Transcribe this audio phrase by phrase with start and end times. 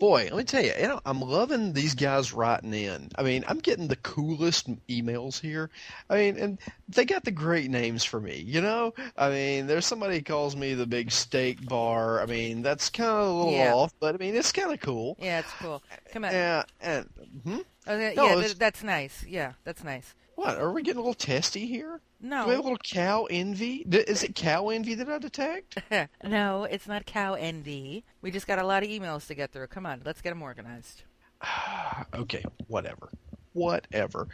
[0.00, 3.10] boy, let me tell you, you know, I'm loving these guys writing in.
[3.16, 5.70] I mean, I'm getting the coolest emails here.
[6.08, 8.42] I mean, and they got the great names for me.
[8.44, 12.20] You know, I mean, there's somebody who calls me the big steak bar.
[12.20, 13.74] I mean, that's kind of a little Yeah.
[13.74, 15.16] off, but I mean, it's kind of cool.
[15.20, 15.82] Yeah, it's cool.
[16.12, 16.32] Come on.
[16.32, 17.06] Yeah, and
[17.44, 17.58] hmm?
[17.86, 19.24] Oh, yeah, No, yeah, that's nice.
[19.28, 20.14] Yeah, that's nice.
[20.40, 22.00] What are we getting a little testy here?
[22.18, 22.44] No.
[22.44, 23.84] Do we have a little cow envy?
[23.90, 25.78] Is it cow envy that I detect?
[26.24, 28.04] no, it's not cow envy.
[28.22, 29.66] We just got a lot of emails to get through.
[29.66, 31.02] Come on, let's get them organized.
[32.14, 33.10] okay, whatever.
[33.52, 34.28] Whatever.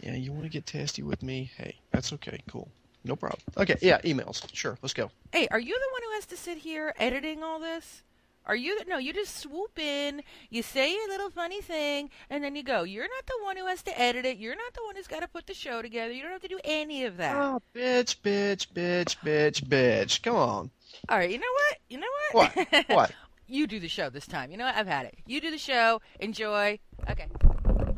[0.00, 1.50] Yeah, you want to get testy with me?
[1.56, 2.38] Hey, that's okay.
[2.48, 2.68] Cool.
[3.04, 3.40] No problem.
[3.56, 4.42] Okay, yeah, emails.
[4.52, 5.10] Sure, let's go.
[5.32, 8.02] Hey, are you the one who has to sit here editing all this?
[8.46, 8.80] Are you?
[8.86, 12.84] No, you just swoop in, you say your little funny thing, and then you go.
[12.84, 14.38] You're not the one who has to edit it.
[14.38, 16.12] You're not the one who's got to put the show together.
[16.12, 17.36] You don't have to do any of that.
[17.36, 20.22] Oh, bitch, bitch, bitch, bitch, bitch.
[20.22, 20.70] Come on.
[21.08, 21.78] All right, you know what?
[21.88, 22.56] You know what?
[22.56, 22.86] What?
[22.88, 23.12] What?
[23.48, 24.50] you do the show this time.
[24.50, 24.76] You know what?
[24.76, 25.18] I've had it.
[25.26, 26.00] You do the show.
[26.20, 26.78] Enjoy.
[27.10, 27.26] Okay.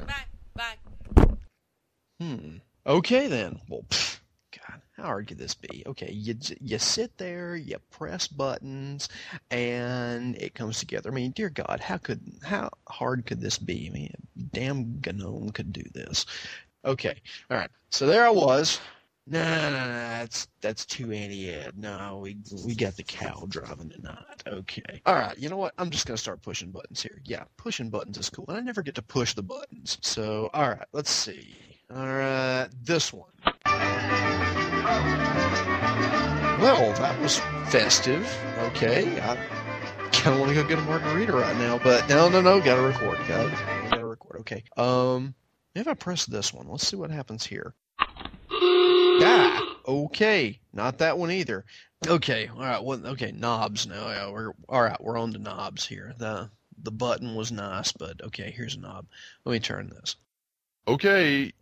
[0.07, 0.15] Bye.
[0.55, 1.27] Bye.
[2.21, 2.57] Hmm.
[2.87, 3.61] Okay then.
[3.69, 4.19] Well, pff, God,
[4.99, 5.85] how hard could this be?
[5.87, 9.09] Okay, you you sit there, you press buttons,
[9.51, 11.11] and it comes together.
[11.11, 13.89] I mean, dear God, how could how hard could this be?
[13.89, 14.15] I mean,
[14.53, 16.27] damn gnome could do this.
[16.85, 17.15] Okay,
[17.51, 17.71] all right.
[17.91, 18.81] So there I was.
[19.31, 21.75] No, no, no, no, that's that's too Auntie Ed.
[21.77, 24.43] No, we we got the cow driving tonight.
[24.47, 25.03] Okay.
[25.07, 25.39] All right.
[25.39, 25.75] You know what?
[25.79, 27.21] I'm just gonna start pushing buttons here.
[27.25, 29.99] Yeah, pushing buttons is cool, and I never get to push the buttons.
[30.01, 30.87] So, all right.
[30.93, 31.55] Let's see.
[31.95, 33.31] All right, this one.
[36.61, 37.39] Well, that was
[37.71, 38.27] festive.
[38.59, 39.37] Okay, I
[40.13, 42.83] kind of want to go get a margarita right now, but no, no, no, gotta
[42.83, 43.19] record.
[43.29, 43.51] Gotta,
[43.91, 44.41] gotta record.
[44.41, 44.65] Okay.
[44.77, 45.35] Um,
[45.75, 47.75] if I press this one, let's see what happens here.
[49.21, 51.65] Ah, okay, not that one either.
[52.07, 52.83] Okay, all right.
[52.83, 54.09] Well, okay, knobs now.
[54.09, 55.01] Yeah, we're all right.
[55.01, 56.15] We're on to knobs here.
[56.19, 56.51] the
[56.83, 59.07] The button was nice, but okay, here's a knob.
[59.45, 60.17] Let me turn this.
[60.87, 61.53] Okay,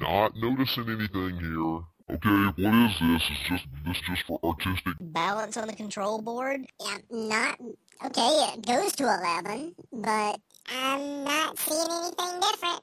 [0.00, 1.80] not noticing anything here.
[2.08, 3.22] Okay, what is this?
[3.30, 4.94] Is just this just for artistic?
[5.00, 6.64] balance on the control board.
[6.80, 7.58] Yeah, not
[8.04, 8.52] okay.
[8.54, 12.80] It goes to eleven, but I'm not seeing anything different.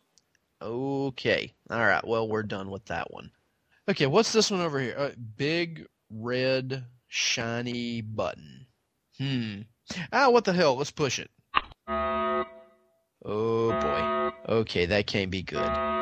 [0.62, 1.54] Okay.
[1.70, 2.06] All right.
[2.06, 3.32] Well, we're done with that one.
[3.88, 4.08] Okay.
[4.08, 4.96] What's this one over here?
[4.98, 8.66] Uh, big red shiny button.
[9.18, 9.62] Hmm.
[10.12, 10.76] Ah, what the hell?
[10.76, 11.30] Let's push it.
[13.26, 14.54] Oh boy.
[14.54, 15.60] Okay, that can't be good.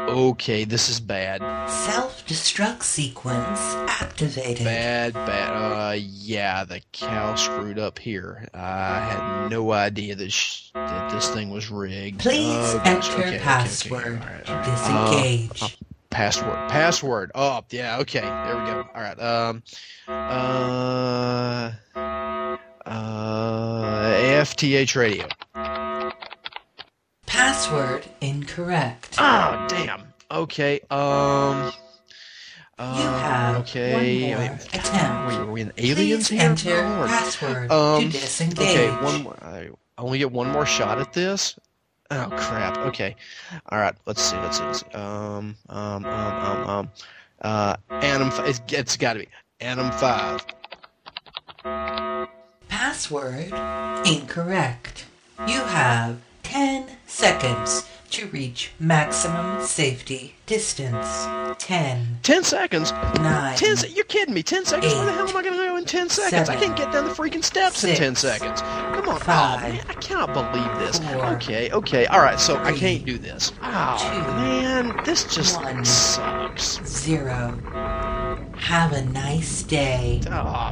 [0.10, 1.42] Okay, this is bad.
[1.70, 4.64] Self-destruct sequence activated.
[4.66, 5.50] Bad, bad.
[5.52, 8.48] Uh, yeah, the cow screwed up here.
[8.54, 12.20] I had no idea that, sh- that this thing was rigged.
[12.20, 12.88] Please gosh.
[12.88, 13.40] enter Okay, okay, okay.
[13.40, 14.22] password.
[14.48, 14.66] All right.
[14.66, 15.62] Disengage.
[15.62, 15.68] Uh,
[16.10, 16.70] Password.
[16.70, 17.32] Password.
[17.36, 18.00] Oh, yeah.
[18.00, 18.20] Okay.
[18.20, 18.86] There we go.
[18.94, 19.20] All right.
[19.20, 19.64] Um.
[20.10, 21.72] Uh.
[22.86, 24.12] Uh.
[24.16, 25.28] AFTH radio.
[27.62, 29.16] Password incorrect.
[29.20, 30.02] Oh, damn.
[30.32, 30.80] Okay.
[30.90, 31.72] Um.
[32.80, 33.94] Uh, You have okay.
[33.94, 35.28] one more mean, attempt.
[35.28, 36.50] We, are we in aliens Please here?
[36.50, 38.68] enter No, or- password Um, to disengage.
[38.68, 39.38] Okay, one more.
[39.44, 39.70] I
[40.00, 41.60] only get one more shot at this.
[42.10, 42.80] Oh crap.
[42.80, 43.16] Okay.
[43.70, 43.94] All right.
[44.08, 44.38] Let's see.
[44.38, 44.64] Let's see.
[44.64, 44.88] Let's see.
[44.96, 45.56] Um.
[45.70, 46.04] Um.
[46.04, 46.06] Um.
[46.06, 46.68] Um.
[46.70, 46.90] Um.
[47.44, 47.76] Uh.
[47.92, 48.32] Anim.
[48.48, 49.28] It's, it's got to be
[49.60, 50.44] Anim Five.
[52.70, 53.54] Password
[54.08, 55.06] incorrect.
[55.48, 61.26] You have 10 seconds to reach maximum safety distance.
[61.60, 62.92] 10, Ten seconds.
[62.92, 63.78] 9, Ten.
[63.78, 64.44] Se- you're kidding me.
[64.44, 64.94] Ten seconds.
[64.94, 66.50] Where the hell am I gonna go in ten seconds?
[66.50, 68.62] I can't get down the freaking steps in 10 seconds.
[68.62, 69.16] Come on.
[69.16, 69.20] Ah,
[69.60, 71.00] five, oh man, I cannot believe this.
[71.00, 71.70] four, okay.
[71.72, 72.06] Okay.
[72.08, 72.40] All right.
[72.40, 73.52] So I can't do this.
[73.62, 75.86] Oh two, man, this just one.
[75.86, 76.80] sucks.
[76.86, 77.58] 0.
[78.58, 80.22] Have a nice day.
[80.30, 80.72] Oh.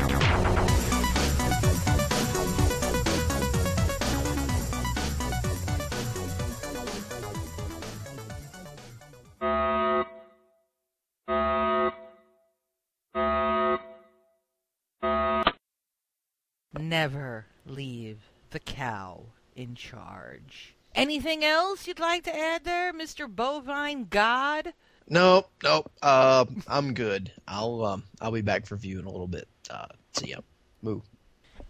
[0.00, 0.69] Shit.
[16.90, 18.18] Never leave
[18.50, 20.74] the cow in charge.
[20.92, 23.32] Anything else you'd like to add there, Mr.
[23.32, 24.74] Bovine God?
[25.08, 25.88] Nope, nope.
[26.02, 27.30] Uh, I'm good.
[27.46, 29.46] I'll um, I'll be back for view in a little bit.
[29.70, 30.38] Uh, see ya.
[30.82, 31.02] Moo.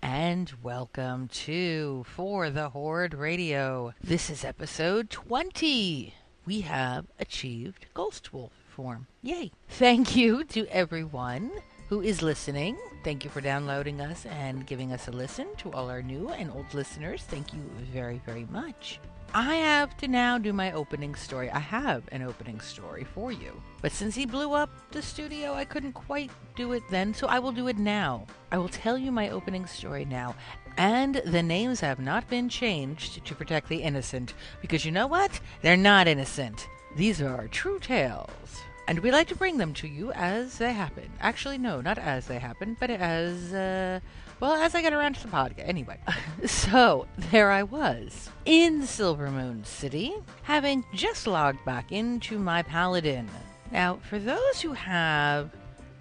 [0.00, 3.92] And welcome to For the Horde Radio.
[4.02, 6.14] This is episode 20.
[6.46, 9.06] We have achieved Ghost Wolf form.
[9.20, 9.52] Yay.
[9.68, 11.50] Thank you to everyone
[11.90, 12.78] who is listening.
[13.02, 15.48] Thank you for downloading us and giving us a listen.
[15.58, 17.60] To all our new and old listeners, thank you
[17.92, 19.00] very, very much.
[19.34, 21.50] I have to now do my opening story.
[21.50, 23.60] I have an opening story for you.
[23.82, 27.40] But since he blew up the studio, I couldn't quite do it then, so I
[27.40, 28.24] will do it now.
[28.52, 30.36] I will tell you my opening story now.
[30.76, 35.40] And the names have not been changed to protect the innocent, because you know what?
[35.60, 36.68] They're not innocent.
[36.94, 38.62] These are true tales.
[38.90, 41.08] And we like to bring them to you as they happen.
[41.20, 44.00] Actually, no, not as they happen, but as, uh,
[44.40, 45.68] well, as I get around to the podcast.
[45.68, 45.96] Anyway,
[46.44, 53.30] so there I was in Silver Moon City, having just logged back into my Paladin.
[53.70, 55.52] Now, for those who have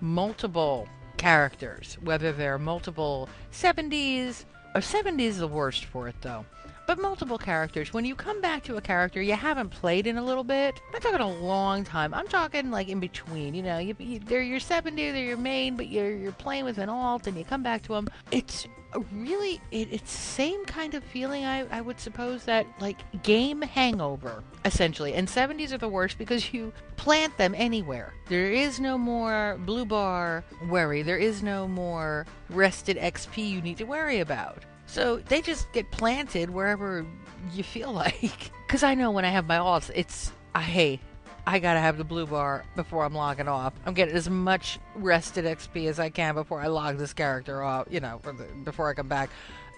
[0.01, 0.87] multiple
[1.17, 6.43] characters, whether they're multiple 70s, or 70s is the worst for it though.
[6.89, 7.93] But multiple characters.
[7.93, 10.93] When you come back to a character you haven't played in a little bit, I'm
[10.93, 12.15] not talking a long time.
[12.15, 13.53] I'm talking like in between.
[13.53, 16.79] You know, you, you, they're your 70, they're your main, but you're you're playing with
[16.79, 18.07] an alt, and you come back to them.
[18.31, 18.67] It's
[19.11, 23.61] really it, it's the same kind of feeling I, I would suppose that like game
[23.61, 28.97] hangover essentially and 70s are the worst because you plant them anywhere there is no
[28.97, 34.65] more blue bar worry there is no more rested xp you need to worry about
[34.89, 37.05] so they just get planted wherever
[37.53, 40.99] you feel like because i know when i have my alts it's i hey
[41.47, 43.73] I gotta have the blue bar before I'm logging off.
[43.83, 47.87] I'm getting as much rested XP as I can before I log this character off,
[47.89, 49.31] you know, the, before I come back.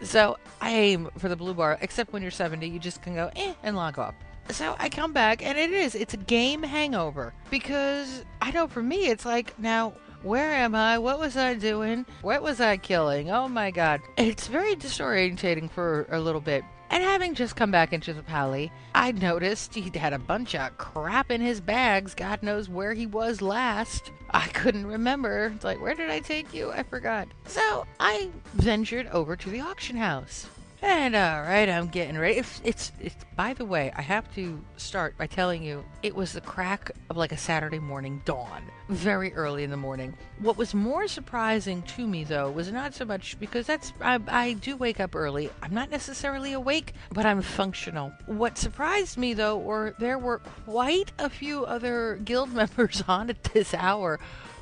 [0.04, 3.32] So I aim for the blue bar, except when you're 70, you just can go
[3.38, 4.16] eh and log off.
[4.50, 7.34] So I come back, and it is, it's a game hangover.
[7.50, 9.94] Because I know for me, it's like, now,
[10.24, 10.98] where am I?
[10.98, 12.06] What was I doing?
[12.22, 13.32] What was I killing?
[13.32, 14.02] Oh my god.
[14.18, 16.64] It's very disorientating for a little bit.
[16.90, 20.78] And having just come back into the pally, I noticed he'd had a bunch of
[20.78, 22.14] crap in his bags.
[22.14, 24.12] God knows where he was last.
[24.30, 25.54] I couldn't remember.
[25.56, 26.70] It's like, where did I take you?
[26.72, 27.30] I forgot.
[27.46, 30.48] So I ventured over to the auction house.
[30.84, 32.40] And all right, I'm getting ready.
[32.40, 36.34] It's, it's, it's, by the way, I have to start by telling you it was
[36.34, 40.18] the crack of like a Saturday morning dawn, very early in the morning.
[40.40, 44.54] What was more surprising to me, though, was not so much because that's, I, I
[44.54, 45.52] do wake up early.
[45.62, 48.12] I'm not necessarily awake, but I'm functional.
[48.26, 53.44] What surprised me, though, were there were quite a few other guild members on at
[53.44, 54.20] this hour,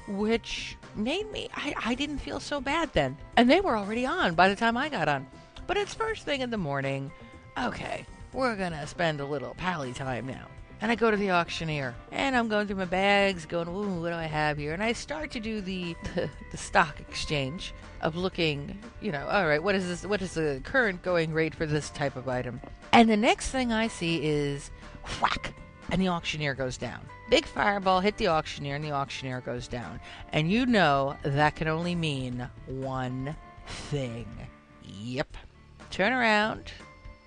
[0.09, 3.17] which made me, I, I didn't feel so bad then.
[3.37, 5.25] And they were already on by the time I got on.
[5.69, 7.11] But it's first thing in the morning.
[7.55, 10.47] Okay, we're gonna spend a little pally time now.
[10.81, 14.09] And I go to the auctioneer, and I'm going through my bags, going, "Ooh, what
[14.09, 18.15] do I have here?" And I start to do the the, the stock exchange of
[18.15, 20.07] looking, you know, all right, what is this?
[20.07, 22.59] What is the current going rate for this type of item?
[22.91, 24.71] And the next thing I see is
[25.21, 25.53] whack,
[25.91, 27.01] and the auctioneer goes down.
[27.29, 29.99] Big fireball hit the auctioneer, and the auctioneer goes down.
[30.33, 33.35] And you know that can only mean one
[33.67, 34.25] thing.
[34.83, 35.37] Yep.
[35.91, 36.71] Turn around,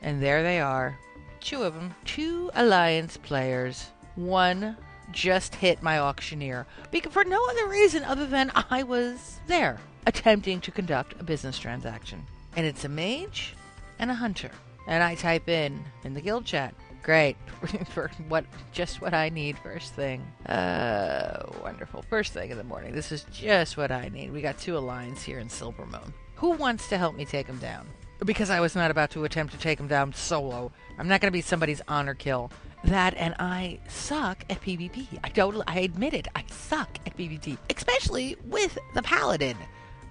[0.02, 0.98] and there they are.
[1.40, 1.94] Two of them.
[2.04, 3.88] Two Alliance players.
[4.14, 4.76] One
[5.10, 10.60] just hit my auctioneer because for no other reason other than I was there attempting
[10.62, 12.24] to conduct a business transaction.
[12.56, 13.54] And it's a mage
[13.98, 14.50] and a hunter.
[14.86, 16.74] And I type in in the guild chat.
[17.02, 17.36] Great.
[17.90, 20.24] for what just what I need first thing.
[20.46, 22.02] Uh wonderful.
[22.02, 22.92] First thing in the morning.
[22.92, 24.32] This is just what I need.
[24.32, 26.14] We got two alliance here in Silver Moon.
[26.36, 27.86] Who wants to help me take them down?
[28.24, 30.70] Because I was not about to attempt to take him down solo.
[30.98, 32.52] I'm not going to be somebody's honor kill.
[32.84, 35.06] That and I suck at PvP.
[35.24, 36.28] I totally, I admit it.
[36.34, 39.56] I suck at PvP, especially with the paladin,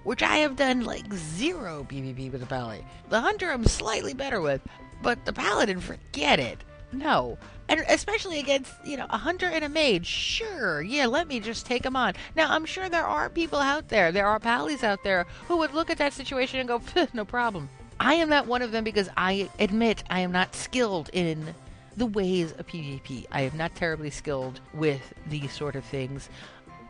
[0.04, 2.84] which I have done like zero PvP with the paladin.
[3.08, 4.60] The hunter I'm slightly better with,
[5.02, 6.64] but the paladin, forget it.
[6.92, 7.38] No.
[7.68, 10.06] And especially against, you know, a hunter and a mage.
[10.06, 12.14] Sure, yeah, let me just take them on.
[12.36, 15.72] Now, I'm sure there are people out there, there are pallies out there who would
[15.72, 16.82] look at that situation and go,
[17.14, 17.68] no problem.
[18.04, 21.54] I am not one of them because I admit I am not skilled in
[21.96, 23.26] the ways of PvP.
[23.30, 26.28] I am not terribly skilled with these sort of things.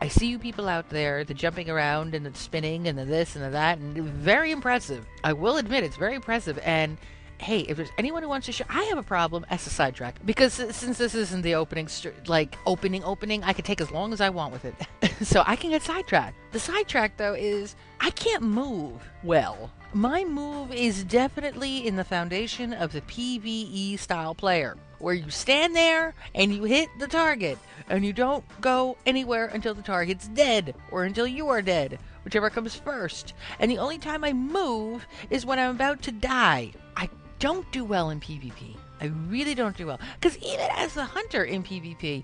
[0.01, 3.35] I see you people out there, the jumping around and the spinning and the this
[3.35, 5.05] and the that, and very impressive.
[5.23, 6.57] I will admit it's very impressive.
[6.63, 6.97] And
[7.37, 10.15] hey, if there's anyone who wants to show, I have a problem as a sidetrack
[10.25, 11.89] because since this isn't the opening,
[12.25, 14.75] like opening, opening, I can take as long as I want with it,
[15.27, 16.37] so I can get sidetracked.
[16.53, 19.69] The sidetrack though is I can't move well.
[19.95, 25.75] My move is definitely in the foundation of the PvE style player, where you stand
[25.75, 27.59] there and you hit the target,
[27.89, 32.49] and you don't go anywhere until the target's dead, or until you are dead, whichever
[32.49, 33.35] comes first.
[33.59, 36.71] And the only time I move is when I'm about to die.
[36.97, 37.07] I
[37.37, 38.75] don't do well in PvP.
[38.99, 39.99] I really don't do well.
[40.19, 42.23] Because even as a hunter in PvP,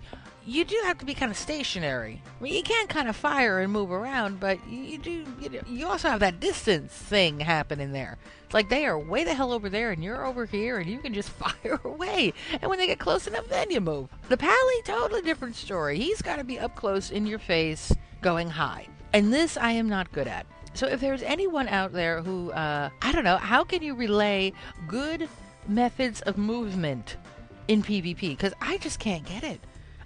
[0.49, 2.21] you do have to be kind of stationary.
[2.39, 5.25] I mean, you can kind of fire and move around, but you, do.
[5.39, 8.17] You, you also have that distance thing happening there.
[8.45, 10.97] It's like they are way the hell over there, and you're over here, and you
[10.97, 12.33] can just fire away.
[12.61, 14.09] And when they get close enough, then you move.
[14.27, 15.99] The Pally, totally different story.
[15.99, 18.87] He's got to be up close in your face, going high.
[19.13, 20.47] And this I am not good at.
[20.73, 24.53] So if there's anyone out there who, uh, I don't know, how can you relay
[24.87, 25.29] good
[25.67, 27.17] methods of movement
[27.67, 28.19] in PvP?
[28.19, 29.59] Because I just can't get it.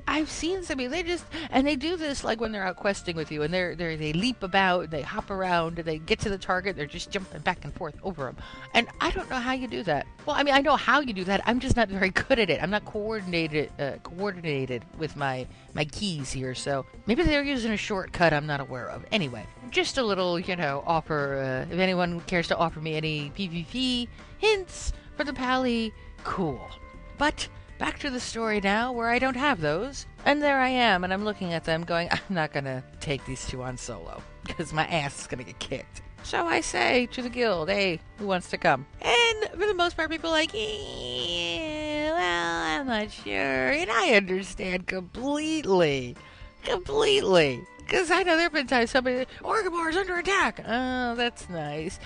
[0.07, 3.31] I've seen somebody they just and they do this like when they're out questing with
[3.31, 6.75] you and they're they they leap about they hop around they get to the target
[6.75, 8.37] they're just jumping back and forth over them
[8.73, 10.05] and I don't know how you do that.
[10.25, 11.41] Well, I mean I know how you do that.
[11.45, 12.61] I'm just not very good at it.
[12.61, 16.55] I'm not coordinated uh, coordinated with my my keys here.
[16.55, 19.05] So maybe they're using a shortcut I'm not aware of.
[19.11, 23.31] Anyway, just a little you know offer uh, if anyone cares to offer me any
[23.31, 24.07] PvP
[24.37, 25.93] hints for the Pally,
[26.23, 26.69] cool.
[27.17, 27.47] But
[27.83, 30.05] Back to the story now, where I don't have those.
[30.23, 33.45] And there I am, and I'm looking at them going, I'm not gonna take these
[33.45, 36.01] two on solo, because my ass is gonna get kicked.
[36.23, 38.85] So I say to the guild, hey, who wants to come?
[39.01, 43.33] And for the most part, people are like, well, I'm not sure.
[43.33, 46.15] And I understand completely.
[46.63, 47.61] Completely.
[47.79, 50.63] Because I know there have been times somebody, Orgrimmar is under attack.
[50.65, 51.99] Oh, that's nice.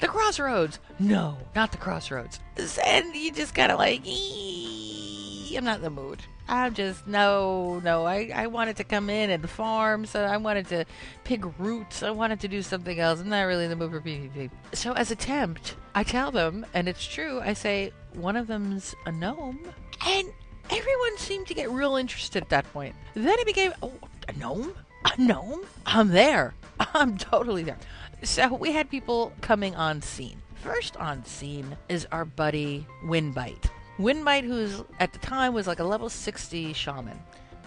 [0.00, 0.78] The crossroads.
[0.98, 2.38] No, not the crossroads.
[2.84, 4.02] And you just kind of like,
[5.56, 6.20] I'm not in the mood.
[6.48, 8.04] I'm just no, no.
[8.04, 10.84] I I wanted to come in and farm, so I wanted to
[11.24, 12.02] pick roots.
[12.02, 13.20] I wanted to do something else.
[13.20, 14.50] I'm not really in the mood for PvP.
[14.72, 17.40] So as a tempt, I tell them, and it's true.
[17.40, 19.60] I say one of them's a gnome,
[20.06, 20.32] and
[20.70, 22.94] everyone seemed to get real interested at that point.
[23.14, 23.92] Then it became oh,
[24.28, 25.64] a gnome, a gnome.
[25.86, 26.54] I'm there.
[26.94, 27.78] I'm totally there.
[28.22, 30.42] So we had people coming on scene.
[30.56, 33.68] First on scene is our buddy Windbite.
[33.98, 37.18] Windbite, who's at the time was like a level 60 shaman,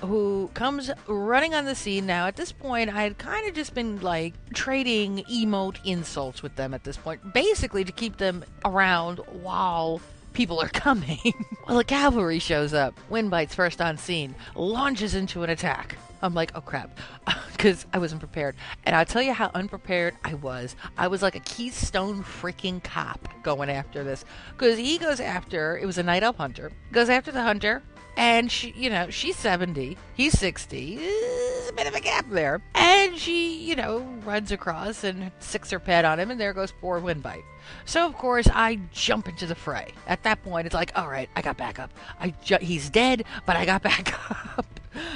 [0.02, 2.28] who comes running on the scene now.
[2.28, 6.74] At this point, I had kind of just been like trading emote insults with them
[6.74, 10.02] at this point, basically to keep them around while
[10.36, 11.34] people are coming.
[11.68, 13.00] well, the cavalry shows up.
[13.10, 15.98] Windbite's first on scene, launches into an attack.
[16.22, 17.00] I'm like, oh crap,
[17.52, 18.56] because I wasn't prepared.
[18.84, 20.76] And I'll tell you how unprepared I was.
[20.98, 24.26] I was like a Keystone freaking cop going after this.
[24.52, 27.82] Because he goes after, it was a night elf hunter, goes after the hunter,
[28.18, 30.98] and she, you know, she's 70, he's 60.
[30.98, 32.62] There's a bit of a gap there.
[32.74, 36.72] And she, you know, runs across and sicks her pet on him, and there goes
[36.80, 37.44] poor Windbite.
[37.86, 39.94] So, of course, I jump into the fray.
[40.08, 41.92] At that point, it's like, all right, I got backup.
[42.20, 44.14] I ju- he's dead, but I got back
[44.58, 44.66] up.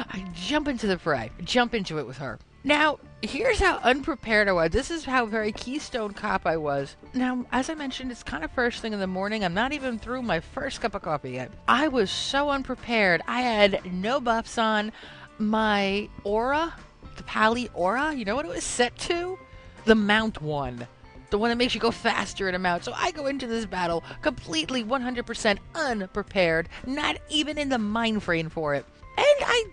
[0.10, 2.40] I jump into the fray, jump into it with her.
[2.64, 4.72] Now, here's how unprepared I was.
[4.72, 6.96] This is how very Keystone Cop I was.
[7.14, 9.46] Now, as I mentioned, it's kind of first thing in the morning.
[9.46, 11.52] I'm not even through my first cup of coffee yet.
[11.68, 13.22] I was so unprepared.
[13.28, 14.92] I had no buffs on.
[15.38, 16.74] My aura,
[17.16, 19.40] the Pali aura, you know what it was set to?
[19.86, 20.86] The Mount one.
[21.30, 22.84] The one that makes you go faster in a mount.
[22.84, 28.50] So I go into this battle completely 100% unprepared, not even in the mind frame
[28.50, 28.84] for it.
[29.16, 29.66] And I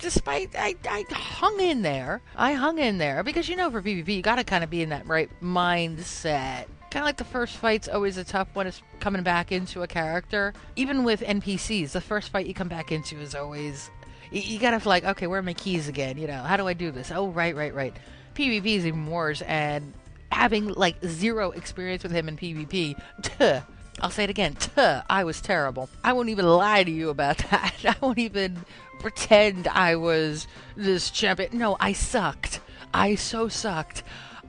[0.00, 2.20] despite I, I hung in there.
[2.36, 4.90] I hung in there because you know for PvP you gotta kind of be in
[4.90, 6.66] that right mindset.
[6.90, 8.66] Kind of like the first fight's always a tough one.
[8.66, 10.54] Is coming back into a character.
[10.76, 13.90] Even with NPCs, the first fight you come back into is always
[14.30, 16.18] you, you gotta like, okay, where are my keys again?
[16.18, 17.10] You know, how do I do this?
[17.10, 17.94] Oh, right, right, right.
[18.34, 19.92] PvP is even worse, and
[20.30, 23.00] having like zero experience with him in PvP,
[24.00, 25.88] I'll say it again, tuh, I was terrible.
[26.04, 27.74] I won't even lie to you about that.
[27.84, 28.64] I won't even
[29.00, 31.56] pretend I was this champion.
[31.58, 32.60] No, I sucked.
[32.92, 34.02] I so sucked.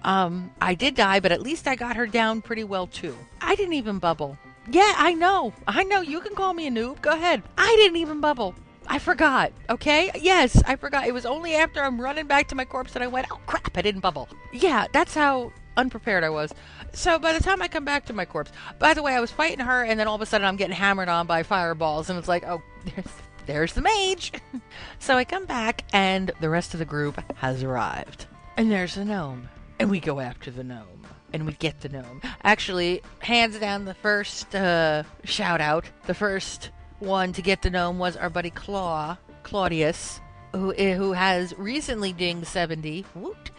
[0.04, 3.18] Um, I did die, but at least I got her down pretty well too.
[3.42, 4.38] I didn't even bubble.
[4.72, 5.54] Yeah, I know.
[5.68, 6.02] I know.
[6.02, 7.02] You can call me a noob.
[7.02, 7.42] Go ahead.
[7.58, 8.56] I didn't even bubble.
[8.88, 9.52] I forgot.
[9.70, 10.12] Okay?
[10.20, 11.08] Yes, I forgot.
[11.08, 13.78] It was only after I'm running back to my corpse that I went, oh crap,
[13.78, 14.30] I didn't bubble.
[14.52, 16.54] Yeah, that's how unprepared I was.
[16.94, 19.32] So by the time I come back to my corpse, by the way, I was
[19.32, 22.18] fighting her, and then all of a sudden I'm getting hammered on by fireballs, and
[22.18, 23.12] it's like, oh, there's
[23.46, 24.32] there's the mage.
[25.00, 28.28] so I come back, and the rest of the group has arrived.
[28.58, 29.50] And there's the gnome.
[29.80, 31.08] And we go after the gnome.
[31.34, 32.22] And we get the gnome.
[32.44, 36.70] Actually, hands down, the first uh, shout out, the first
[37.00, 40.20] one to get the gnome was our buddy Claw, Claudius,
[40.52, 43.06] who, eh, who has recently dinged 70.
[43.16, 43.52] Woot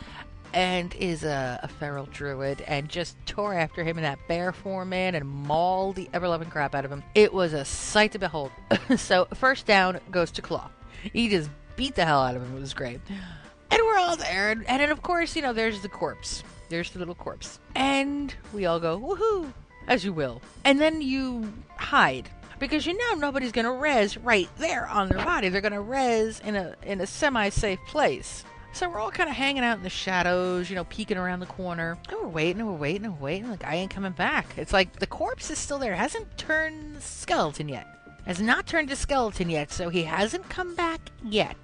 [0.53, 4.91] and is a, a, feral druid and just tore after him in that bear form,
[4.91, 7.03] man, and mauled the ever loving crap out of him.
[7.15, 8.51] It was a sight to behold.
[8.97, 10.71] so, first down goes to Claw.
[11.13, 12.57] He just beat the hell out of him.
[12.57, 13.01] It was great.
[13.09, 14.51] And we're all there.
[14.51, 16.43] And, and then, of course, you know, there's the corpse.
[16.69, 17.59] There's the little corpse.
[17.75, 19.53] And we all go, woohoo,
[19.87, 20.43] as you will.
[20.65, 22.29] And then you hide.
[22.59, 25.49] because you know nobody's gonna res right there on their body.
[25.49, 28.45] They're gonna res in a in a semi-safe place.
[28.73, 31.47] So we're all kind of hanging out in the shadows, you know, peeking around the
[31.47, 31.99] corner.
[32.09, 33.51] And we're waiting and we're waiting and we're waiting.
[33.51, 34.47] The guy ain't coming back.
[34.57, 35.95] It's like the corpse is still there.
[35.95, 37.87] Hasn't turned skeleton yet.
[38.27, 41.57] Has not turned to skeleton yet, so he hasn't come back yet.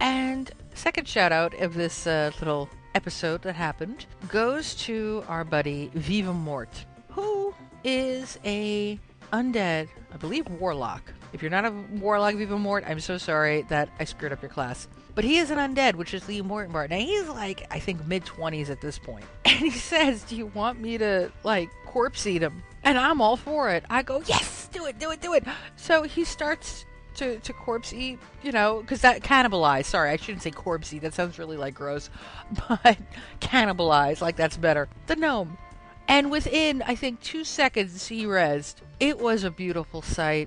[0.00, 5.90] And second shout out of this uh, little episode that happened goes to our buddy
[5.94, 8.98] Viva Mort, who is a
[9.32, 11.12] undead, I believe, warlock.
[11.32, 14.50] If you're not a warlock, Viva Mort, I'm so sorry that I screwed up your
[14.50, 14.88] class.
[15.18, 16.90] But he is an undead, which is the important part.
[16.90, 19.00] Now he's like, I think mid 20s at this.
[19.44, 22.62] And he says, Do you want me to, like, corpse eat him?
[22.84, 23.82] And I'm all for it.
[23.90, 25.42] I go, Yes, do it, do it, do it.
[25.74, 29.86] So he starts to, to corpse eat, you know, because that cannibalize.
[29.86, 31.02] Sorry, I shouldn't say corpse eat.
[31.02, 32.10] That sounds really like gross.
[32.68, 32.98] But
[33.40, 34.88] cannibalize, like that's better.
[35.08, 35.58] The gnome.
[36.06, 38.76] And within, I think, two seconds, he rezzed.
[39.00, 40.46] It was a beautiful sight.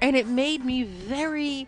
[0.00, 1.66] And it made me very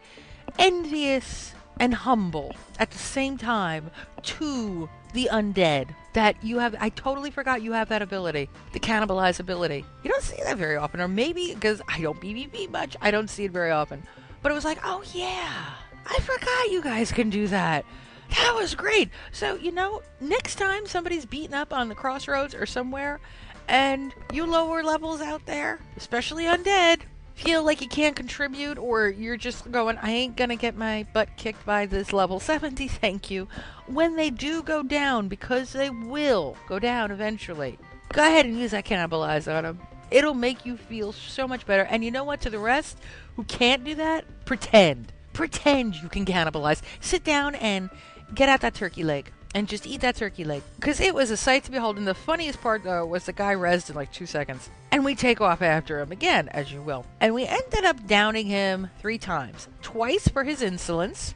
[0.57, 3.91] envious and humble at the same time
[4.23, 9.41] to the undead that you have i totally forgot you have that ability the cannibalize
[9.41, 9.85] ability.
[10.03, 13.31] You don't see that very often or maybe because i don't PvP much i don't
[13.31, 14.03] see it very often.
[14.43, 15.71] But it was like oh yeah
[16.07, 17.85] i forgot you guys can do that.
[18.31, 19.11] That was great.
[19.33, 23.21] So you know next time somebody's beaten up on the crossroads or somewhere
[23.69, 27.01] and you lower levels out there especially undead
[27.35, 31.37] feel like you can't contribute or you're just going, I ain't gonna get my butt
[31.37, 33.49] kicked by this level 70, thank you.
[33.87, 37.79] When they do go down, because they will go down eventually,
[38.13, 39.81] go ahead and use that cannibalize on them.
[40.11, 41.83] It'll make you feel so much better.
[41.83, 42.41] And you know what?
[42.43, 42.99] To the rest
[43.37, 45.13] who can't do that, pretend.
[45.33, 46.83] Pretend you can cannibalize.
[47.01, 47.91] Sit down and
[48.33, 50.63] get out that turkey leg and just eat that turkey leg.
[50.77, 51.97] Because it was a sight to behold.
[51.97, 54.69] And the funniest part, though, was the guy rezzed in like two seconds.
[54.91, 57.07] And we take off after him again, as you will.
[57.21, 61.35] And we ended up downing him three times twice for his insolence,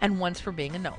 [0.00, 0.94] and once for being a gnome.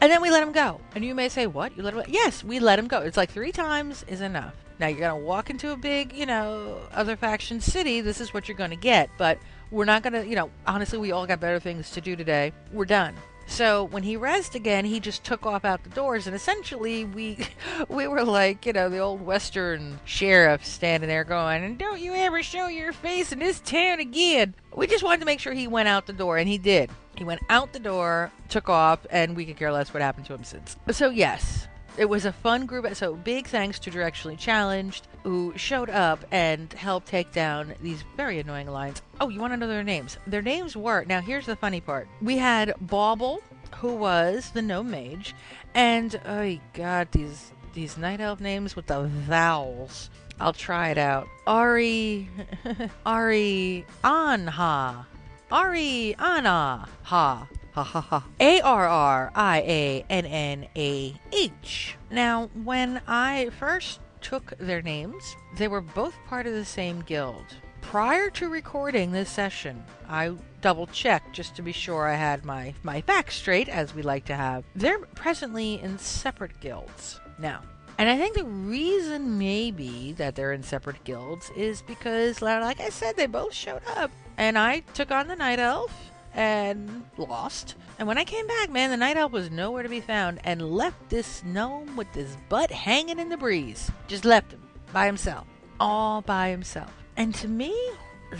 [0.00, 0.80] And then we let him go.
[0.94, 1.76] And you may say, What?
[1.76, 2.06] You let him go?
[2.08, 3.00] Yes, we let him go.
[3.00, 4.54] It's like three times is enough.
[4.80, 8.00] Now you're going to walk into a big, you know, other faction city.
[8.00, 9.10] This is what you're going to get.
[9.16, 9.38] But
[9.70, 12.52] we're not going to, you know, honestly, we all got better things to do today.
[12.72, 13.14] We're done.
[13.52, 17.36] So when he rezzed again, he just took off out the doors, and essentially we
[17.90, 22.14] we were like, you know, the old western sheriff standing there going, "And don't you
[22.14, 25.66] ever show your face in this town again." We just wanted to make sure he
[25.66, 26.88] went out the door, and he did.
[27.14, 30.34] He went out the door, took off, and we could care less what happened to
[30.34, 30.76] him since.
[30.90, 32.94] So yes, it was a fun group.
[32.96, 38.38] So big thanks to Directionally Challenged, who showed up and helped take down these very
[38.38, 39.02] annoying lines.
[39.20, 40.18] Oh, you want to know their names?
[40.26, 41.20] Their names were now.
[41.20, 43.42] Here's the funny part: we had Bauble,
[43.76, 45.34] who was the gnome mage,
[45.74, 50.10] and oh god, these these night elf names with the vowels.
[50.40, 51.28] I'll try it out.
[51.46, 52.28] Ari,
[53.06, 55.06] Ari Anha,
[55.50, 57.48] Ari Anna ha.
[57.72, 58.24] Ha ha ha.
[58.38, 61.96] A R R I A N N A H.
[62.10, 67.44] Now, when I first took their names, they were both part of the same guild.
[67.80, 72.74] Prior to recording this session, I double checked just to be sure I had my,
[72.82, 74.64] my facts straight, as we like to have.
[74.74, 77.62] They're presently in separate guilds now.
[77.98, 82.88] And I think the reason maybe that they're in separate guilds is because, like I
[82.88, 84.10] said, they both showed up.
[84.38, 85.92] And I took on the Night Elf,
[86.34, 87.74] and lost.
[87.98, 90.70] And when I came back, man, the night elf was nowhere to be found and
[90.72, 93.90] left this gnome with his butt hanging in the breeze.
[94.08, 95.46] Just left him by himself,
[95.78, 96.92] all by himself.
[97.16, 97.74] And to me,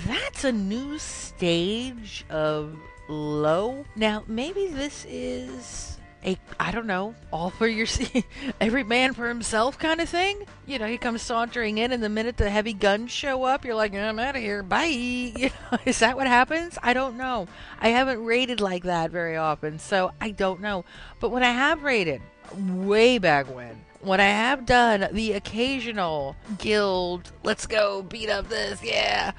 [0.07, 2.77] that's a new stage of
[3.09, 3.85] low.
[3.95, 7.87] Now, maybe this is a I don't know, all for your
[8.61, 10.47] every man for himself kind of thing.
[10.67, 13.75] You know, he comes sauntering in, and the minute the heavy guns show up, you're
[13.75, 14.83] like, I'm out of here, bye.
[15.43, 16.79] You know, is that what happens?
[16.83, 17.49] I don't know.
[17.81, 20.85] I haven't raided like that very often, so I don't know.
[21.21, 22.23] But when I have raided,
[22.57, 28.83] way back when, when I have done the occasional guild, let's go beat up this,
[28.83, 29.33] yeah,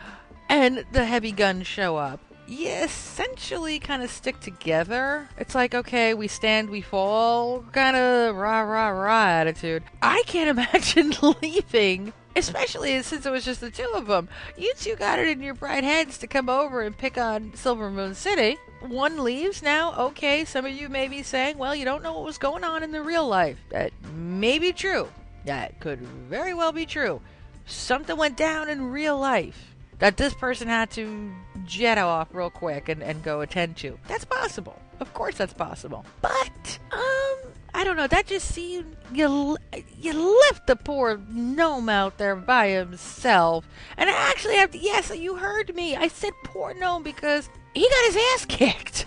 [0.49, 2.19] and the heavy guns show up,
[2.53, 5.27] you essentially kind of stick together.
[5.37, 9.83] It's like, okay, we stand, we fall, kind of rah, rah, rah attitude.
[10.01, 12.13] I can't imagine leaving.
[12.35, 14.27] Especially since it was just the two of them.
[14.57, 17.91] You two got it in your bright heads to come over and pick on Silver
[17.91, 18.57] Moon City.
[18.81, 19.93] One leaves now.
[19.95, 22.81] Okay, some of you may be saying, well, you don't know what was going on
[22.81, 23.57] in the real life.
[23.69, 25.09] That may be true.
[25.45, 27.21] That could very well be true.
[27.65, 31.31] Something went down in real life that this person had to
[31.65, 33.97] jet off real quick and, and go attend to.
[34.07, 34.79] That's possible.
[34.99, 36.05] Of course, that's possible.
[36.21, 38.07] But, um, I don't know.
[38.07, 39.57] That just seemed you
[39.99, 43.67] you left the poor gnome out there by himself.
[43.97, 44.75] And I actually have.
[44.75, 45.95] Yes, you heard me.
[45.95, 49.05] I said poor gnome because he got his ass kicked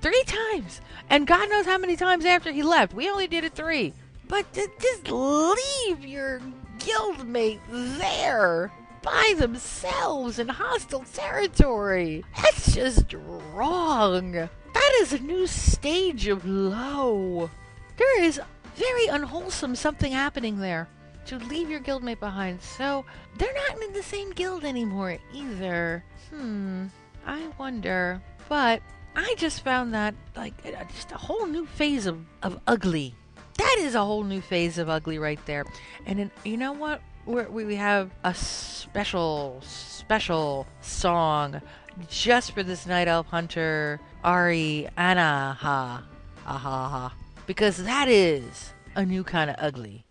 [0.00, 0.80] three times,
[1.10, 2.94] and God knows how many times after he left.
[2.94, 3.92] We only did it three.
[4.26, 6.40] But just leave your
[6.78, 8.70] guildmate there
[9.02, 12.24] by themselves in hostile territory.
[12.36, 13.14] That's just
[13.52, 14.32] wrong.
[14.32, 17.50] That is a new stage of low.
[17.96, 18.40] There is
[18.76, 20.88] very unwholesome something happening there
[21.26, 22.62] to leave your guildmate behind.
[22.62, 23.04] So
[23.36, 26.04] they're not in the same guild anymore either.
[26.30, 26.86] Hmm,
[27.26, 28.22] I wonder.
[28.48, 28.82] But
[29.14, 30.54] I just found that like
[30.94, 33.14] just a whole new phase of, of ugly.
[33.58, 35.64] That is a whole new phase of ugly right there.
[36.06, 37.02] And then, you know what?
[37.28, 41.60] We're, we have a special, special song
[42.08, 46.04] just for this night elf hunter, Ari Anaha.
[46.46, 47.14] Aha, ha.
[47.46, 50.06] Because that is a new kind of ugly.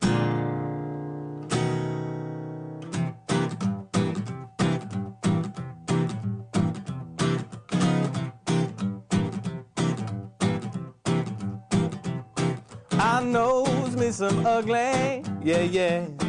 [12.91, 16.26] I knows me some ugly, yeah, yeah.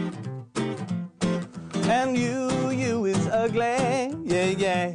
[1.91, 4.93] And you, you is ugly, yeah, yeah.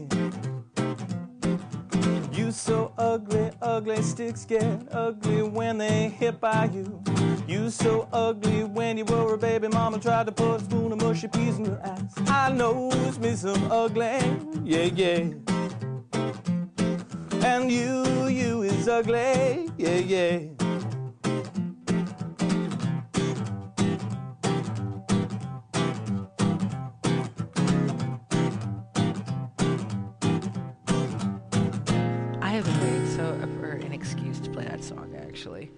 [2.32, 7.02] You so ugly, ugly, sticks get ugly when they hit by you.
[7.48, 11.02] You so ugly when you were a baby mama tried to put a spoon of
[11.02, 12.14] mushy peas in your ass.
[12.28, 14.20] I knows me some ugly,
[14.64, 15.34] yeah, yeah.
[17.44, 20.63] And you, you is ugly, yeah, yeah.
[34.84, 35.16] Song.
[35.28, 35.72] Actually,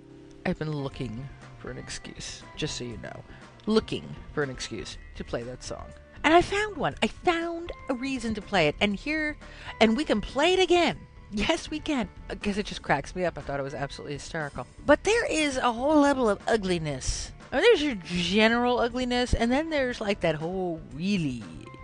[0.45, 1.27] I've been looking
[1.59, 2.43] for an excuse.
[2.55, 3.23] Just so you know,
[3.65, 5.85] looking for an excuse to play that song,
[6.23, 6.95] and I found one.
[7.03, 9.37] I found a reason to play it, and here,
[9.79, 10.97] and we can play it again.
[11.31, 12.07] Yes, we can.
[12.27, 13.37] Because it just cracks me up.
[13.37, 14.65] I thought it was absolutely hysterical.
[14.85, 17.31] But there is a whole level of ugliness.
[17.51, 21.43] I mean, there's your general ugliness, and then there's like that whole really,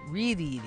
[0.10, 0.62] really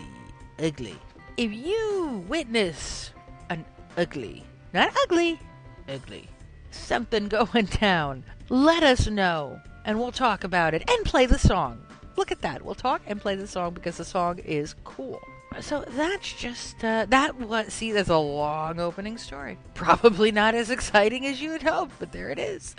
[0.58, 0.96] ugly.
[1.36, 3.10] If you witness
[3.50, 3.64] an
[3.96, 5.40] ugly, not ugly,
[5.88, 6.28] ugly,
[6.74, 11.80] something going down, let us know and we'll talk about it and play the song.
[12.16, 12.62] Look at that.
[12.62, 15.20] We'll talk and play the song because the song is cool.
[15.60, 19.58] So that's just uh, that was see there's a long opening story.
[19.74, 22.74] Probably not as exciting as you would hope, but there it is.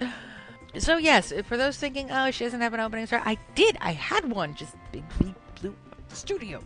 [0.77, 3.77] So yes, for those thinking, oh, she doesn't have an opening story, I did.
[3.79, 4.55] I had one.
[4.55, 5.75] Just big beat blue
[6.09, 6.61] studio.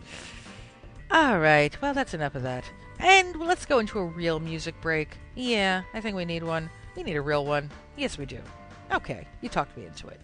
[1.12, 1.80] All right.
[1.80, 2.64] Well, that's enough of that.
[2.98, 5.16] And let's go into a real music break.
[5.34, 6.70] Yeah, I think we need one.
[6.96, 7.70] We need a real one.
[7.96, 8.38] Yes, we do.
[8.92, 10.20] Okay, you talked me into it.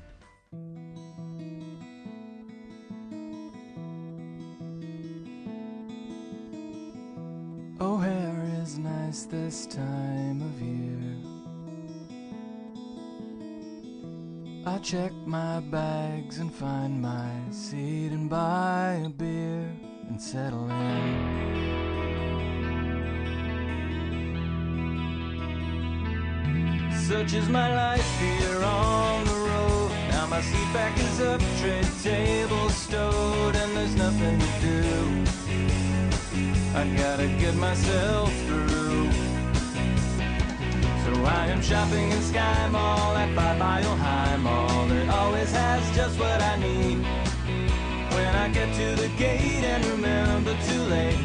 [7.80, 11.16] O'Hare is nice this time of year.
[14.66, 19.70] I check my bags and find my seat and buy a beer
[20.08, 21.85] and settle in.
[27.06, 29.90] Such is my life here on the road.
[30.10, 35.24] Now my seat back is up, tray table stowed, and there's nothing to do.
[36.74, 39.12] I gotta get myself through.
[41.04, 44.90] So I am shopping in Sky Mall at Five Mile High Mall.
[44.90, 47.06] It always has just what I need.
[48.16, 51.20] When I get to the gate and remember too late,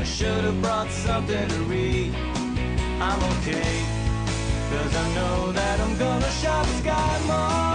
[0.00, 2.16] I should have brought something to read.
[3.00, 3.99] I'm okay,
[4.70, 7.70] cause I know that I'm gonna shop Sky Mall.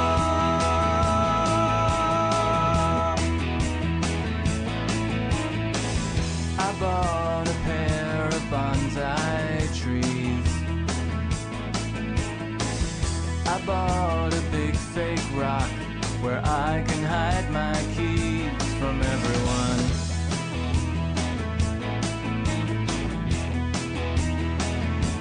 [6.68, 10.52] I bought a pair of bonsai trees.
[13.54, 15.70] I bought a big fake rock
[16.24, 19.84] where I can hide my keys from everyone.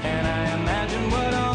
[0.05, 1.54] And I imagine what would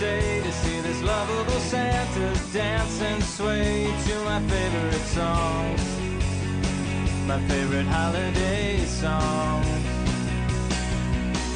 [0.00, 5.82] say to see this lovable Santa dance and sway to my favorite songs
[7.26, 9.62] my favorite holiday song.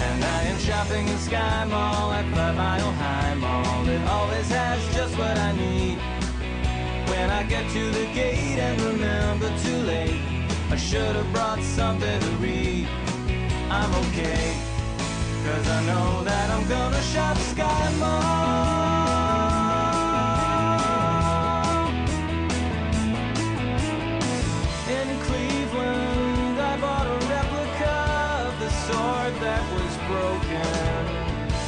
[0.07, 3.89] And I am shopping in Sky Mall at Five Mile High Mall.
[3.89, 5.99] It always has just what I need.
[7.09, 10.21] When I get to the gate and remember too late,
[10.71, 12.87] I should have brought something to read.
[13.71, 14.55] I'm okay,
[15.45, 18.65] Cause I know that I'm gonna shop Sky Mall
[24.89, 27.95] In Cleveland I bought a replica
[28.47, 31.05] of the sword that was broken.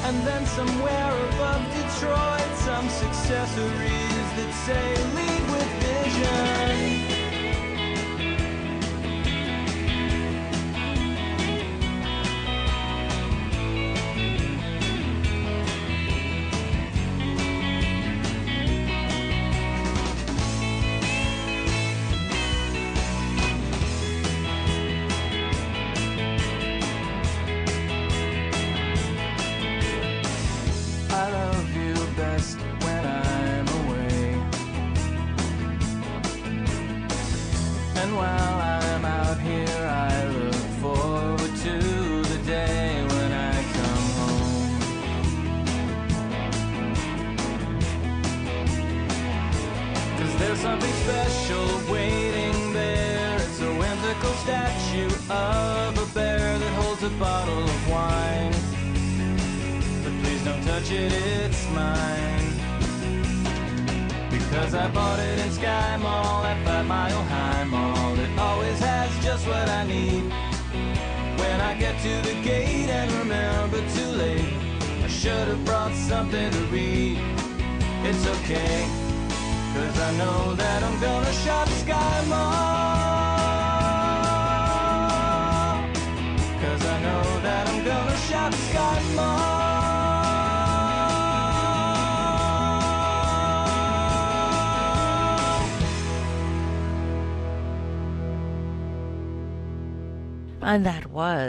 [0.09, 4.87] And then somewhere above Detroit Some successories that say
[5.17, 6.56] lead with vision.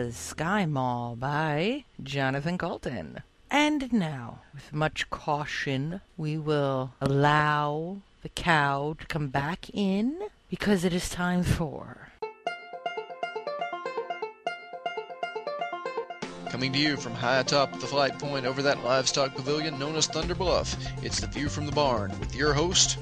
[0.08, 3.24] Was Sky Mall by Jonathan Coulton.
[3.52, 10.18] And now, with much caution, we will allow the cow to come back in
[10.50, 12.08] because it is time for.
[16.50, 20.08] Coming to you from high atop the flight point over that livestock pavilion known as
[20.08, 22.98] Thunder Bluff, it's the view from the barn with your host,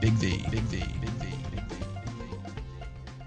[0.00, 0.44] Big V.
[0.50, 0.78] Big V.
[0.78, 0.98] Big V.
[1.00, 1.26] Big V.
[1.52, 2.52] Big V.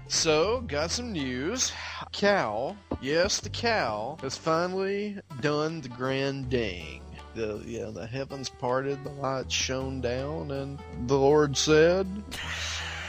[0.08, 1.72] So, got some news.
[2.12, 7.02] Cow, yes, the cow has finally done the grand ding.
[7.34, 12.06] The yeah, the heavens parted, the lights shone down, and the Lord said,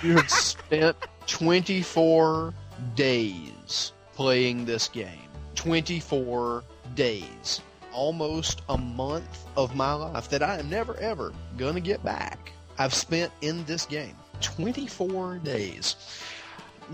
[0.04, 0.98] "You have spent
[1.28, 2.54] 24
[2.96, 6.64] days playing this game." 24
[6.96, 7.62] days.
[7.92, 12.52] Almost a month of my life that I am never ever gonna get back.
[12.78, 14.16] I've spent in this game.
[14.42, 15.96] 24 days.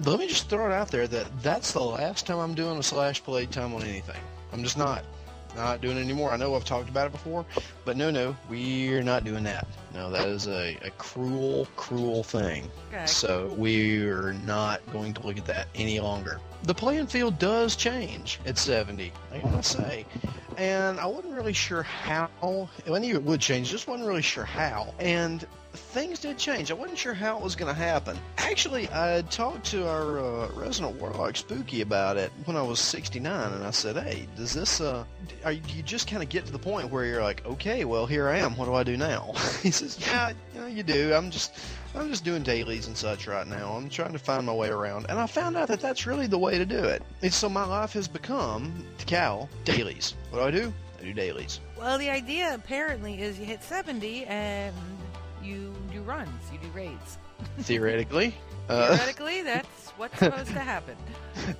[0.05, 2.83] Let me just throw it out there that that's the last time I'm doing a
[2.83, 4.19] slash play time on anything.
[4.51, 5.03] I'm just not.
[5.55, 6.31] Not doing it anymore.
[6.31, 7.45] I know I've talked about it before,
[7.85, 9.67] but no, no, we're not doing that.
[9.93, 12.71] No, that is a, a cruel, cruel thing.
[12.91, 13.05] Okay.
[13.05, 16.39] So we're not going to look at that any longer.
[16.63, 20.05] The playing field does change at 70, I gotta say.
[20.57, 22.29] And I wasn't really sure how.
[22.87, 24.93] I knew it would change, just wasn't really sure how.
[24.97, 26.71] And things did change.
[26.71, 28.17] I wasn't sure how it was going to happen.
[28.37, 33.53] Actually, I talked to our uh, resident warlock Spooky about it when I was 69,
[33.53, 34.81] and I said, "Hey, does this?
[34.81, 35.03] Uh,
[35.43, 38.27] are you, just kind of get to the point where you're like, okay, well, here
[38.27, 38.55] I am.
[38.55, 41.13] What do I do now?" he says, "Yeah, you know, you do.
[41.13, 41.53] I'm just."
[41.95, 43.73] I'm just doing dailies and such right now.
[43.73, 46.39] I'm trying to find my way around, and I found out that that's really the
[46.39, 47.03] way to do it.
[47.21, 50.15] And so my life has become, to cow, dailies.
[50.31, 50.73] What do I do?
[50.99, 51.59] I do dailies.
[51.77, 54.73] Well, the idea apparently is you hit 70 and
[55.43, 57.17] you do runs, you do raids.
[57.59, 58.35] Theoretically,
[58.69, 60.95] uh, Theoretically, that's what's supposed to happen.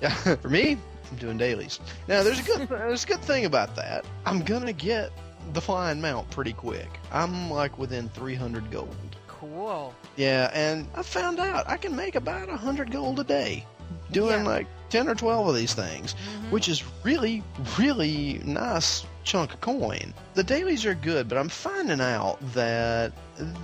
[0.00, 0.78] Yeah, for me,
[1.10, 1.80] I'm doing dailies.
[2.08, 4.04] Now, there's a good there's a good thing about that.
[4.26, 5.10] I'm gonna get
[5.52, 6.88] the flying mount pretty quick.
[7.12, 8.96] I'm like within 300 gold.
[9.26, 9.94] Cool.
[10.16, 13.66] Yeah, and I found out I can make about 100 gold a day
[14.10, 14.48] doing Yeah.
[14.50, 16.50] like 10 or 12 of these things, Mhm.
[16.50, 17.42] which is really,
[17.78, 20.14] really nice chunk of coin.
[20.34, 23.12] The dailies are good, but I'm finding out that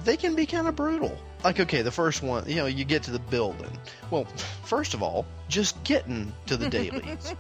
[0.05, 1.17] they can be kind of brutal.
[1.45, 3.71] Like, okay, the first one, you know, you get to the building.
[4.11, 4.27] Well,
[4.65, 7.35] first of all, just getting to the dailies.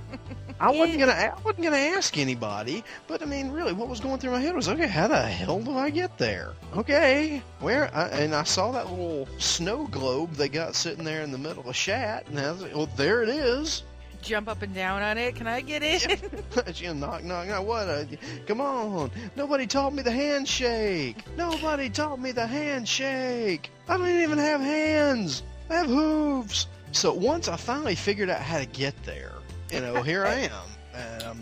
[0.60, 4.18] I wasn't gonna, I wasn't gonna ask anybody, but I mean, really, what was going
[4.18, 6.52] through my head was, okay, how the hell do I get there?
[6.76, 7.94] Okay, where?
[7.94, 11.68] I, and I saw that little snow globe they got sitting there in the middle
[11.68, 13.82] of Shat, and I was like, well, there it is.
[14.22, 15.34] Jump up and down on it.
[15.34, 16.00] Can I get in?
[16.10, 17.66] know, knock, knock, knock.
[17.66, 17.88] What?
[17.88, 18.04] Uh,
[18.46, 19.10] come on!
[19.36, 21.24] Nobody taught me the handshake.
[21.36, 23.70] Nobody taught me the handshake.
[23.88, 25.42] I don't even have hands.
[25.68, 26.66] I have hooves.
[26.92, 29.32] So once I finally figured out how to get there,
[29.72, 30.66] you know, here I am.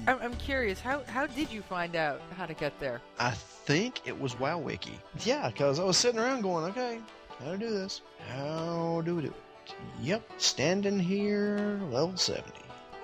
[0.06, 0.78] And I'm, curious.
[0.78, 3.00] How how did you find out how to get there?
[3.18, 4.92] I think it was WowWiki.
[5.24, 7.00] Yeah, because I was sitting around going, okay,
[7.38, 8.02] how to do this?
[8.28, 9.34] How do we do it?
[10.00, 12.52] Yep, standing here, level 70.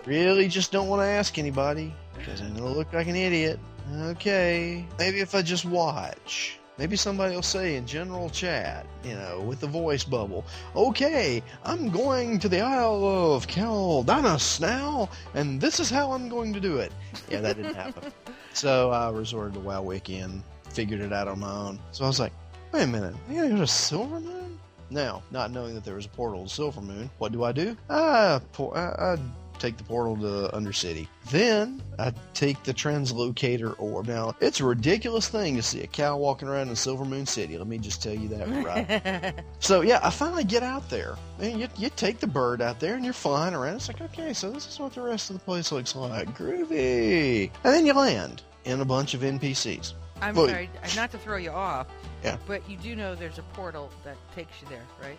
[0.06, 3.58] Really just don't want to ask anybody because I'm going to look like an idiot.
[3.92, 6.58] Okay, maybe if I just watch.
[6.78, 11.90] maybe somebody will say in general chat, you know, with the voice bubble, okay, I'm
[11.90, 16.78] going to the Isle of Quel'Danas now, and this is how I'm going to do
[16.78, 16.92] it.
[17.30, 18.12] Yeah, that didn't happen.
[18.52, 21.78] so I resorted to WoW Wiki and figured it out on my own.
[21.92, 22.32] So I was like,
[22.72, 24.58] wait a minute, I gotta go to Silver Moon?
[24.90, 27.76] Now, not knowing that there was a portal to Silver Moon, what do I do?
[27.88, 29.18] I, por- I, I
[29.58, 31.08] take the portal to Undercity.
[31.30, 34.06] Then I take the translocator orb.
[34.06, 37.56] Now, it's a ridiculous thing to see a cow walking around in Silvermoon City.
[37.58, 39.44] Let me just tell you that right.
[39.58, 41.16] so, yeah, I finally get out there.
[41.40, 43.76] And you, you take the bird out there and you're flying around.
[43.76, 46.36] It's like, okay, so this is what the rest of the place looks like.
[46.36, 47.50] Groovy.
[47.64, 49.94] And then you land in a bunch of NPCs.
[50.20, 50.50] I'm Look.
[50.50, 51.88] sorry, uh, not to throw you off.
[52.22, 52.36] Yeah.
[52.46, 55.18] But you do know there's a portal that takes you there, right?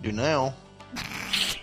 [0.00, 0.54] Do now.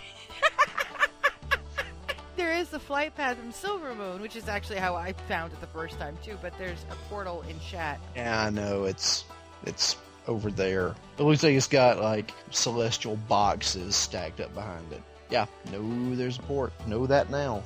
[2.38, 5.66] There is the flight path from Silvermoon, which is actually how I found it the
[5.66, 6.38] first time too.
[6.40, 7.98] But there's a portal in Shatt.
[8.14, 9.24] Yeah, I know it's
[9.64, 9.96] it's
[10.28, 10.94] over there.
[11.18, 15.02] It looks like it's got like celestial boxes stacked up behind it.
[15.30, 16.72] Yeah, no, there's a port.
[16.86, 17.64] Know that now.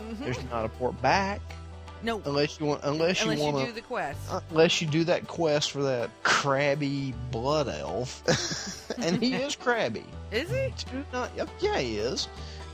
[0.00, 0.18] Mhm.
[0.20, 1.40] There's not a port back
[2.02, 4.18] No, unless you want unless, unless you want do the quest.
[4.50, 8.22] unless you do that quest for that crabby blood elf,
[8.98, 10.04] and he is crabby.
[10.32, 10.72] Is he?
[11.12, 12.26] Not, yeah, he is.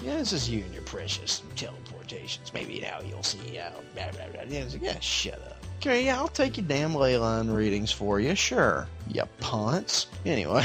[0.04, 2.52] Yeah, this is you and your precious teleportations.
[2.52, 3.72] Maybe now you'll see how.
[3.94, 4.42] Blah, blah, blah.
[4.46, 5.64] Yeah, like, yeah, shut up.
[5.80, 8.86] Okay, yeah, I'll take your damn ley line readings for you, sure.
[9.08, 10.06] You punts.
[10.24, 10.64] Anyway,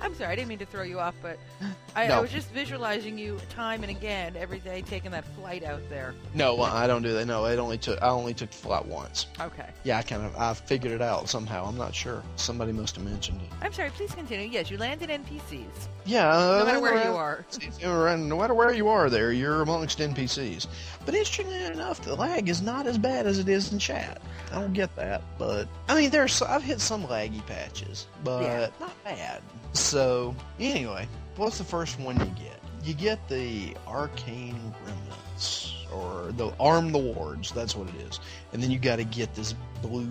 [0.00, 1.38] I'm sorry, I didn't mean to throw you off, but
[1.96, 5.82] I, I was just visualizing you time and again every day taking that flight out
[5.90, 6.14] there.
[6.34, 7.26] no, well, I don't do that.
[7.26, 8.00] No, it only took.
[8.02, 9.26] I only took the flight once.
[9.40, 9.66] Okay.
[9.82, 10.36] Yeah, I kind of.
[10.36, 11.64] I figured it out somehow.
[11.64, 12.22] I'm not sure.
[12.36, 13.48] Somebody must have mentioned it.
[13.60, 14.48] I'm sorry, please continue.
[14.48, 15.88] Yes, you landed NPCs.
[16.04, 17.44] Yeah, uh, No matter where well, you are.
[18.10, 20.66] And no matter where you are there, you're amongst NPCs.
[21.04, 24.20] But interestingly enough, the lag is not as bad as it is in Shatt.
[24.52, 28.68] I don't get that, but I mean, there's I've hit some laggy patches, but Yeah.
[28.78, 29.42] not bad.
[29.72, 32.60] So anyway, what's the first one you get?
[32.84, 37.52] You get the arcane remnants, or the arm the wards.
[37.52, 38.20] That's what it is.
[38.52, 40.06] And then you got to get this blue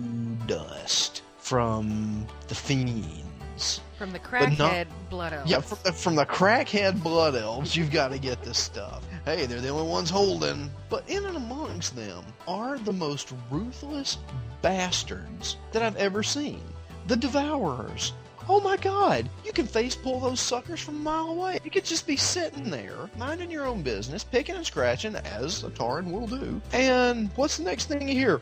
[0.46, 3.80] dust from the fiends.
[3.96, 5.50] From the crackhead blood elves.
[5.50, 9.04] Yeah, from from the crackhead blood elves, you've got to get this stuff.
[9.24, 10.70] Hey, they're the only ones holding.
[10.88, 14.18] But in and amongst them are the most ruthless
[14.62, 16.62] bastards that I've ever seen.
[17.06, 18.12] The Devourers.
[18.48, 21.60] Oh my god, you can face pull those suckers from a mile away.
[21.62, 25.70] You could just be sitting there, minding your own business, picking and scratching, as a
[25.70, 26.60] Tauren will do.
[26.72, 28.40] And what's the next thing you hear?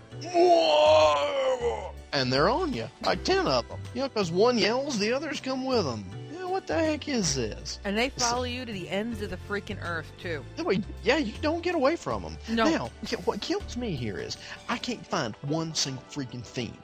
[2.13, 3.81] And they're on you, like ten of them.
[3.93, 6.05] You know, because one yells, the others come with them.
[6.59, 7.79] What the heck is this?
[7.85, 10.45] And they follow you to the ends of the freaking earth, too.
[11.05, 12.37] Yeah, you don't get away from them.
[12.49, 12.65] No.
[12.65, 12.91] Now,
[13.27, 14.37] what kills me here is
[14.69, 16.77] I can't find one single freaking fiend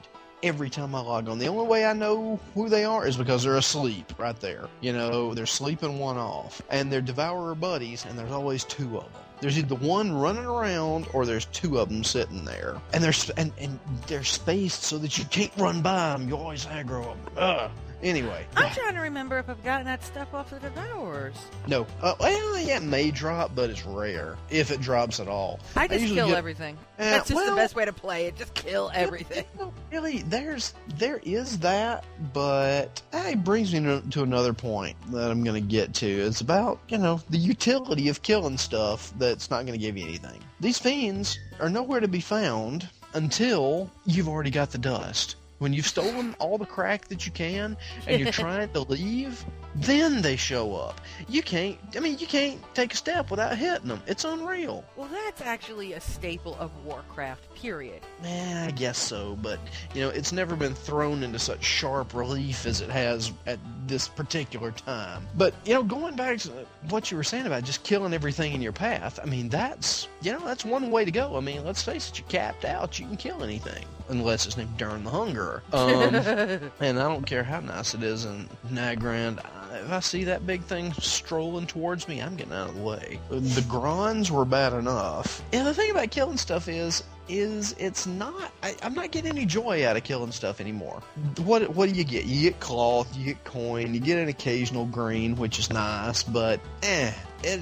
[0.43, 1.39] every time I log on.
[1.39, 4.69] The only way I know who they are is because they're asleep right there.
[4.79, 6.61] You know, they're sleeping one off.
[6.69, 9.21] And they're devourer buddies, and there's always two of them.
[9.41, 12.77] There's either one running around or there's two of them sitting there.
[12.93, 16.29] And they're, and, and they're spaced so that you can't run by them.
[16.29, 17.19] You always aggro them.
[17.35, 17.71] Ugh.
[18.05, 18.45] Anyway.
[18.55, 21.33] I'm trying to remember if I've gotten that stuff off the Devourers.
[21.67, 21.87] No.
[22.03, 24.37] Uh, well, yeah, it may drop, but it's rare.
[24.51, 25.59] If it drops at all.
[25.75, 26.77] I just usually kill get- everything.
[26.99, 28.37] Uh, That's just well- the best way to play it.
[28.37, 29.45] Just kill everything.
[29.55, 34.53] You know, really, there's there is that, but that it brings me to, to another
[34.53, 36.07] point that I'm going to get to.
[36.07, 40.05] It's about you know the utility of killing stuff that's not going to give you
[40.05, 40.43] anything.
[40.59, 45.37] These fiends are nowhere to be found until you've already got the dust.
[45.57, 50.21] When you've stolen all the crack that you can and you're trying to leave, then
[50.21, 51.01] they show up.
[51.27, 51.77] You can't.
[51.95, 54.01] I mean, you can't take a step without hitting them.
[54.07, 54.85] It's unreal.
[54.95, 58.01] Well, that's actually a staple of Warcraft, period.
[58.23, 59.59] Eh, I guess so, but
[59.93, 64.07] you know, it's never been thrown into such sharp relief as it has at this
[64.07, 65.27] particular time.
[65.35, 66.51] But you know, going back to
[66.89, 70.31] what you were saying about just killing everything in your path, I mean, that's you
[70.31, 71.35] know, that's one way to go.
[71.35, 72.97] I mean, let's face it, you're capped out.
[72.99, 75.63] You can kill anything unless it's named Durn the Hunger.
[75.73, 75.89] Um,
[76.79, 79.43] and I don't care how nice it is in Nagrand.
[79.43, 82.81] I- If I see that big thing strolling towards me, I'm getting out of the
[82.81, 83.19] way.
[83.29, 85.41] The Grons were bad enough.
[85.53, 88.51] And the thing about killing stuff is, is it's not.
[88.63, 91.01] I, I'm not getting any joy out of killing stuff anymore.
[91.37, 92.25] What what do you get?
[92.25, 96.59] You get cloth, you get coin, you get an occasional green, which is nice, but
[96.83, 97.11] eh,
[97.43, 97.61] it.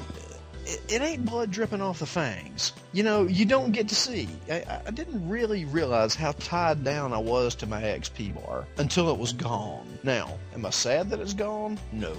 [0.66, 2.74] It, it ain't blood dripping off the fangs.
[2.94, 4.30] You know, you don't get to see.
[4.50, 9.10] I, I didn't really realize how tied down I was to my XP bar until
[9.10, 9.88] it was gone.
[10.04, 11.78] Now, am I sad that it's gone?
[11.92, 12.16] No,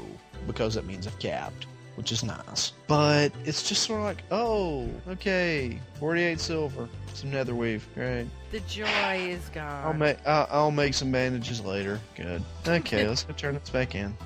[0.47, 1.66] because that means I've capped,
[1.97, 2.72] which is nice.
[2.86, 8.26] But it's just sort of like, oh, okay, 48 silver, some netherweave, great.
[8.51, 9.84] The joy is gone.
[9.84, 12.01] I'll make I'll, I'll make some bandages later.
[12.16, 12.42] Good.
[12.67, 14.17] Okay, let's go turn this back in.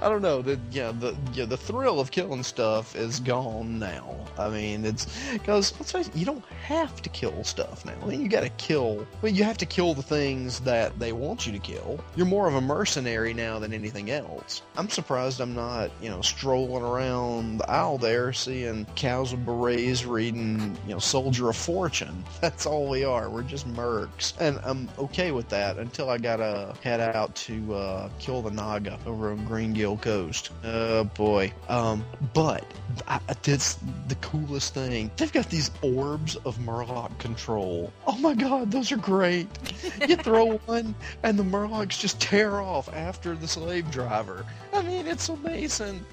[0.00, 0.42] I don't know.
[0.42, 4.16] The yeah the yeah the thrill of killing stuff is gone now.
[4.38, 7.94] I mean it's because let's face it, you don't have to kill stuff now.
[8.02, 9.06] I mean you got to kill.
[9.20, 12.02] Well, you have to kill the things that they want you to kill.
[12.14, 14.62] You're more of a mercenary now than anything else.
[14.76, 20.04] I'm surprised I'm not you know strolling around the isle there seeing cows with berets
[20.04, 22.24] reading you know Soldier of Fortune.
[22.40, 23.28] That's all we are.
[23.28, 28.08] We're just mercs, and I'm okay with that until I gotta head out to uh,
[28.18, 30.50] kill the Naga over on Greengill Coast.
[30.64, 31.52] Oh boy.
[31.68, 32.64] Um, but
[33.08, 35.10] I, it's the coolest thing.
[35.16, 37.92] They've got these orbs of Murloc control.
[38.06, 39.48] Oh my god, those are great.
[40.06, 44.44] You throw one, and the Murlocs just tear off after the slave driver.
[45.12, 46.06] I mean, it's amazing.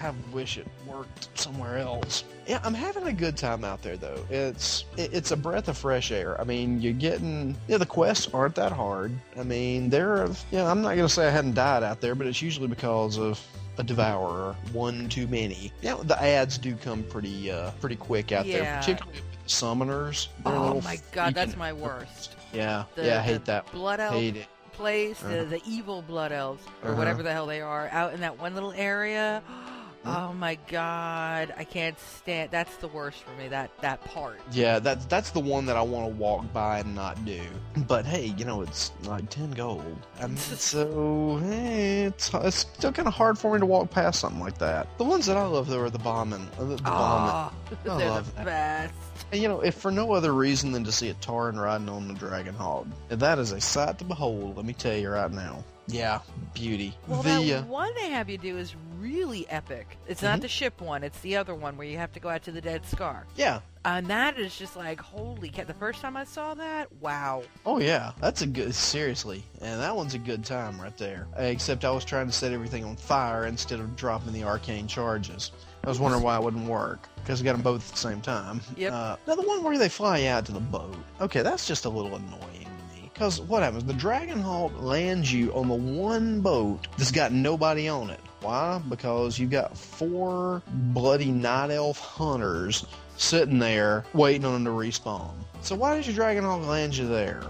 [0.00, 2.22] I wish it worked somewhere else.
[2.46, 4.24] Yeah, I'm having a good time out there though.
[4.30, 6.40] It's it- it's a breath of fresh air.
[6.40, 9.12] I mean, you're getting yeah, the quests aren't that hard.
[9.38, 12.40] I mean, they're yeah, I'm not gonna say I hadn't died out there, but it's
[12.42, 13.40] usually because of
[13.78, 15.72] a devourer, one too many.
[15.82, 20.28] Yeah, the ads do come pretty uh pretty quick out there, particularly with the summoners.
[20.44, 22.36] They're Oh my god, that's my worst.
[22.52, 23.70] Yeah, The, yeah, I hate that.
[23.72, 24.46] Blood elf Hate it.
[24.74, 25.36] Place, Uh-huh.
[25.38, 26.98] the, the evil blood elves, or Uh-huh.
[26.98, 29.42] whatever the hell they are, out in that one little area.
[29.48, 29.60] Mm-hmm.
[30.06, 32.50] Oh my god, I can't stand.
[32.50, 33.48] That's the worst for me.
[33.48, 34.38] That that part.
[34.52, 37.40] Yeah, that's that's the one that I want to walk by and not do.
[37.88, 40.38] But hey, you know it's like ten gold, and
[40.74, 44.58] so eh, it's it's still kind of hard for me to walk past something like
[44.58, 44.88] that.
[44.98, 47.50] The ones that I love though are the bombing, uh, the, the bombing.
[47.86, 48.44] Oh, I they're love the that.
[48.44, 48.94] best.
[49.32, 52.06] And you know, if for no other reason than to see a Tauren riding on
[52.08, 54.56] the Dragon Hawk, that is a sight to behold.
[54.56, 55.64] Let me tell you right now.
[55.86, 56.20] Yeah,
[56.54, 56.96] beauty.
[57.08, 59.98] Well, the that uh, one they have you do is really epic.
[60.08, 60.30] It's Mm-hmm.
[60.32, 62.52] not the ship one; it's the other one where you have to go out to
[62.52, 63.26] the Dead Scar.
[63.36, 65.66] yeah, And that is just like holy cat.
[65.66, 67.42] The first time I saw that, wow.
[67.66, 68.74] Oh yeah, that's a good.
[68.74, 71.26] Seriously, and that one's a good time right there.
[71.36, 75.50] Except I was trying to set everything on fire instead of dropping the arcane charges.
[75.84, 78.22] I was wondering why it wouldn't work because I got them both at the same
[78.22, 78.62] time.
[78.76, 78.92] Yep.
[78.92, 80.96] Uh, now the one where they fly out to the boat.
[81.20, 83.10] Okay, that's just a little annoying to me.
[83.12, 83.84] Because what happens?
[83.84, 88.20] The Dragon Hawk lands you on the one boat that's got nobody on it.
[88.40, 88.80] Why?
[88.88, 95.34] Because you've got four bloody night elf hunters sitting there waiting on them to respawn.
[95.60, 97.42] So why does your Dragon Hawk land you there?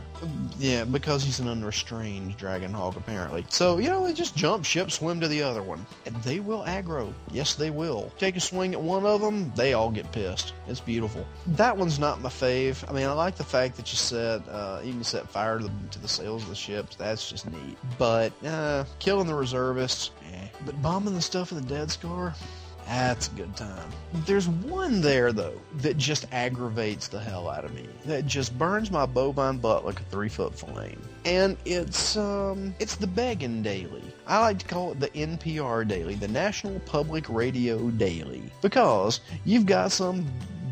[0.59, 3.45] Yeah, because he's an unrestrained Dragon Hawk, apparently.
[3.49, 5.85] So, you know, they just jump ship, swim to the other one.
[6.07, 7.13] And they will aggro.
[7.31, 8.13] Yes, they will.
[8.19, 10.53] Take a swing at one of them, they all get pissed.
[10.69, 11.27] It's beautiful.
[11.49, 12.89] That one's not my fave.
[12.89, 15.65] I mean, I like the fact that you set, uh, you can set fire to
[15.65, 16.97] the, to the sails of the ships.
[16.97, 17.79] That's just neat.
[17.99, 20.49] But, uh, killing the reservists, eh.
[20.65, 22.35] But bombing the stuff in the Dead Scar,
[22.87, 23.91] that's a good time.
[24.27, 27.87] There's one there though that just aggravates the hell out of me.
[28.07, 31.01] That just burns my bovine butt like a three foot flame.
[31.25, 34.03] And it's um it's the begging daily.
[34.27, 39.67] I like to call it the NPR daily, the National Public Radio Daily, because you've
[39.67, 40.27] got some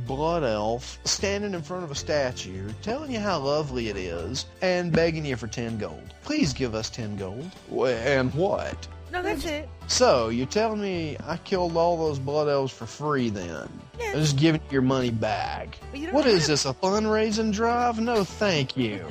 [0.07, 4.93] blood elf standing in front of a statue telling you how lovely it is and
[4.93, 6.15] begging you for 10 gold.
[6.25, 7.51] Please give us 10 gold.
[7.87, 8.89] And what?
[9.13, 9.69] No, that's it.
[9.89, 13.69] So, you're telling me I killed all those blood elves for free then?
[14.01, 14.13] Yeah.
[14.13, 15.77] I'm just giving you your money back.
[15.91, 18.01] But you don't What is this, a fundraising drive?
[18.01, 19.07] No, thank you.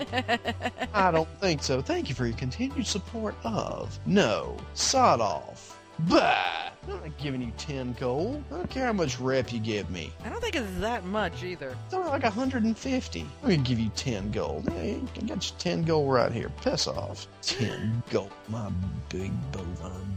[0.95, 1.83] I don't think so.
[1.83, 3.99] Thank you for your continued support of.
[4.07, 5.70] No, sod off.
[6.09, 6.71] Bah!
[6.83, 8.43] I'm not giving you 10 gold.
[8.51, 10.11] I don't care how much rep you give me.
[10.25, 11.75] I don't think it's that much either.
[11.85, 13.21] It's only like 150.
[13.21, 14.65] I'm gonna give you 10 gold.
[14.73, 16.49] Yeah, I got you 10 gold right here.
[16.61, 17.27] Piss off.
[17.43, 18.71] 10 gold, my
[19.09, 20.10] big bovine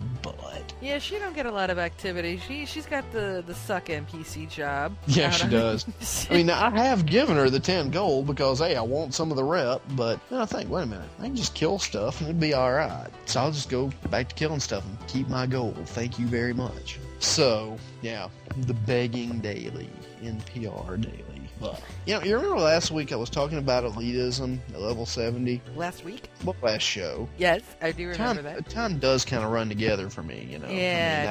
[0.81, 2.41] Yeah, she don't get a lot of activity.
[2.47, 4.97] She she's got the the suck NPC job.
[5.07, 5.87] Yeah, she does.
[6.31, 9.37] I mean, I have given her the 10 gold because, hey, I want some of
[9.37, 12.29] the rep, but then I think, wait a minute, I can just kill stuff and
[12.29, 13.11] it'd be alright.
[13.27, 15.77] So I'll just go back to killing stuff and keep my gold.
[15.89, 16.99] Thank you very much.
[17.19, 19.89] So, yeah, the begging daily,
[20.23, 21.24] NPR daily.
[21.61, 25.61] But, you know, you remember last week I was talking about elitism at level 70?
[25.77, 26.29] last week.
[26.45, 27.29] Well, last show.
[27.39, 28.69] Yes, I do remember Time, that.
[28.69, 30.69] time does kind of run together for me, you know.
[30.69, 30.81] Yeah, I mean,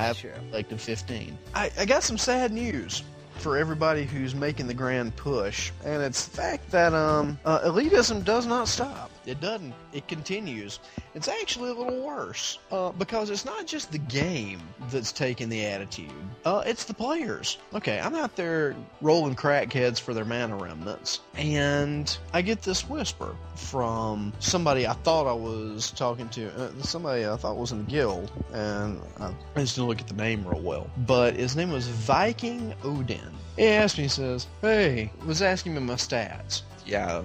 [0.01, 0.77] that's I've true.
[0.77, 1.37] 15.
[1.53, 3.03] I, I got some sad news
[3.37, 8.23] for everybody who's making the grand push, and it's the fact that um, uh, elitism
[8.23, 9.11] does not stop.
[9.25, 9.73] It doesn't.
[9.93, 10.79] It continues.
[11.15, 14.59] It's actually a little worse uh, because it's not just the game
[14.91, 16.11] that's taking the attitude.
[16.45, 17.57] Uh, it's the players.
[17.73, 23.35] Okay, I'm out there rolling crackheads for their mana remnants, and I get this whisper
[23.55, 27.91] from somebody I thought I was talking to, uh, somebody I thought was in the
[27.91, 30.89] guild, and I, just didn't look at the name real well.
[31.05, 33.19] But his name was Viking Odin.
[33.55, 36.63] He asked me, he says, Hey, was asking me my stats.
[36.85, 37.21] yeah,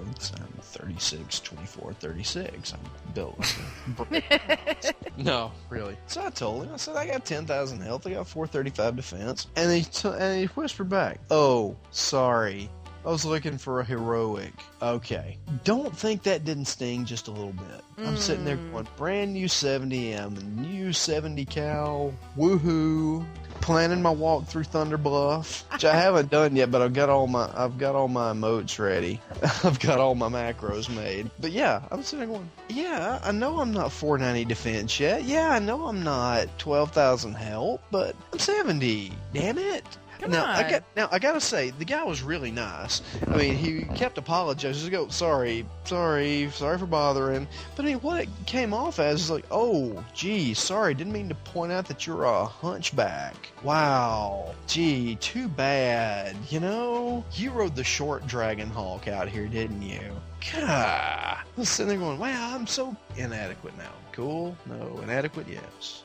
[0.69, 2.73] 36, 24, 36.
[2.73, 2.79] I'm
[3.13, 3.57] built
[4.09, 5.97] like a No, really.
[6.07, 9.47] So I told him, I said, I got 10,000 health, I got 435 defense.
[9.55, 12.69] And he, t- and he whispered back, Oh, sorry.
[13.05, 14.53] I was looking for a heroic.
[14.81, 15.37] Okay.
[15.63, 17.81] Don't think that didn't sting just a little bit.
[18.05, 18.71] I'm sitting there mm.
[18.71, 23.25] going, brand new 70M, new 70 cal, woohoo.
[23.61, 27.27] Planning my walk through Thunder Bluff, which I haven't done yet, but I've got all
[27.27, 29.21] my I've got all my emotes ready.
[29.63, 31.29] I've got all my macros made.
[31.39, 35.23] But yeah, I'm sitting going, yeah, I know I'm not 490 defense yet.
[35.23, 39.11] Yeah, I know I'm not 12,000 health, but I'm 70.
[39.33, 39.85] Damn it.
[40.19, 43.01] Come now I got now I gotta say the guy was really nice.
[43.25, 44.83] I mean he kept apologizing.
[44.83, 47.47] He go oh, sorry, sorry, sorry for bothering.
[47.75, 51.29] But I mean what it came off as is like oh gee sorry didn't mean
[51.29, 53.49] to point out that you're a hunchback.
[53.63, 56.35] Wow, gee too bad.
[56.49, 60.01] You know you rode the short dragon hawk out here didn't you?
[60.53, 63.93] God, I was sitting there going wow I'm so inadequate now.
[64.11, 66.03] Cool, no inadequate yes.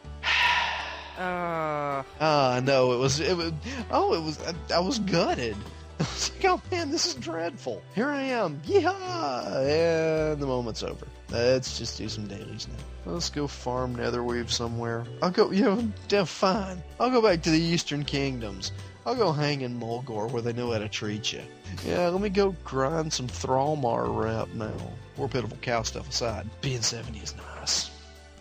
[1.18, 3.52] Uh, Ah, no, it was, it was,
[3.90, 5.56] oh, it was, I, I was gutted.
[6.00, 7.80] I was like, oh man, this is dreadful.
[7.94, 11.06] Here I am, yeehaw, and the moment's over.
[11.30, 13.12] Let's just do some dailies now.
[13.12, 15.04] Let's go farm Netherweave somewhere.
[15.22, 16.82] I'll go, you know, yeah, fine.
[16.98, 18.72] I'll go back to the Eastern Kingdoms.
[19.06, 21.42] I'll go hang in Mulgore where they know how to treat you.
[21.86, 24.72] Yeah, let me go grind some Thralmar rep now.
[25.16, 26.48] Poor pitiful cow stuff aside.
[26.60, 27.44] Being 70 is nice.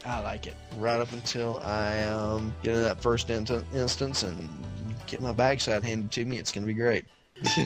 [0.05, 0.55] I like it.
[0.77, 4.49] Right up until I um, get in that first in- instance and
[5.07, 7.05] get my backside handed to me, it's going to be great.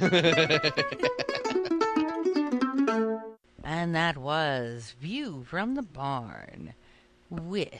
[3.63, 6.73] and that was View from the Barn
[7.29, 7.73] with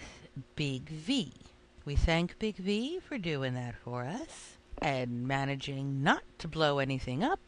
[0.55, 1.33] Big V.
[1.85, 7.23] We thank Big V for doing that for us and managing not to blow anything
[7.23, 7.39] up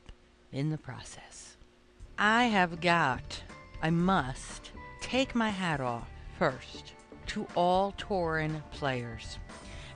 [0.51, 1.57] in the process.
[2.18, 3.43] I have got,
[3.82, 6.93] I must take my hat off first
[7.30, 9.40] to all Tauren players.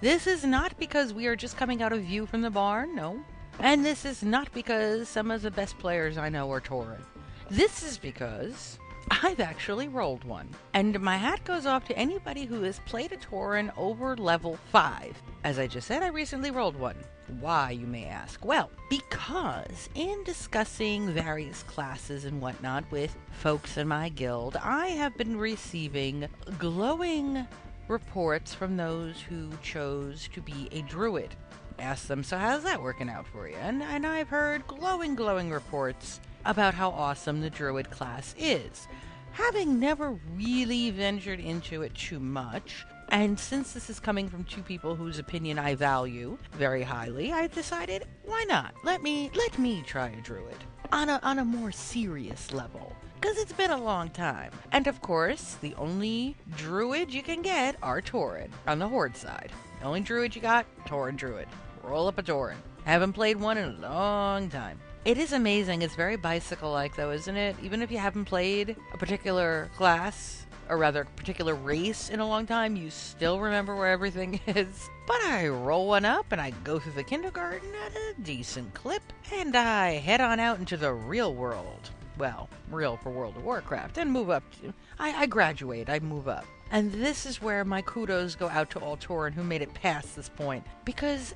[0.02, 3.24] This is not because we are just coming out of View from the Barn, no.
[3.60, 7.02] And this is not because some of the best players I know are Tauren.
[7.50, 8.80] This is because
[9.10, 10.50] I've actually rolled one.
[10.74, 15.22] And my hat goes off to anybody who has played a Tauren over level 5.
[15.44, 16.98] As I just said, I recently rolled one.
[17.40, 18.44] Why, you may ask?
[18.46, 25.18] Well, because in discussing various classes and whatnot with folks in my guild, I have
[25.18, 26.28] been receiving
[26.58, 27.48] glowing
[27.88, 31.36] reports from those who chose to be a druid.
[31.80, 33.56] Ask them, so how's that working out for you?
[33.56, 38.88] And, and I've heard glowing, glowing reports about how awesome the druid class is.
[39.32, 44.64] Having never really ventured into it too much, and since this is coming from two
[44.64, 48.74] people whose opinion I value very highly, I decided why not?
[48.84, 50.58] Let me let me try a druid
[50.92, 52.96] on a on a more serious level.
[53.22, 54.52] Because it's been a long time.
[54.72, 59.52] And of course, the only druid you can get are Tauren on the Horde side.
[59.80, 61.48] The only druid you got, Tauren Druid.
[61.84, 62.58] Roll up a Tauren.
[62.84, 64.80] Haven't played one in a long time.
[65.06, 65.84] It is amazing.
[65.84, 67.56] It's very bicycle like, though, isn't it?
[67.62, 72.46] Even if you haven't played a particular class, or rather, particular race in a long
[72.46, 74.90] time, you still remember where everything is.
[75.08, 79.04] But I roll one up and I go through the kindergarten at a decent clip,
[79.32, 81.90] and I head on out into the real world.
[82.18, 84.44] Well, real for World of Warcraft, and move up.
[84.62, 86.46] To, I, I graduate, I move up.
[86.72, 90.16] And this is where my kudos go out to all Tauren who made it past
[90.16, 91.36] this point, because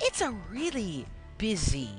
[0.00, 1.06] it's a really
[1.38, 1.90] busy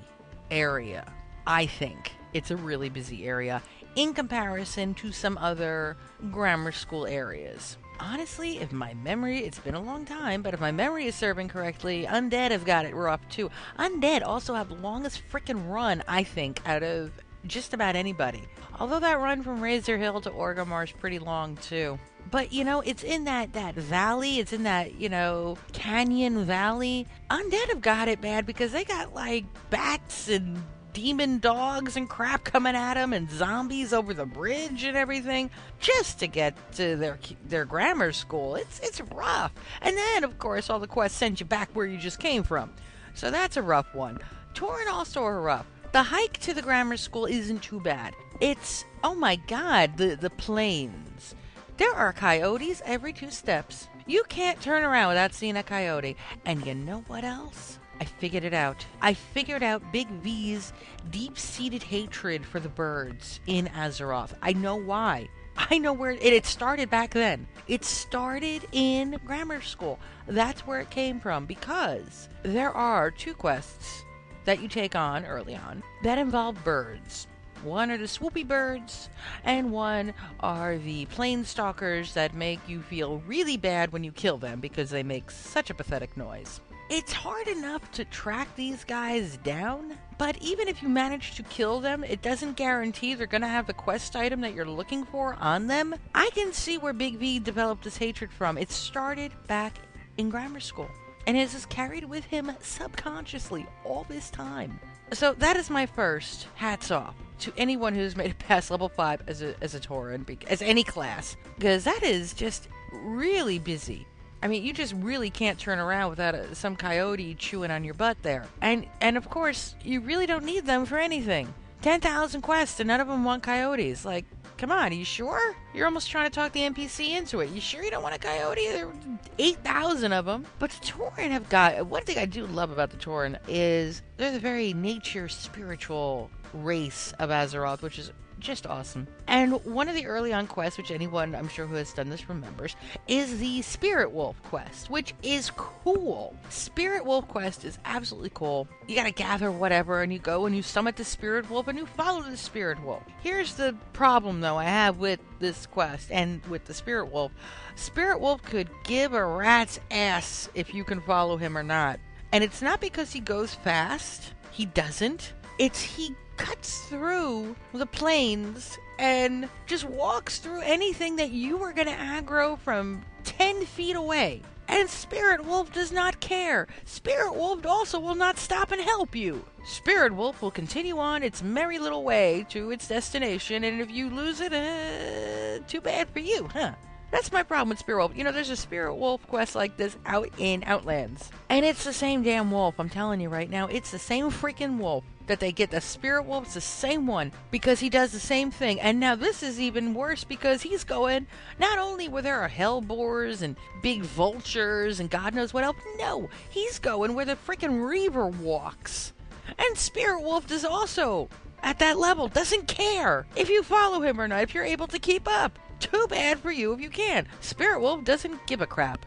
[0.52, 1.12] area.
[1.46, 3.62] I think it's a really busy area
[3.96, 5.98] in comparison to some other
[6.32, 7.78] grammar school areas.
[8.00, 11.50] Honestly, if my memory, it's been a long time, but if my memory is serving
[11.50, 13.50] correctly, Undead have got it rough too.
[13.78, 17.12] Undead also have longest frickin' run, I think, out of
[17.46, 18.44] just about anybody.
[18.80, 22.00] Although that run from Razor Hill to Orgrimmar is pretty long too.
[22.32, 24.40] But you know, it's in that that valley.
[24.40, 27.08] It's in that you know canyon valley.
[27.30, 30.64] Undead have got it bad because they got like bats and
[30.94, 36.20] demon dogs and crap coming at them and zombies over the bridge and everything just
[36.20, 38.56] to get to their their grammar school.
[38.56, 39.54] It's it's rough.
[39.82, 42.72] And then of course all the quests send you back where you just came from.
[43.14, 44.20] So that's a rough one.
[44.54, 45.66] Tauren also are rough.
[45.92, 48.14] The hike to the grammar school isn't too bad.
[48.40, 51.36] It's oh my god, the the plains.
[51.78, 53.88] There are coyotes every two steps.
[54.06, 56.18] You can't turn around without seeing a coyote.
[56.44, 57.80] And you know what else?
[58.00, 58.86] I figured it out.
[59.02, 60.72] I figured out Big V's
[61.10, 64.34] deep seated hatred for the birds in Azeroth.
[64.42, 65.30] I know why.
[65.58, 67.48] I know where it, it started back then.
[67.68, 70.00] It started in grammar school.
[70.28, 74.04] That's where it came from because there are two quests
[74.46, 77.28] that you take on early on that involve birds.
[77.64, 79.10] One are the swoopy birds,
[79.44, 84.38] and one are the plane stalkers that make you feel really bad when you kill
[84.38, 86.62] them because they make such a pathetic noise.
[86.90, 91.80] It's hard enough to track these guys down, but even if you manage to kill
[91.80, 95.36] them, it doesn't guarantee they're going to have the quest item that you're looking for
[95.36, 95.94] on them.
[96.16, 98.58] I can see where Big V developed this hatred from.
[98.58, 99.78] It started back
[100.18, 100.90] in grammar school
[101.28, 104.80] and it has carried with him subconsciously all this time.
[105.14, 109.22] So that is my first hats off to anyone who's made it past level five
[109.28, 114.08] as a as a Tauren, as any class, because that is just really busy.
[114.42, 117.94] I mean, you just really can't turn around without a, some coyote chewing on your
[117.94, 118.46] butt there.
[118.62, 121.54] And and of course, you really don't need them for anything.
[121.82, 124.06] Ten thousand quests, and none of them want coyotes.
[124.06, 124.26] Like,
[124.58, 125.56] come on, are you sure?
[125.74, 127.50] You're almost trying to talk the NPC into it.
[127.50, 128.68] You sure you don't want a coyote?
[128.68, 128.94] There are
[129.38, 130.46] eight thousand of them.
[130.58, 134.32] But the Tauren have got one thing I do love about the Tauren is they're
[134.32, 139.08] the very nature spiritual race of Azeroth, which is just awesome.
[139.28, 142.30] And one of the early on quests, which anyone I'm sure who has done this
[142.30, 142.76] remembers,
[143.08, 146.36] is the Spirit Wolf quest, which is cool.
[146.50, 148.68] Spirit Wolf quest is absolutely cool.
[148.88, 151.86] You gotta gather whatever, and you go and you summon the Spirit Wolf and you
[151.86, 153.04] follow the Spirit Wolf.
[153.22, 157.32] Here's the problem, though, I have with this quest and with the Spirit Wolf.
[157.76, 162.00] Spirit Wolf could give a rat's ass if you can follow him or not.
[162.32, 165.34] And it's not because he goes fast, he doesn't.
[165.58, 171.88] It's he cuts through the plains and just walks through anything that you were going
[171.88, 174.42] to aggro from 10 feet away.
[174.68, 176.68] And Spirit Wolf does not care.
[176.86, 179.44] Spirit Wolf also will not stop and help you.
[179.66, 184.10] Spirit Wolf will continue on its merry little way to its destination, and if you
[184.10, 186.74] lose it, uh, too bad for you, huh?
[187.12, 188.12] That's my problem with Spirit Wolf.
[188.16, 191.32] You know, there's a Spirit Wolf quest like this out in Outlands.
[191.50, 193.66] And it's the same damn wolf, I'm telling you right now.
[193.68, 195.72] It's the same freaking wolf that they get.
[195.72, 198.82] The Spirit Wolf's the same one because he does the same thing.
[198.82, 201.28] And now this is even worse because he's going,
[201.58, 206.30] not only where there are hellboars and big vultures and God knows what else, no,
[206.50, 209.14] he's going where the freaking Reaver walks.
[209.58, 211.30] And Spirit Wolf is also
[211.64, 215.00] at that level, doesn't care if you follow him or not, if you're able to
[215.00, 215.58] keep up.
[215.80, 217.28] Too bad for you if you can.
[217.40, 219.06] Spirit Wolf doesn't give a crap.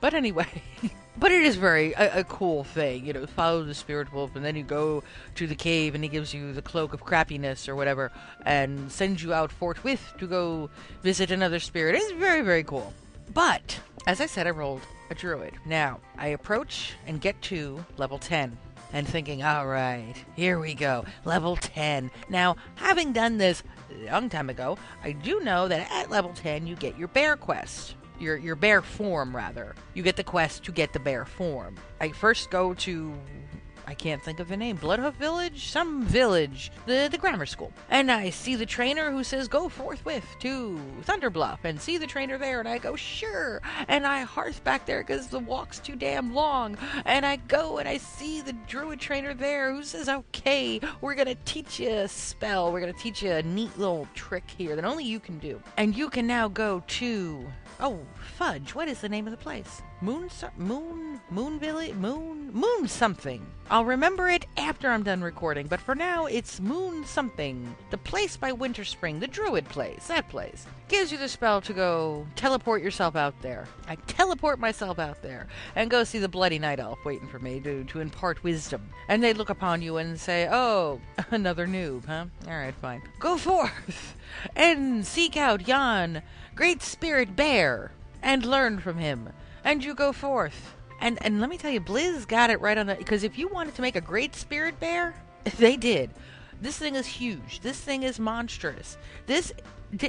[0.00, 0.46] But anyway,
[1.16, 3.26] but it is very a, a, cool thing, you know.
[3.26, 5.02] Follow the Spirit Wolf, and then you go
[5.36, 8.10] to the cave, and he gives you the cloak of crappiness or whatever,
[8.44, 10.70] and sends you out forthwith to go
[11.02, 11.94] visit another spirit.
[11.94, 12.92] It's very very cool.
[13.32, 15.54] But as I said, I rolled a druid.
[15.66, 18.58] Now I approach and get to level ten
[18.94, 22.12] and thinking, all right, here we go, level 10.
[22.28, 26.68] Now, having done this a long time ago, I do know that at level 10
[26.68, 27.96] you get your bear quest.
[28.18, 29.74] Your, your bear form, rather.
[29.94, 31.76] You get the quest to get the bear form.
[32.00, 33.14] I first go to
[33.86, 34.78] I can't think of the name.
[34.78, 35.68] Bloodhoof Village?
[35.68, 36.70] Some village.
[36.86, 37.72] The the grammar school.
[37.90, 42.38] And I see the trainer who says go forthwith to Thunderbluff and see the trainer
[42.38, 43.60] there and I go sure.
[43.88, 46.78] And I hearth back there because the walk's too damn long.
[47.04, 51.36] And I go and I see the druid trainer there who says okay, we're gonna
[51.44, 52.72] teach you a spell.
[52.72, 55.60] We're gonna teach you a neat little trick here that only you can do.
[55.76, 57.46] And you can now go to
[57.80, 58.00] Oh,
[58.36, 58.74] fudge!
[58.74, 59.82] What is the name of the place?
[60.00, 63.44] Moon, Moon, Moon Village, Moon, Moon something.
[63.70, 67.74] I'll remember it after I'm done recording, but for now it's Moon something.
[67.90, 70.66] The place by Winterspring, the Druid place, that place.
[70.88, 73.66] Gives you the spell to go teleport yourself out there.
[73.88, 77.58] I teleport myself out there and go see the Bloody Night Elf waiting for me
[77.60, 78.90] to, to impart wisdom.
[79.08, 81.00] And they look upon you and say, Oh,
[81.30, 82.26] another noob, huh?
[82.46, 83.02] Alright, fine.
[83.18, 84.14] Go forth
[84.56, 86.22] and seek out yon
[86.54, 87.90] great spirit bear
[88.22, 89.30] and learn from him.
[89.64, 90.74] And you go forth.
[91.00, 93.48] And and let me tell you, Blizz got it right on the because if you
[93.48, 95.14] wanted to make a great spirit bear,
[95.58, 96.10] they did.
[96.60, 97.60] This thing is huge.
[97.60, 98.96] This thing is monstrous.
[99.26, 99.52] This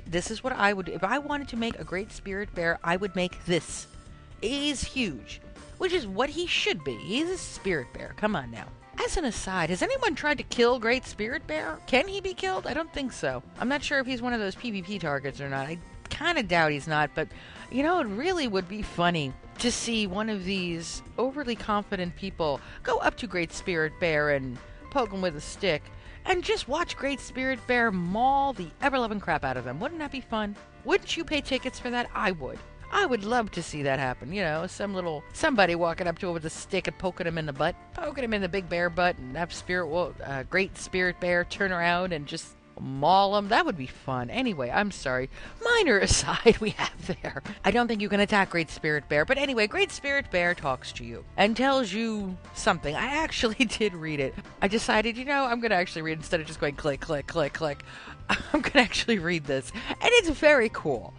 [0.07, 2.95] this is what I would if I wanted to make a great spirit bear, I
[2.97, 3.87] would make this.
[4.41, 5.41] He's huge,
[5.77, 6.95] which is what he should be.
[6.97, 8.13] He's a spirit bear.
[8.17, 8.67] Come on now.
[9.03, 11.77] As an aside, has anyone tried to kill Great Spirit Bear?
[11.85, 12.65] Can he be killed?
[12.65, 13.43] I don't think so.
[13.59, 15.67] I'm not sure if he's one of those PvP targets or not.
[15.67, 15.77] I
[16.15, 17.27] kind of doubt he's not, but
[17.69, 22.59] you know, it really would be funny to see one of these overly confident people
[22.83, 24.57] go up to Great Spirit Bear and
[24.91, 25.83] poke him with a stick
[26.25, 29.79] and just watch Great Spirit Bear maul the ever loving crap out of them.
[29.79, 30.55] Wouldn't that be fun?
[30.85, 32.09] Wouldn't you pay tickets for that?
[32.15, 32.59] I would.
[32.91, 34.31] I would love to see that happen.
[34.31, 37.37] You know, some little somebody walking up to him with a stick and poking him
[37.37, 39.91] in the butt, poking him in the big bear butt, and have spirit,
[40.23, 43.49] uh, great spirit bear turn around and just maul them.
[43.49, 44.29] That would be fun.
[44.29, 45.29] Anyway, I'm sorry.
[45.63, 47.41] Minor aside we have there.
[47.63, 50.91] I don't think you can attack Great Spirit Bear, but anyway, Great Spirit Bear talks
[50.93, 52.95] to you and tells you something.
[52.95, 54.35] I actually did read it.
[54.61, 57.27] I decided, you know, I'm going to actually read instead of just going click, click,
[57.27, 57.83] click, click.
[58.29, 59.71] I'm going to actually read this.
[59.89, 61.13] And it's very cool.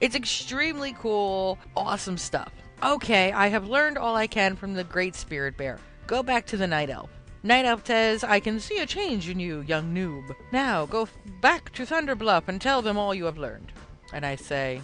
[0.00, 2.52] It's extremely cool, awesome stuff.
[2.82, 5.80] Okay, I have learned all I can from the Great Spirit Bear.
[6.06, 7.10] Go back to the Night Elf.
[7.42, 10.34] Night Elf says, I can see a change in you, young noob.
[10.52, 11.08] Now go
[11.40, 13.72] back to Thunderbluff and tell them all you have learned.
[14.12, 14.80] And I say,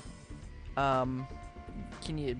[0.76, 1.26] um,
[2.04, 2.36] can you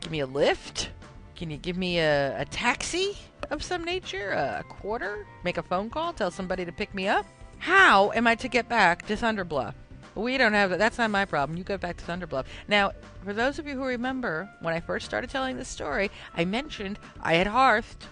[0.00, 0.90] give me a lift?
[1.36, 3.16] Can you give me a, a taxi
[3.50, 4.32] of some nature?
[4.32, 5.26] A quarter?
[5.44, 6.12] Make a phone call?
[6.12, 7.26] Tell somebody to pick me up?
[7.58, 9.74] How am I to get back to Thunderbluff?
[10.14, 10.78] We don't have that.
[10.78, 11.58] That's not my problem.
[11.58, 12.44] You go back to Thunderbluff.
[12.68, 12.92] Now,
[13.24, 16.98] for those of you who remember, when I first started telling this story, I mentioned
[17.20, 18.06] I had hearthed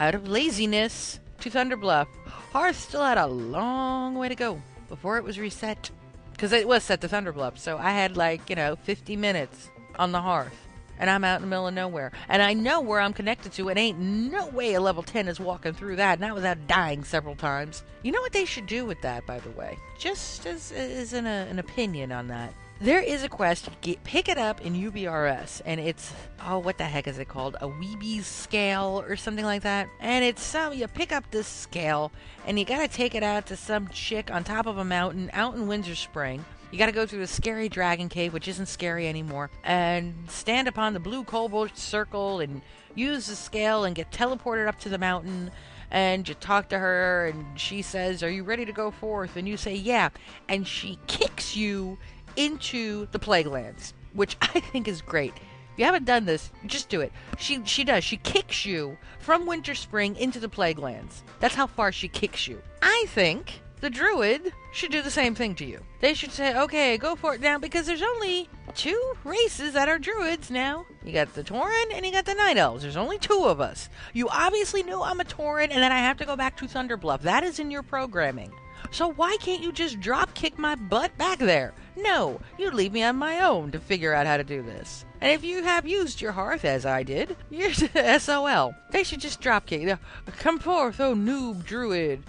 [0.00, 2.08] out of laziness to Thunderbluff.
[2.52, 5.90] Hearth still had a long way to go before it was reset.
[6.32, 7.58] Because it was set to Thunderbluff.
[7.58, 10.56] So I had like, you know, 50 minutes on the hearth.
[10.98, 12.12] And I'm out in the middle of nowhere.
[12.28, 13.68] And I know where I'm connected to.
[13.68, 17.34] It ain't no way a level 10 is walking through that, not without dying several
[17.34, 17.84] times.
[18.02, 19.78] You know what they should do with that, by the way?
[19.98, 22.54] Just as, as an, uh, an opinion on that.
[22.82, 26.84] There is a quest, get, pick it up in UBRS, and it's, oh, what the
[26.84, 27.54] heck is it called?
[27.60, 29.86] Awbee's scale or something like that?
[30.00, 32.10] And it's some, you pick up this scale,
[32.46, 35.56] and you gotta take it out to some chick on top of a mountain out
[35.56, 36.40] in Winterspring.
[36.70, 40.94] You gotta go through the scary dragon cave, which isn't scary anymore, and stand upon
[40.94, 42.62] the blue cobalt circle and
[42.94, 45.50] use the scale and get teleported up to the mountain.
[45.90, 49.36] And you talk to her, and she says, Are you ready to go forth?
[49.36, 50.10] And you say, Yeah.
[50.48, 51.98] And she kicks you
[52.36, 55.34] into the Plaguelands, which I think is great.
[55.34, 57.12] If you haven't done this, just do it.
[57.38, 58.04] She she does.
[58.04, 61.22] She kicks you from Winterspring into the Plaguelands.
[61.38, 62.60] That's how far she kicks you.
[62.82, 65.80] I think the druid should do the same thing to you.
[66.00, 69.98] They should say, okay, go for it now, because there's only two races that are
[69.98, 70.86] druids now.
[71.04, 72.82] You got the Tauren and you got the Night Elves.
[72.82, 73.88] There's only two of us.
[74.12, 77.22] You obviously knew I'm a Tauren and that I have to go back to Thunderbluff.
[77.22, 78.52] That is in your programming.
[78.90, 81.72] So why can't you just drop kick my butt back there?
[81.96, 85.04] No, you leave me on my own to figure out how to do this.
[85.20, 88.74] And if you have used your hearth as I did, you're SOL.
[88.90, 89.82] They should just drop kick.
[89.82, 89.98] you.
[90.38, 92.22] Come forth, oh noob druid,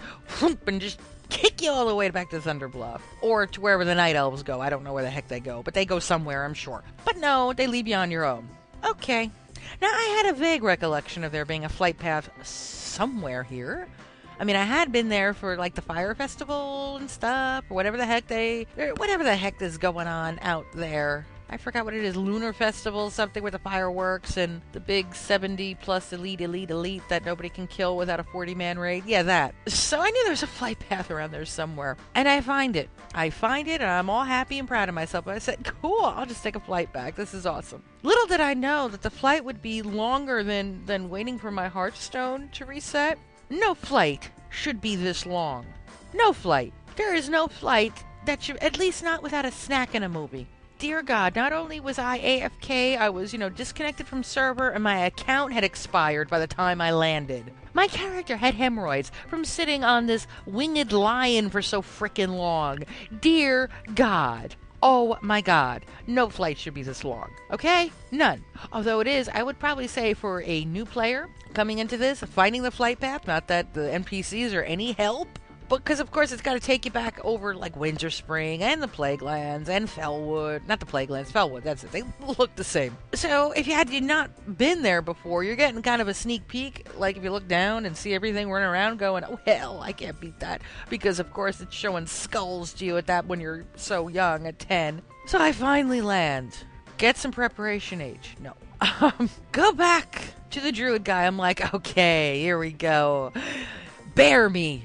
[0.66, 3.00] and just kick you all the way back to Thunderbluff.
[3.20, 4.60] Or to wherever the Night Elves go.
[4.60, 6.82] I don't know where the heck they go, but they go somewhere, I'm sure.
[7.04, 8.48] But no, they leave you on your own.
[8.84, 9.30] Okay.
[9.80, 13.88] Now, I had a vague recollection of there being a flight path somewhere here.
[14.42, 17.96] I mean, I had been there for like the fire festival and stuff, or whatever
[17.96, 18.66] the heck they,
[18.96, 21.26] whatever the heck is going on out there.
[21.48, 25.76] I forgot what it is, Lunar Festival, something with the fireworks and the big 70
[25.76, 29.04] plus elite, elite, elite that nobody can kill without a 40 man raid.
[29.06, 29.54] Yeah, that.
[29.68, 31.96] So I knew there was a flight path around there somewhere.
[32.16, 32.90] And I find it.
[33.14, 35.28] I find it, and I'm all happy and proud of myself.
[35.28, 37.14] I said, cool, I'll just take a flight back.
[37.14, 37.84] This is awesome.
[38.02, 41.68] Little did I know that the flight would be longer than, than waiting for my
[41.68, 43.20] Hearthstone to reset.
[43.52, 45.66] No flight should be this long.
[46.14, 46.72] No flight.
[46.96, 47.92] There is no flight
[48.24, 50.46] that should, at least not without a snack in a movie.
[50.78, 54.82] Dear God, not only was I AFK, I was, you know, disconnected from server and
[54.82, 57.52] my account had expired by the time I landed.
[57.74, 62.84] My character had hemorrhoids from sitting on this winged lion for so frickin' long.
[63.20, 64.56] Dear God.
[64.82, 67.30] Oh my god, no flight should be this long.
[67.52, 67.92] Okay?
[68.10, 68.44] None.
[68.72, 72.62] Although it is, I would probably say for a new player coming into this, finding
[72.62, 75.28] the flight path, not that the NPCs are any help,
[75.78, 79.68] because of course it's got to take you back over like Winterspring and the Plaguelands
[79.68, 80.66] and Felwood.
[80.66, 81.62] Not the Plaguelands, Felwood.
[81.62, 81.92] That's it.
[81.92, 82.02] They
[82.38, 82.96] look the same.
[83.14, 86.86] So if you had not been there before, you're getting kind of a sneak peek.
[86.96, 90.18] Like if you look down and see everything running around, going, "Oh hell, I can't
[90.20, 94.08] beat that," because of course it's showing skulls to you at that when you're so
[94.08, 95.02] young at ten.
[95.26, 96.64] So I finally land.
[96.98, 98.36] Get some preparation age.
[98.40, 98.54] No.
[99.00, 101.24] Um, go back to the druid guy.
[101.24, 103.32] I'm like, okay, here we go.
[104.14, 104.82] Bear me.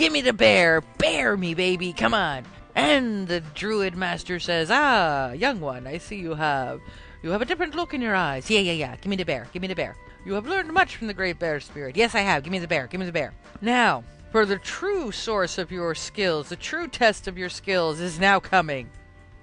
[0.00, 0.80] Give me the bear.
[0.96, 1.92] Bear me, baby.
[1.92, 2.46] Come on.
[2.74, 6.80] And the druid master says, Ah, young one, I see you have.
[7.22, 8.48] You have a different look in your eyes.
[8.48, 8.96] Yeah, yeah, yeah.
[8.96, 9.46] Give me the bear.
[9.52, 9.98] Give me the bear.
[10.24, 11.98] You have learned much from the great bear spirit.
[11.98, 12.42] Yes, I have.
[12.42, 12.86] Give me the bear.
[12.86, 13.34] Give me the bear.
[13.60, 18.18] Now, for the true source of your skills, the true test of your skills is
[18.18, 18.88] now coming.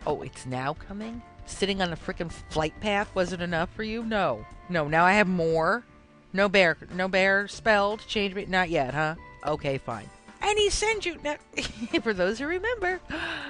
[0.08, 1.22] Oh, it's now coming?
[1.45, 4.03] Sitting on the frickin' flight path wasn't enough for you?
[4.03, 4.43] No.
[4.70, 5.84] No, now I have more.
[6.34, 8.03] No bear, no bear spelled.
[8.08, 8.47] Change me.
[8.47, 9.14] Not yet, huh?
[9.45, 10.10] Okay, fine.
[10.47, 11.35] And he sends you, now,
[12.01, 13.01] for those who remember,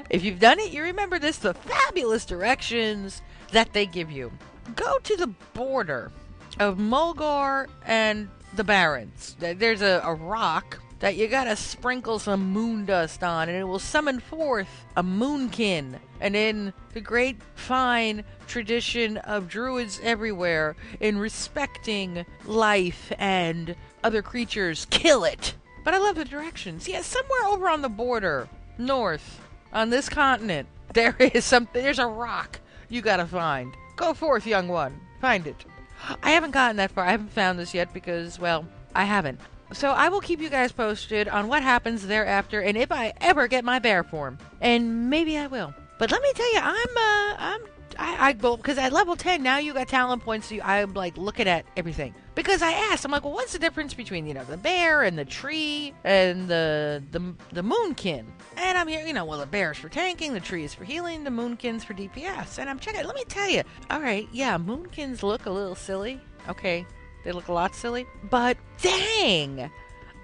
[0.10, 3.22] if you've done it, you remember this, the fabulous directions
[3.52, 4.32] that they give you.
[4.76, 6.12] Go to the border
[6.60, 9.36] of Mulgore and the Barrens.
[9.40, 13.78] There's a, a rock that you gotta sprinkle some moon dust on, and it will
[13.78, 16.00] summon forth a moonkin.
[16.20, 24.88] And in the great, fine tradition of druids everywhere, in respecting life and other creatures,
[24.90, 25.54] kill it.
[25.88, 26.86] But I love the directions.
[26.86, 29.40] Yeah, somewhere over on the border, north,
[29.72, 31.82] on this continent, there is something.
[31.82, 32.60] There's a rock
[32.90, 33.74] you gotta find.
[33.96, 35.00] Go forth, young one.
[35.22, 35.64] Find it.
[36.22, 37.06] I haven't gotten that far.
[37.06, 39.40] I haven't found this yet because, well, I haven't.
[39.72, 43.48] So I will keep you guys posted on what happens thereafter and if I ever
[43.48, 44.40] get my bear form.
[44.60, 45.74] And maybe I will.
[46.00, 47.62] But let me tell you, I'm uh I'm
[48.00, 50.94] I, I well because at level 10 now you got talent points so you, I'm
[50.94, 52.14] like looking at everything.
[52.36, 55.18] Because I asked I'm like well what's the difference between you know the bear and
[55.18, 58.26] the tree and the the the moonkin?
[58.56, 60.84] And I'm here you know well the bear is for tanking the tree is for
[60.84, 64.58] healing the moonkin's for DPS and I'm checking let me tell you all right yeah
[64.58, 66.22] moonkins look a little silly.
[66.50, 66.86] Okay
[67.24, 68.06] they look a lot silly.
[68.30, 69.70] But dang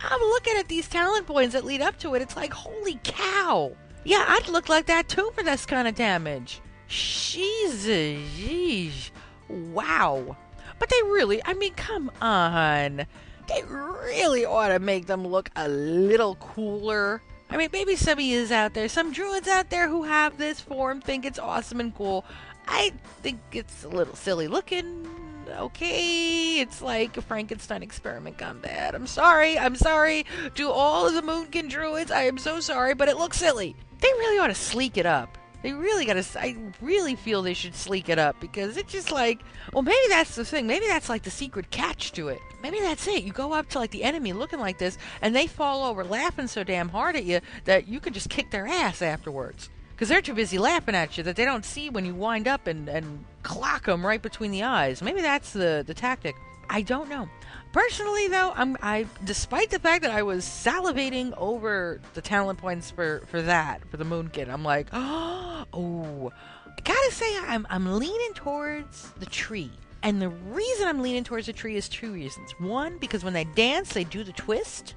[0.06, 2.22] I'm looking at these talent points that lead up to it.
[2.22, 3.76] It's like holy cow.
[4.04, 9.12] Yeah I'd look like that too for this kind of damage Jesus, yeesh.
[9.50, 10.38] wow.
[10.80, 13.06] But they really, I mean, come on.
[13.48, 17.22] They really ought to make them look a little cooler.
[17.50, 20.60] I mean, maybe some of you out there, some druids out there who have this
[20.60, 22.26] form think it's awesome and cool.
[22.68, 25.08] I think it's a little silly looking.
[25.50, 28.96] Okay, it's like a Frankenstein experiment gone bad.
[28.96, 30.26] I'm sorry, I'm sorry
[30.56, 32.12] to all of the Moonkin druids.
[32.12, 33.76] I am so sorry, but it looks silly.
[34.00, 35.38] They really ought to sleek it up.
[35.64, 36.26] They really gotta.
[36.38, 39.42] I really feel they should sleek it up because it's just like,
[39.72, 40.68] well, maybe that's the thing.
[40.68, 42.40] Maybe that's like the secret catch to it.
[42.62, 43.24] Maybe that's it.
[43.24, 46.48] You go up to like the enemy looking like this, and they fall over laughing
[46.48, 49.70] so damn hard at you that you can just kick their ass afterwards.
[49.96, 52.68] Because they're too busy laughing at you that they don't see when you wind up
[52.68, 55.02] and, and clock them right between the eyes.
[55.02, 56.36] Maybe that's the, the tactic.
[56.70, 57.30] I don't know.
[57.74, 62.92] Personally, though, I'm I despite the fact that I was salivating over the talent points
[62.92, 66.32] for for that for the Moonkin, I'm like, oh,
[66.66, 69.72] I gotta say I'm I'm leaning towards the tree.
[70.04, 72.52] And the reason I'm leaning towards the tree is two reasons.
[72.60, 74.94] One, because when they dance, they do the twist,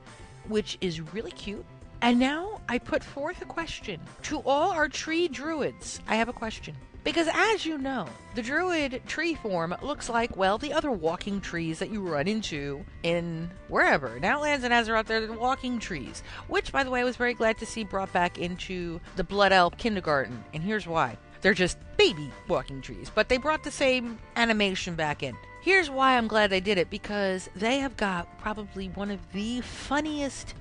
[0.49, 1.65] which is really cute.
[2.03, 6.01] And now I put forth a question to all our tree druids.
[6.07, 6.77] I have a question.
[7.07, 11.79] Because as you know, the druid tree form looks like, well, the other walking trees
[11.79, 14.17] that you run into in wherever.
[14.17, 16.25] In Outlands and Azeroth, they're the walking trees.
[16.49, 19.53] Which, by the way, I was very glad to see brought back into the Blood
[19.53, 20.43] Elf kindergarten.
[20.53, 21.17] And here's why.
[21.43, 25.37] They're just baby walking trees, but they brought the same animation back in.
[25.63, 29.61] Here's why I'm glad they did it because they have got probably one of the
[29.61, 30.55] funniest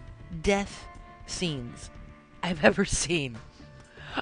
[0.44, 0.86] death
[1.26, 1.90] scenes
[2.44, 3.36] I've ever seen.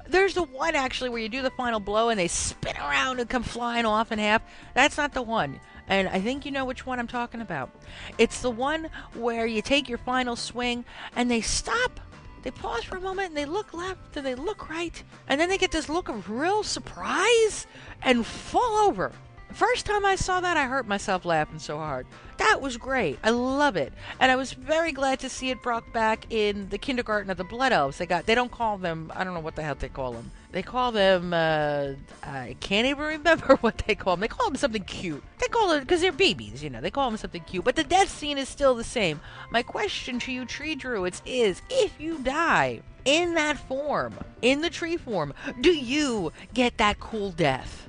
[0.08, 3.30] There's the one actually where you do the final blow and they spin around and
[3.30, 4.42] come flying off in half.
[4.74, 5.60] That's not the one.
[5.88, 7.70] And I think you know which one I'm talking about.
[8.18, 10.86] It's the one where you take your final swing
[11.16, 12.00] and they stop.
[12.44, 15.02] They pause for a moment and they look left and they look right.
[15.28, 17.68] And then they get this look of real surprise
[18.02, 19.12] and fall over.
[19.54, 22.08] First time I saw that, I hurt myself laughing so hard.
[22.38, 23.20] That was great.
[23.24, 26.80] I love it, and I was very glad to see it brought back in the
[26.80, 28.00] kindergarten of the Blood Elves.
[28.00, 30.32] They got they don't call them I don't know what the hell they call them.
[30.52, 31.92] They call them uh,
[32.24, 34.22] I can't even remember what they call them.
[34.22, 35.24] They call them something cute.
[35.38, 36.82] They call it because they're babies, you know.
[36.82, 39.22] They call them something cute, but the death scene is still the same.
[39.52, 44.72] My question to you, tree druids, is if you die in that form, in the
[44.72, 45.32] tree form,
[45.62, 47.88] do you get that cool death?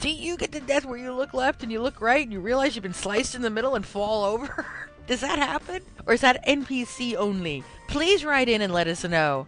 [0.00, 2.40] Do you get to death where you look left and you look right and you
[2.40, 4.66] realize you've been sliced in the middle and fall over?
[5.06, 5.82] Does that happen?
[6.06, 7.64] Or is that NPC only?
[7.88, 9.46] Please write in and let us know.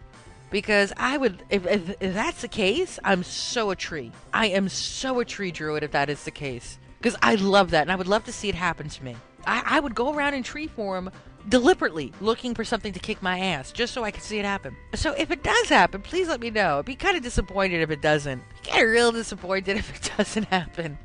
[0.51, 4.11] Because I would, if, if, if that's the case, I'm so a tree.
[4.33, 6.77] I am so a tree druid if that is the case.
[6.99, 9.15] Because I love that and I would love to see it happen to me.
[9.47, 11.09] I, I would go around in tree form
[11.47, 14.75] deliberately looking for something to kick my ass just so I could see it happen.
[14.93, 16.79] So if it does happen, please let me know.
[16.79, 18.41] I'd be kind of disappointed if it doesn't.
[18.63, 20.97] Get real disappointed if it doesn't happen.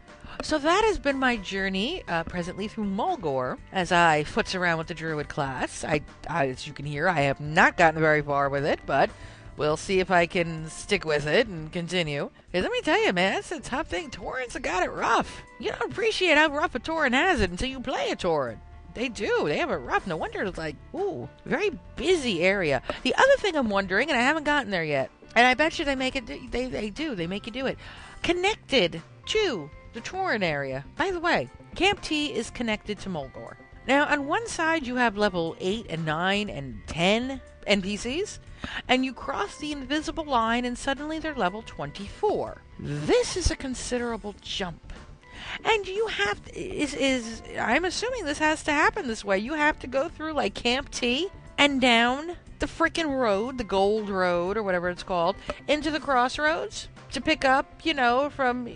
[0.42, 4.86] So that has been my journey uh, presently through Mulgore as I foots around with
[4.86, 5.84] the Druid class.
[5.84, 9.10] I, I, as you can hear, I have not gotten very far with it, but
[9.58, 12.30] we'll see if I can stick with it and continue.
[12.50, 14.10] Because let me tell you, man, that's a tough thing.
[14.10, 15.42] Taurens have got it rough.
[15.58, 18.56] You don't appreciate how rough a Tauren has it until you play a Tauren.
[18.94, 19.44] They do.
[19.44, 20.06] They have it rough.
[20.06, 22.82] No wonder it's like, ooh, very busy area.
[23.02, 25.84] The other thing I'm wondering, and I haven't gotten there yet, and I bet you
[25.84, 26.26] they make it.
[26.26, 27.14] They they do.
[27.14, 27.78] They make you do it.
[28.22, 30.84] Connected to the Tauren area.
[30.96, 33.56] By the way, Camp T is connected to Mulgore.
[33.86, 38.38] Now, on one side, you have level 8 and 9 and 10 NPCs,
[38.88, 42.62] and you cross the invisible line, and suddenly they're level 24.
[42.78, 44.92] This is a considerable jump.
[45.64, 49.38] And you have to, is is I'm assuming this has to happen this way.
[49.38, 51.28] You have to go through like Camp T
[51.58, 55.36] and down the frickin' road, the Gold Road or whatever it's called,
[55.66, 58.68] into the crossroads to pick up, you know, from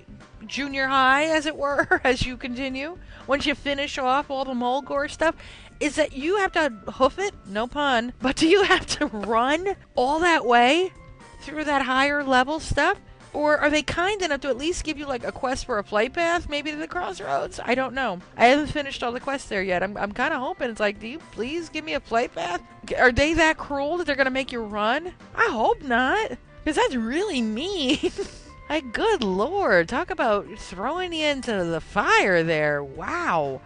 [0.47, 2.99] junior high, as it were, as you continue.
[3.27, 5.35] Once you finish off all the Mulgore stuff,
[5.81, 9.77] is that you have to hoof it, no pun, but do you have to run
[9.95, 10.93] all that way
[11.41, 12.99] through that higher level stuff?
[13.35, 15.85] Or are they kind enough to at least give you like a quest for a
[15.85, 17.59] flight path, maybe to the crossroads?
[17.63, 18.21] I don't know.
[18.37, 19.83] I haven't finished all the quests there yet.
[19.83, 22.63] I'm, I'm kind of hoping it's like, do you please give me a flight path?
[22.97, 25.13] Are they that cruel that they're to make you run?
[25.35, 26.31] I hope not,
[26.63, 27.99] because that's really mean.
[28.71, 29.89] like, good lord.
[29.89, 32.85] Talk about throwing you into the fire there.
[32.85, 33.61] Wow.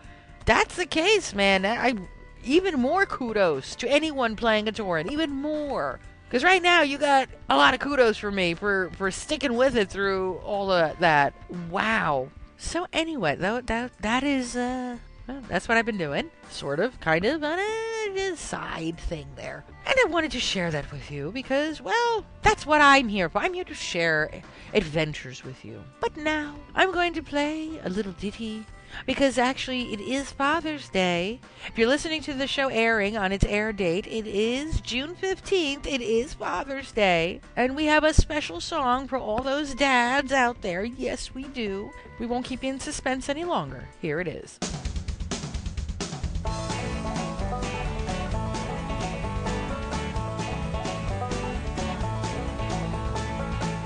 [0.47, 1.67] That's the case, man.
[1.67, 1.95] I
[2.43, 5.11] even more kudos to anyone playing a Tauren.
[5.13, 6.01] Even more.
[6.29, 9.77] Because right now you got a lot of kudos for me for, for sticking with
[9.77, 11.33] it through all of that.
[11.71, 12.29] Wow.
[12.59, 16.99] So anyway, that that, that is uh, well, that's what I've been doing, sort of,
[17.01, 19.65] kind of, on a side thing there.
[19.87, 23.39] And I wanted to share that with you because, well, that's what I'm here for.
[23.39, 24.31] I'm here to share
[24.73, 25.83] adventures with you.
[26.01, 28.65] But now I'm going to play a little ditty
[29.07, 31.41] because actually it is Father's Day.
[31.67, 35.87] If you're listening to the show airing on its air date, it is June 15th.
[35.87, 37.41] It is Father's Day.
[37.57, 40.85] And we have a special song for all those dads out there.
[40.85, 41.91] Yes, we do.
[42.19, 43.89] We won't keep you in suspense any longer.
[44.01, 44.59] Here it is.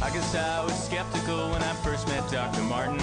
[0.02, 2.60] I guess I was skeptical when I first met Dr.
[2.62, 2.98] Martin.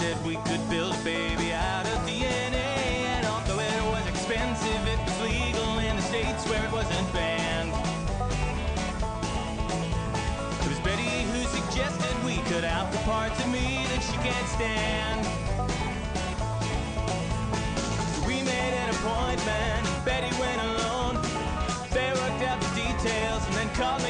[0.00, 4.98] Said we could build a baby out of DNA, and although it was expensive, it
[4.98, 7.68] was legal in the states where it wasn't banned.
[10.64, 14.48] It was Betty who suggested we cut out the parts of me that she can't
[14.48, 15.20] stand.
[18.16, 21.20] So we made an appointment, Betty went alone.
[21.92, 24.09] They worked out the details and then called me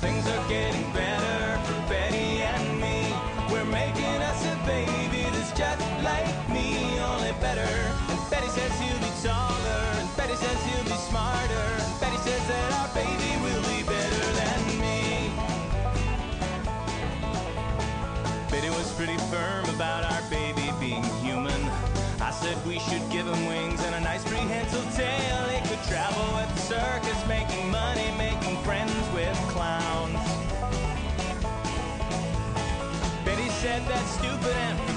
[0.00, 3.12] things are getting better for Betty and me.
[3.50, 7.72] We're making us a baby that's just like me, only better.
[8.08, 12.42] And Betty says he'll be taller, and Betty says he'll be smarter, and Betty says
[12.48, 15.30] that our baby will be better than me.
[18.50, 21.60] Betty was pretty firm about our baby being human.
[22.20, 25.38] I said we should give him wings and a nice prehensile tail.
[25.50, 29.01] He could travel with the circus, making money, making friends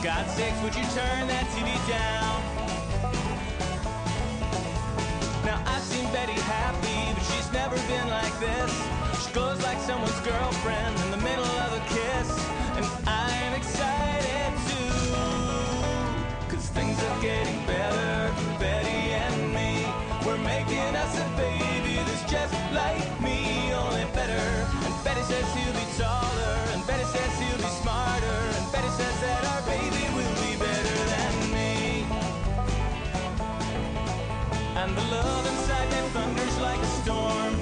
[0.06, 2.38] God's sakes, would you turn that TV down?
[5.44, 8.70] Now I've seen Betty happy, but she's never been like this.
[9.26, 12.30] She glows like someone's girlfriend in the middle of a kiss,
[12.78, 14.94] and I'm excited too.
[16.54, 19.90] Cause things are getting better for Betty and me.
[20.22, 24.46] We're making us a baby that's just like me, only better.
[24.86, 29.18] And Betty says he'll be taller, and Betty says he'll be smarter, and Betty says
[29.26, 29.65] that our
[34.86, 37.54] And the love inside thunders like a storm.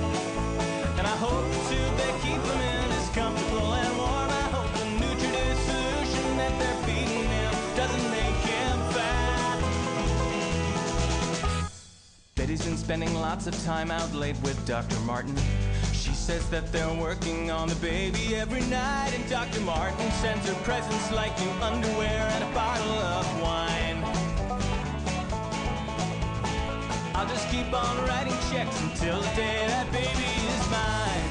[0.98, 4.30] And I hope too they keep in comfortable and warm.
[4.30, 9.60] I hope the nutritive solution that they're feeding him doesn't make him fat.
[12.36, 15.00] Betty's been spending lots of time out late with Dr.
[15.02, 15.38] Martin.
[15.94, 19.62] She says that they're working on the baby every night, and Dr.
[19.62, 23.93] Martin sends her presents like new underwear and a bottle of wine.
[27.16, 31.26] I'll just keep on writing checks until the day that baby is mine.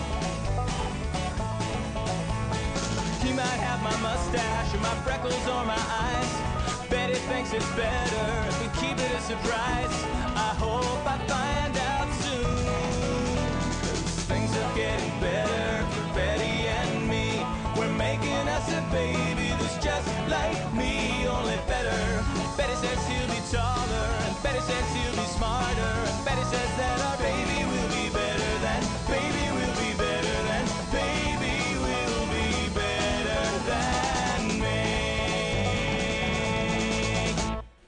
[3.23, 6.33] He might have my mustache or my freckles or my eyes.
[6.89, 9.95] Betty thinks it's better if we keep it a surprise.
[10.37, 12.67] I hope I find out soon.
[13.81, 17.45] 'Cause things are getting better for Betty and me.
[17.77, 22.25] We're making us a baby that's just like me, only better.
[22.57, 25.02] Betty says he'll be taller, and Betty says he'll
[26.53, 32.27] says that our baby will be better than, baby will be better than, baby will
[32.29, 34.83] be better than me.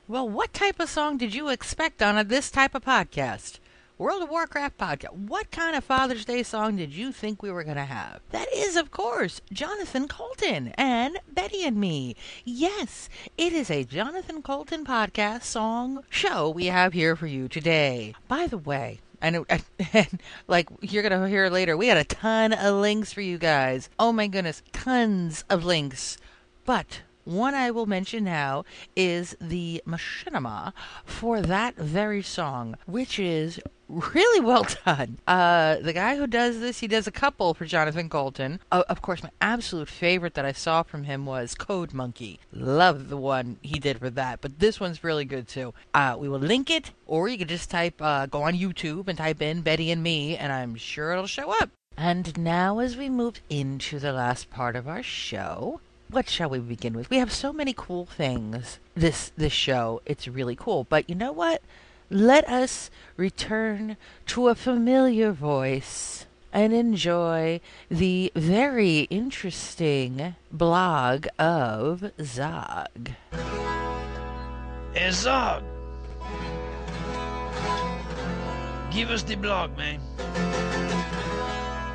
[0.09, 3.59] Well, what type of song did you expect on a, this type of podcast?
[3.97, 5.13] World of Warcraft podcast.
[5.13, 8.23] What kind of Father's Day song did you think we were going to have?
[8.33, 12.17] That is, of course, Jonathan Coulton and Betty and me.
[12.45, 18.17] Yes, it is a Jonathan Coulton podcast song show we have here for you today.
[18.27, 19.47] By the way, and,
[19.93, 23.91] and like you're gonna hear later, we got a ton of links for you guys.
[23.97, 26.19] Oh my goodness, tons of links.
[26.65, 28.65] But One I will mention now
[28.95, 30.73] is the machinima
[31.05, 35.19] for that very song, which is really well done.
[35.27, 38.61] Uh, the guy who does this, he does a couple for Jonathan Coulton.
[38.71, 42.41] Uh, of course, my absolute favorite that I saw from him was Code Monkey.
[42.53, 45.73] Love the one he did for that, but this one's really good too.
[45.95, 49.17] Uh, we will link it, or you can just type, uh, go on YouTube and
[49.17, 51.71] type in Betty and Me, and I'm sure it'll show up.
[51.97, 55.81] And now, as we move into the last part of our show,
[56.15, 57.11] what shall we begin with?
[57.11, 60.01] We have so many cool things this this show.
[60.07, 60.85] It's really cool.
[60.85, 61.61] But you know what?
[62.09, 63.97] Let us return
[64.27, 67.61] to a familiar voice and enjoy
[67.91, 73.11] the very interesting blog of Zog.
[74.93, 75.65] Hey, Zog.
[78.93, 79.99] Give us the blog, man.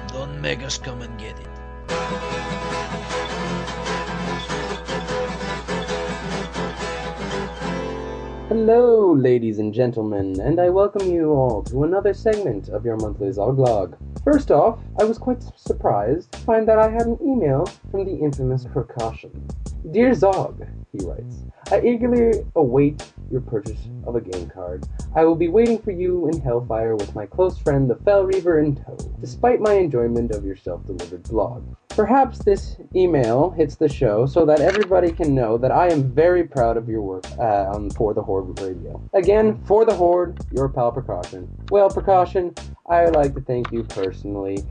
[0.10, 1.48] Don't make us come and get it.
[8.50, 13.28] Hello, ladies and gentlemen, and I welcome you all to another segment of your monthly
[13.28, 13.96] Zoglog.
[14.24, 18.16] First off, I was quite surprised to find that I had an email from the
[18.16, 19.48] infamous Precaution.
[19.92, 24.84] Dear Zog, he writes, I eagerly await your purchase of a game card.
[25.16, 28.62] I will be waiting for you in Hellfire with my close friend the Fel Reaver
[28.62, 31.64] in tow, despite my enjoyment of your self-delivered blog.
[32.00, 36.46] Perhaps this email hits the show so that everybody can know that I am very
[36.46, 39.02] proud of your work uh, on For the Horde Radio.
[39.12, 41.54] Again, For the Horde, your pal Precaution.
[41.70, 42.56] Well, Precaution,
[42.90, 44.64] I would like to thank you personally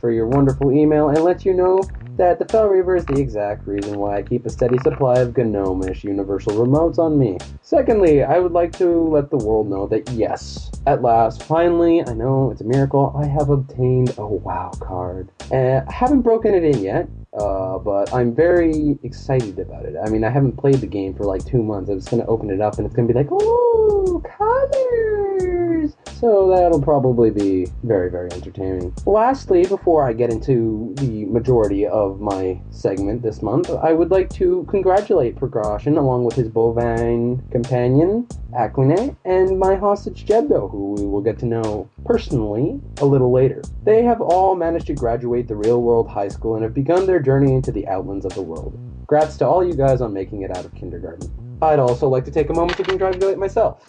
[0.00, 1.80] for your wonderful email and let you know
[2.18, 5.36] that the Fel Reaver is the exact reason why I keep a steady supply of
[5.36, 7.38] Gnomish universal remotes on me.
[7.62, 12.14] Secondly, I would like to let the world know that yes, at last, finally, I
[12.14, 15.30] know it's a miracle, I have obtained a WoW card.
[15.52, 19.96] Uh, I haven't broken it in yet, uh, but I'm very excited about it.
[20.02, 21.90] I mean, I haven't played the game for like two months.
[21.90, 25.96] I'm just gonna open it up and it's gonna be like, ooh, colors!
[26.18, 28.92] So that'll probably be very, very entertaining.
[29.06, 34.28] Lastly, before I get into the majority of my segment this month, I would like
[34.30, 41.06] to congratulate Precaution along with his bovine companion, Aquine, and my hostage Jebdo, who we
[41.06, 43.62] will get to know personally a little later.
[43.84, 47.17] They have all managed to graduate the real world high school and have begun their
[47.20, 48.78] journey into the outlands of the world.
[49.06, 51.30] Grats to all you guys on making it out of kindergarten.
[51.62, 53.84] I'd also like to take a moment to congratulate myself.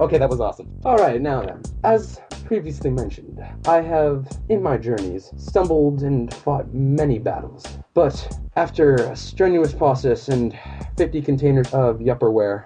[0.00, 0.68] Okay, that was awesome.
[0.84, 1.60] Alright, now then.
[1.82, 7.66] As previously mentioned, I have, in my journeys, stumbled and fought many battles.
[7.94, 10.56] But after a strenuous process and
[10.96, 12.64] 50 containers of Yupperware,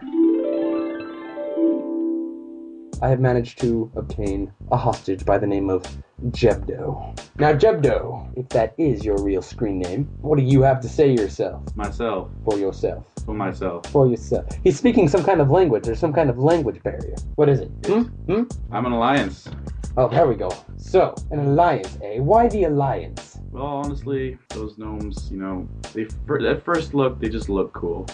[3.03, 5.83] I have managed to obtain a hostage by the name of
[6.31, 7.19] Jebdo.
[7.37, 11.11] Now, Jebdo, if that is your real screen name, what do you have to say
[11.11, 11.65] yourself?
[11.75, 12.31] Myself.
[12.45, 13.09] For yourself.
[13.27, 13.87] For myself.
[13.87, 14.47] For yourself.
[14.63, 15.83] He's speaking some kind of language.
[15.83, 17.17] There's some kind of language barrier.
[17.35, 17.73] What is it?
[17.87, 18.03] Hmm?
[18.03, 18.43] Hmm?
[18.71, 19.49] I'm an alliance.
[19.97, 20.51] Oh, there we go.
[20.77, 22.21] So, an alliance, eh?
[22.21, 23.32] Why the alliance?
[23.53, 26.07] Well, honestly, those gnomes, you know, they
[26.49, 28.07] at first look, they just look cool.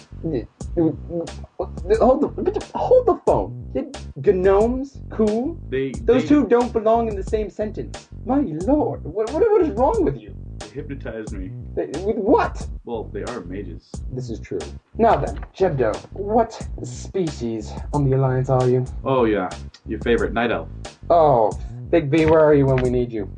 [0.77, 3.71] Hold the, hold the phone.
[3.73, 5.57] Did gnomes cool?
[5.69, 8.09] They Those they, two don't belong in the same sentence.
[8.27, 10.35] My lord, what, what, what is wrong with you?
[10.59, 11.53] they hypnotize me.
[11.77, 12.67] They- With what?
[12.85, 13.89] Well, they are mages.
[14.11, 14.59] This is true.
[14.97, 18.85] Now then, Jebdo, what species on the alliance are you?
[19.05, 19.51] Oh yeah,
[19.87, 20.69] your favorite night elf.
[21.11, 21.53] Oh,
[21.91, 23.31] Big V, where are you when we need you?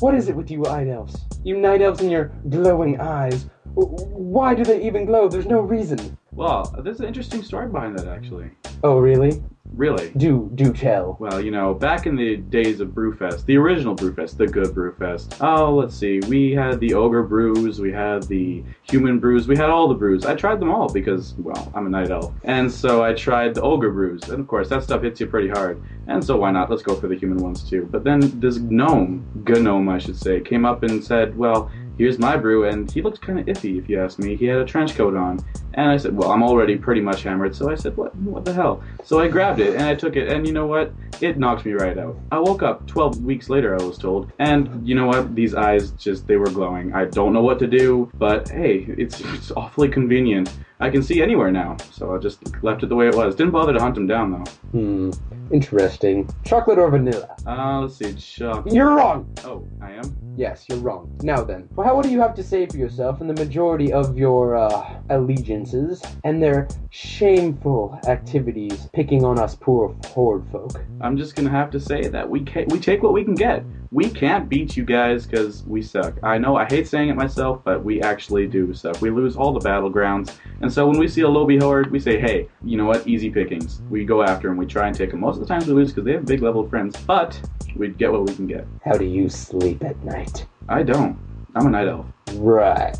[0.00, 1.24] What is it with you night elves?
[1.42, 3.46] You night elves and your glowing eyes.
[3.74, 5.28] Why do they even glow?
[5.28, 6.16] There's no reason.
[6.30, 8.50] Well, there's an interesting story behind that actually.
[8.84, 9.42] Oh, really?
[9.74, 10.10] Really.
[10.16, 11.16] Do do tell.
[11.20, 15.36] Well, you know, back in the days of Brewfest, the original Brewfest, the good Brewfest.
[15.40, 16.20] Oh, let's see.
[16.28, 20.26] We had the ogre brews, we had the human brews, we had all the brews.
[20.26, 22.34] I tried them all because, well, I'm a night elf.
[22.44, 24.22] And so I tried the ogre brews.
[24.28, 25.82] And of course, that stuff hits you pretty hard.
[26.08, 26.70] And so why not?
[26.70, 27.88] Let's go for the human ones too.
[27.90, 32.36] But then this gnome, gnome I should say, came up and said, well, here's my
[32.36, 32.64] brew.
[32.64, 34.36] And he looked kind of iffy, if you ask me.
[34.36, 35.44] He had a trench coat on.
[35.74, 37.54] And I said, well, I'm already pretty much hammered.
[37.54, 38.82] So I said, what, what the hell?
[39.04, 40.28] So I grabbed it and I took it.
[40.28, 40.92] And you know what?
[41.20, 42.16] It knocked me right out.
[42.32, 44.32] I woke up 12 weeks later, I was told.
[44.38, 45.34] And you know what?
[45.34, 46.94] These eyes just, they were glowing.
[46.94, 50.50] I don't know what to do, but hey, it's, it's awfully convenient.
[50.80, 51.76] I can see anywhere now.
[51.92, 53.34] So I just left it the way it was.
[53.34, 54.50] Didn't bother to hunt him down though.
[54.70, 55.10] Hmm.
[55.52, 56.28] Interesting.
[56.44, 57.34] Chocolate or vanilla?
[57.46, 58.12] Uh, let's see.
[58.14, 58.64] Chuck.
[58.70, 59.34] You're wrong.
[59.44, 60.16] Oh, I am?
[60.36, 61.10] Yes, you're wrong.
[61.22, 63.92] Now then, well, how, what do you have to say for yourself and the majority
[63.92, 70.84] of your uh, allegiance alliances and their shameful activities picking on us poor horde folk.
[71.00, 73.64] I'm just gonna have to say that we ca- we take what we can get.
[73.90, 76.14] We can't beat you guys because we suck.
[76.22, 79.00] I know I hate saying it myself, but we actually do suck.
[79.00, 82.20] We lose all the battlegrounds, and so when we see a lowbie horde, we say,
[82.20, 83.06] "Hey, you know what?
[83.06, 84.58] Easy pickings." We go after them.
[84.58, 85.20] We try and take them.
[85.20, 87.40] Most of the times we lose because they have big level friends, but
[87.76, 88.66] we get what we can get.
[88.84, 90.46] How do you sleep at night?
[90.68, 91.18] I don't.
[91.54, 92.06] I'm a night elf.
[92.34, 92.94] Right.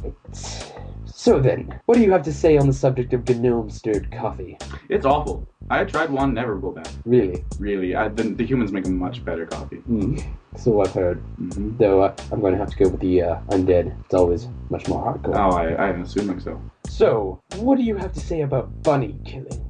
[1.19, 4.57] So then, what do you have to say on the subject of gnome stirred coffee?
[4.89, 5.49] It's awful.
[5.69, 6.87] I tried one, never go back.
[7.05, 7.45] Really?
[7.59, 9.79] Really, I, the, the humans make a much better coffee.
[9.79, 10.17] Hmm.
[10.57, 11.19] So I've heard.
[11.37, 13.99] hmm Though uh, I'm going to have to go with the uh, undead.
[14.05, 15.35] It's always much more hardcore.
[15.35, 16.63] Oh, I, I am assuming so.
[16.89, 19.68] So, what do you have to say about bunny killing?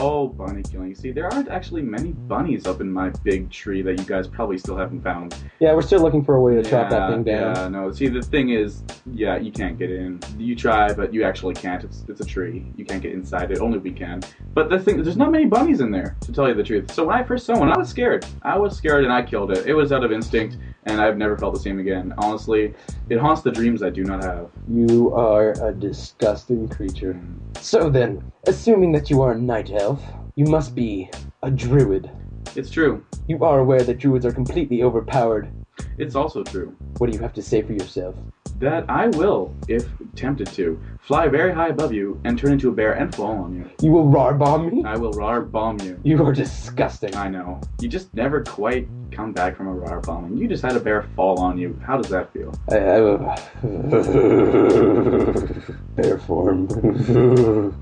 [0.00, 0.94] Oh, bunny killing.
[0.94, 4.56] See, there aren't actually many bunnies up in my big tree that you guys probably
[4.56, 5.34] still haven't found.
[5.58, 7.56] Yeah, we're still looking for a way to chop that thing down.
[7.56, 7.90] Yeah, no.
[7.90, 10.20] See, the thing is, yeah, you can't get in.
[10.38, 11.82] You try, but you actually can't.
[11.82, 12.64] It's it's a tree.
[12.76, 13.58] You can't get inside it.
[13.58, 14.20] Only we can.
[14.54, 16.92] But the thing, there's not many bunnies in there, to tell you the truth.
[16.92, 18.24] So when I first saw one, I was scared.
[18.42, 19.66] I was scared, and I killed it.
[19.66, 22.14] It was out of instinct, and I've never felt the same again.
[22.18, 22.72] Honestly,
[23.08, 24.48] it haunts the dreams I do not have.
[24.68, 27.14] You are a disgusting creature.
[27.14, 27.58] Mm.
[27.58, 30.02] So then, assuming that you are a night elf,
[30.36, 31.08] you must be
[31.42, 32.10] a druid.
[32.54, 33.02] It's true.
[33.26, 35.50] You are aware that druids are completely overpowered.
[35.96, 36.76] It's also true.
[36.98, 38.14] What do you have to say for yourself?
[38.58, 42.72] That I will, if tempted to, fly very high above you and turn into a
[42.72, 43.70] bear and fall on you.
[43.80, 44.84] You will rar bomb me?
[44.84, 45.98] I will rar bomb you.
[46.02, 47.16] You are disgusting.
[47.16, 47.60] I know.
[47.80, 50.36] You just never quite come back from a rar bombing.
[50.36, 51.80] You just had a bear fall on you.
[51.86, 52.52] How does that feel?
[52.70, 53.34] I, I will.
[55.96, 56.68] Bear form.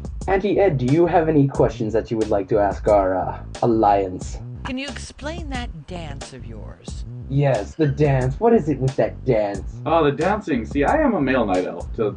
[0.28, 3.44] Auntie Ed, do you have any questions that you would like to ask our uh,
[3.62, 4.40] alliance?
[4.65, 7.05] Can you explain that dance of yours?
[7.28, 8.40] Yes, the dance.
[8.40, 9.77] What is it with that dance?
[9.86, 10.66] Oh, the dancing.
[10.66, 11.89] See, I am a male night elf.
[11.94, 12.16] So,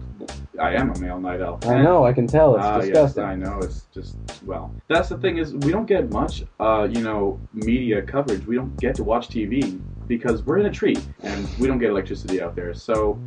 [0.60, 1.64] I am a male night elf.
[1.68, 2.56] I know, I can tell.
[2.56, 3.24] It's yes, disgusting.
[3.26, 3.60] I know.
[3.60, 4.74] It's just well.
[4.88, 8.44] That's the thing is we don't get much, uh, you know, media coverage.
[8.48, 9.80] We don't get to watch TV
[10.10, 12.74] because we're in a tree and we don't get electricity out there.
[12.74, 13.18] So,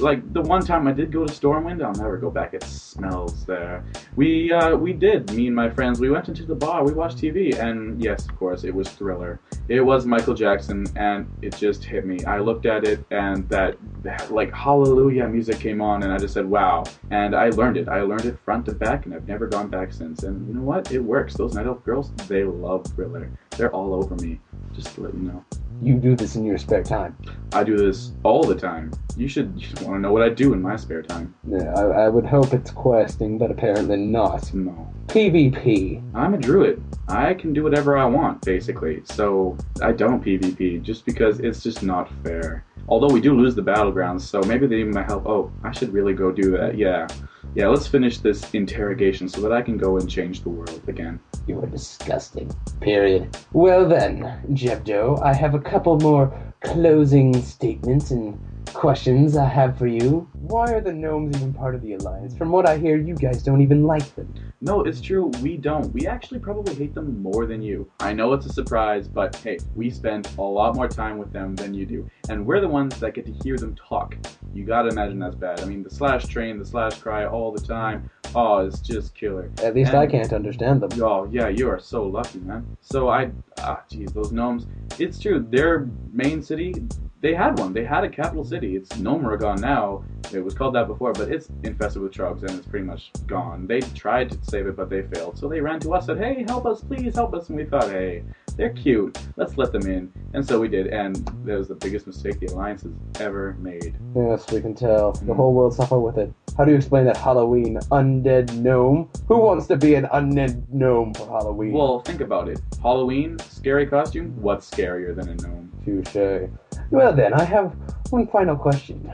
[0.00, 2.52] like the one time I did go to Stormwind, I'll never go back.
[2.52, 3.84] It smells there.
[4.16, 5.32] We uh, we did.
[5.32, 6.84] Me and my friends, we went into the bar.
[6.84, 9.38] We watched TV, and yes, of course, it was Thriller.
[9.68, 12.24] It was Michael Jackson, and it just hit me.
[12.24, 16.34] I looked at it, and that, that like Hallelujah music came on, and I just
[16.34, 17.88] said, "Wow!" And I learned it.
[17.88, 20.24] I learned it front to back, and I've never gone back since.
[20.24, 20.90] And you know what?
[20.90, 21.34] It works.
[21.34, 23.30] Those Night Elf girls, they love Thriller.
[23.56, 24.40] They're all over me.
[24.74, 25.44] Just to let you know.
[25.82, 27.16] You do this in your spare time.
[27.52, 28.92] I do this all the time.
[29.16, 31.34] You should, you should want to know what I do in my spare time.
[31.46, 34.52] Yeah, I, I would hope it's questing, but apparently not.
[34.54, 34.92] No.
[35.08, 36.02] PvP.
[36.14, 36.82] I'm a druid.
[37.08, 39.02] I can do whatever I want, basically.
[39.04, 42.64] So I don't PvP just because it's just not fair.
[42.88, 45.26] Although we do lose the battlegrounds, so maybe they need my help.
[45.26, 46.78] Oh, I should really go do that.
[46.78, 47.08] Yeah.
[47.54, 51.20] Yeah, let's finish this interrogation so that I can go and change the world again.
[51.46, 52.50] You are disgusting.
[52.80, 53.36] Period.
[53.52, 59.86] Well then, Jebdo, I have a couple more closing statements and questions I have for
[59.86, 60.28] you.
[60.40, 62.36] Why are the gnomes even part of the alliance?
[62.36, 64.32] From what I hear, you guys don't even like them.
[64.60, 65.26] No, it's true.
[65.42, 65.92] We don't.
[65.92, 67.90] We actually probably hate them more than you.
[68.00, 71.56] I know it's a surprise, but hey, we spend a lot more time with them
[71.56, 72.08] than you do.
[72.28, 74.16] And we're the ones that get to hear them talk.
[74.54, 75.60] You gotta imagine that's bad.
[75.60, 78.08] I mean, the slash train, the slash cry all the time.
[78.34, 79.50] Oh, it's just killer.
[79.62, 81.02] At least I can't understand them.
[81.02, 82.76] Oh, yeah, you are so lucky, man.
[82.80, 84.66] So I, ah, jeez, those gnomes.
[84.98, 85.46] It's true.
[85.50, 86.74] Their main city,
[87.22, 87.72] they had one.
[87.72, 88.74] They had a capital city.
[88.76, 90.04] It's Gnomeregan now.
[90.32, 93.66] It was called that before, but it's infested with trogs and it's pretty much gone.
[93.66, 95.38] They tried to save it, but they failed.
[95.38, 97.64] So they ran to us, and said, "Hey, help us, please help us." And we
[97.64, 98.24] thought, "Hey,
[98.56, 99.16] they're cute.
[99.36, 100.88] Let's let them in." And so we did.
[100.88, 103.94] And that was the biggest mistake the alliance has ever made.
[104.16, 105.12] Yes, we can tell.
[105.12, 105.32] The mm-hmm.
[105.32, 106.32] whole world suffer with it.
[106.56, 109.08] How do you explain that Halloween undead gnome?
[109.28, 109.44] Who mm-hmm.
[109.44, 111.72] wants to be an undead gnome for Halloween?
[111.72, 112.60] Well, think about it.
[112.82, 114.34] Halloween, scary costume.
[114.40, 115.70] What's scarier than a gnome?
[115.84, 116.48] Touche.
[116.90, 117.74] Well then, I have
[118.10, 119.10] one final question.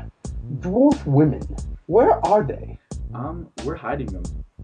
[0.60, 1.42] Dwarf women,
[1.86, 2.78] where are they?
[3.14, 4.22] Um, we're hiding them.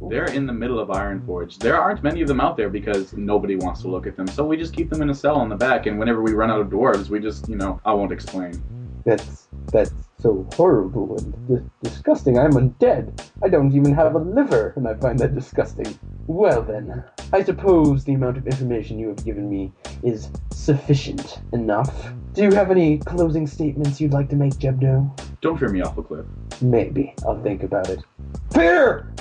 [0.08, 1.58] They're in the middle of Ironforge.
[1.58, 4.26] There aren't many of them out there because nobody wants to look at them.
[4.26, 6.50] So we just keep them in a cell on the back, and whenever we run
[6.50, 8.62] out of dwarves, we just, you know, I won't explain.
[9.04, 12.38] That's that's so horrible and dis- disgusting.
[12.38, 13.12] I'm undead.
[13.42, 15.98] I don't even have a liver, and I find that disgusting.
[16.26, 19.72] Well then, I suppose the amount of information you have given me
[20.02, 22.12] is sufficient enough.
[22.34, 25.08] Do you have any closing statements you'd like to make, Jebdo?
[25.40, 26.26] Don't fear me off a cliff.
[26.60, 27.14] Maybe.
[27.24, 28.00] I'll think about it.
[28.52, 29.12] Fear!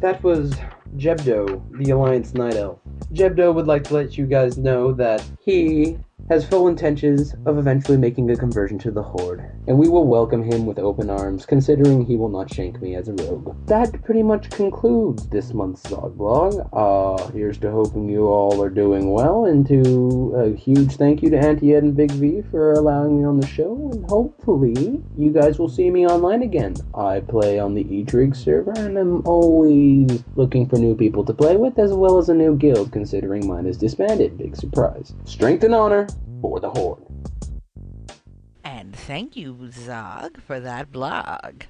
[0.00, 0.52] That was
[0.96, 2.80] Jebdo, the Alliance Night Elf.
[3.12, 7.96] Jebdo would like to let you guys know that he has full intentions of eventually
[7.96, 12.04] making a conversion to the Horde, and we will welcome him with open arms, considering
[12.04, 13.56] he will not shank me as a rogue.
[13.66, 16.68] That pretty much concludes this month's Zogblog.
[16.72, 21.30] Uh, here's to hoping you all are doing well, and to a huge thank you
[21.30, 25.30] to Auntie Ed and Big V for allowing me on the show, and hopefully you
[25.30, 26.74] guys will see me online again.
[26.94, 31.56] I play on the Eitrigg server, and I'm always looking for new people to play
[31.56, 34.38] with, as well as a new guild, considering mine is disbanded.
[34.38, 35.14] Big surprise.
[35.24, 36.06] Strength and honor
[36.40, 37.04] for the Horde.
[38.64, 41.62] And thank you, Zog, for that blog.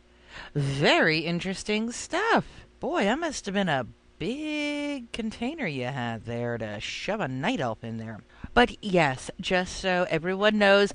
[0.55, 2.47] Very interesting stuff.
[2.79, 3.87] Boy, that must have been a
[4.19, 8.21] big container you had there to shove a night elf in there.
[8.53, 10.93] But yes, just so everyone knows,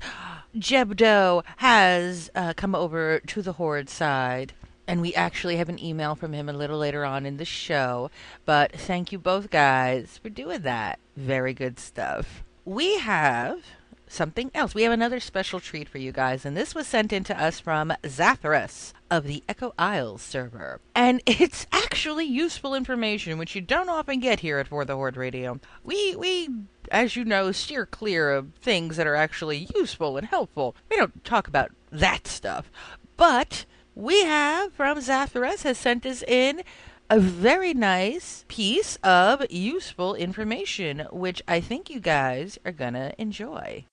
[0.54, 4.52] Jebdo has uh, come over to the Horde side.
[4.88, 8.10] And we actually have an email from him a little later on in the show.
[8.44, 11.00] But thank you both guys for doing that.
[11.16, 12.44] Very good stuff.
[12.66, 13.62] We have
[14.08, 14.74] something else.
[14.74, 17.60] We have another special treat for you guys, and this was sent in to us
[17.60, 20.80] from Zathras of the Echo Isles server.
[20.92, 25.16] And it's actually useful information, which you don't often get here at For the Horde
[25.16, 25.60] Radio.
[25.84, 26.48] We, we,
[26.90, 30.74] as you know, steer clear of things that are actually useful and helpful.
[30.90, 32.68] We don't talk about that stuff.
[33.16, 33.64] But
[33.94, 36.62] we have from Zathras has sent us in
[37.08, 43.84] a very nice piece of useful information, which I think you guys are gonna enjoy.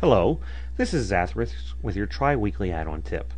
[0.00, 0.40] Hello,
[0.76, 3.32] this is Zathras with your tri-weekly add-on tip.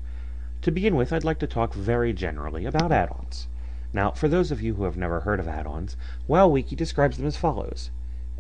[0.63, 3.49] To begin with, I'd like to talk very generally about add-ons.
[3.95, 5.97] Now, for those of you who have never heard of add-ons,
[6.29, 7.91] WoWWiki describes them as follows.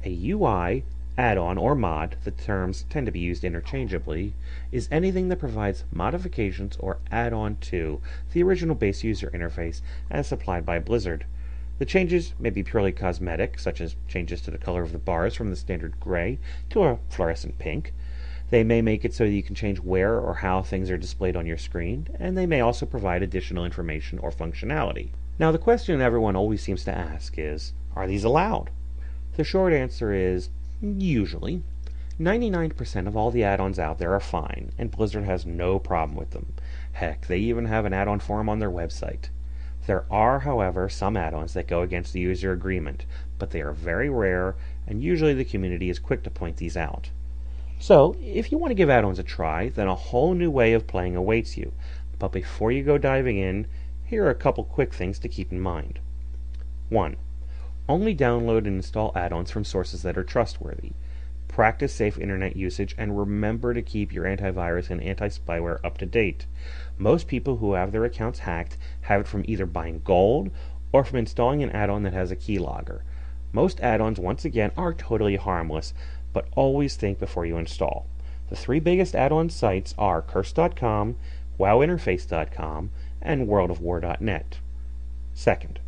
[0.04, 0.82] A UI,
[1.16, 4.34] add-on, or mod, the terms tend to be used interchangeably,
[4.72, 8.00] is anything that provides modifications or add-on to
[8.32, 11.24] the original base user interface as supplied by Blizzard.
[11.78, 15.36] The changes may be purely cosmetic, such as changes to the color of the bars
[15.36, 16.40] from the standard gray
[16.70, 17.94] to a fluorescent pink.
[18.50, 21.36] They may make it so that you can change where or how things are displayed
[21.36, 25.10] on your screen, and they may also provide additional information or functionality.
[25.38, 28.70] Now, the question everyone always seems to ask is Are these allowed?
[29.36, 30.48] The short answer is
[30.80, 31.62] usually.
[32.20, 36.16] 99% of all the add ons out there are fine, and Blizzard has no problem
[36.16, 36.52] with them.
[36.92, 39.30] Heck, they even have an add on forum on their website.
[39.86, 43.04] There are, however, some add ons that go against the user agreement,
[43.36, 44.54] but they are very rare,
[44.86, 47.10] and usually the community is quick to point these out.
[47.80, 50.72] So, if you want to give add ons a try, then a whole new way
[50.74, 51.72] of playing awaits you.
[52.20, 53.66] But before you go diving in,
[54.14, 55.98] here are a couple quick things to keep in mind.
[56.88, 57.16] 1.
[57.88, 60.92] Only download and install add ons from sources that are trustworthy.
[61.48, 66.06] Practice safe internet usage and remember to keep your antivirus and anti spyware up to
[66.06, 66.46] date.
[66.96, 70.52] Most people who have their accounts hacked have it from either buying gold
[70.92, 73.00] or from installing an add on that has a keylogger.
[73.50, 75.92] Most add ons, once again, are totally harmless,
[76.32, 78.06] but always think before you install.
[78.48, 81.16] The three biggest add on sites are Curse.com,
[81.58, 82.92] WoWinterface.com,
[83.24, 84.58] and WorldofWar.net.
[85.32, 85.80] Second,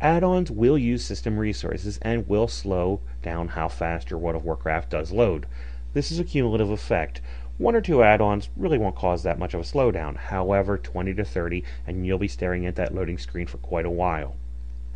[0.00, 4.44] add ons will use system resources and will slow down how fast your World of
[4.44, 5.46] Warcraft does load.
[5.92, 7.20] This is a cumulative effect.
[7.58, 10.16] One or two add ons really won't cause that much of a slowdown.
[10.16, 13.90] However, 20 to 30, and you'll be staring at that loading screen for quite a
[13.90, 14.36] while.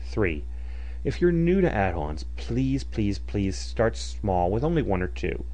[0.08, 0.42] 3.
[1.04, 5.44] If you're new to add-ons, please, please, please start small with only one or two.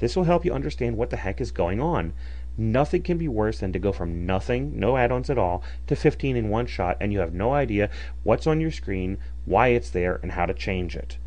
[0.00, 2.12] This will help you understand what the heck is going on.
[2.60, 6.36] Nothing can be worse than to go from nothing, no add-ons at all, to 15
[6.36, 7.88] in one shot and you have no idea
[8.24, 11.18] what's on your screen, why it's there, and how to change it.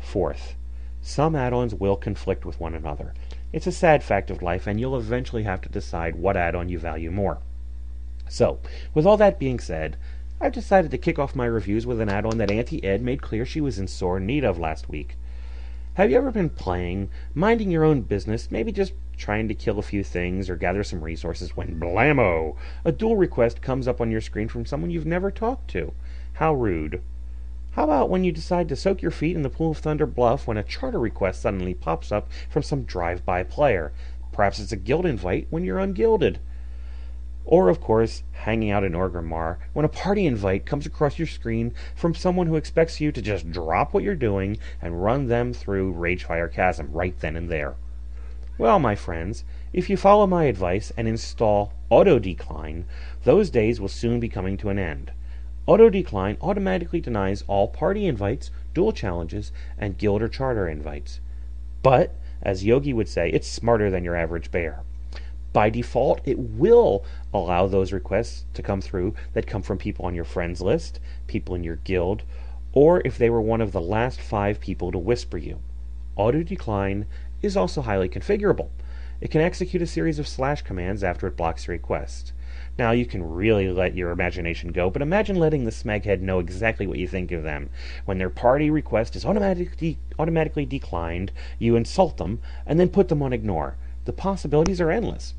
[0.00, 0.56] Fourth,
[1.00, 3.14] some add-ons will conflict with one another.
[3.52, 6.80] It's a sad fact of life and you'll eventually have to decide what add-on you
[6.80, 7.38] value more.
[8.28, 8.58] So,
[8.92, 9.96] with all that being said,
[10.40, 13.22] I've decided to kick off my reviews with an add on that Auntie Ed made
[13.22, 15.16] clear she was in sore need of last week.
[15.94, 19.82] Have you ever been playing, minding your own business, maybe just trying to kill a
[19.82, 22.56] few things or gather some resources when blammo!
[22.84, 25.92] A duel request comes up on your screen from someone you've never talked to.
[26.34, 27.02] How rude.
[27.72, 30.46] How about when you decide to soak your feet in the pool of Thunder Bluff
[30.46, 33.92] when a charter request suddenly pops up from some drive by player?
[34.30, 36.38] Perhaps it's a guild invite when you're unguilded.
[37.44, 41.74] Or, of course, hanging out in Orgrimmar when a party invite comes across your screen
[41.96, 45.94] from someone who expects you to just drop what you're doing and run them through
[45.94, 47.74] Ragefire Chasm right then and there.
[48.62, 52.84] Well, my friends, if you follow my advice and install Auto Decline,
[53.24, 55.10] those days will soon be coming to an end.
[55.66, 61.18] Auto Decline automatically denies all party invites, duel challenges, and guild or charter invites.
[61.82, 64.84] But, as Yogi would say, it's smarter than your average bear.
[65.52, 70.14] By default, it will allow those requests to come through that come from people on
[70.14, 72.22] your friends list, people in your guild,
[72.72, 75.58] or if they were one of the last five people to whisper you.
[76.14, 77.06] Auto decline
[77.42, 78.68] is also highly configurable.
[79.20, 82.32] It can execute a series of slash commands after it blocks a request.
[82.78, 86.86] Now, you can really let your imagination go, but imagine letting the smeghead know exactly
[86.86, 87.70] what you think of them.
[88.04, 93.22] When their party request is automatically, automatically declined, you insult them and then put them
[93.22, 93.76] on ignore.
[94.06, 95.34] The possibilities are endless.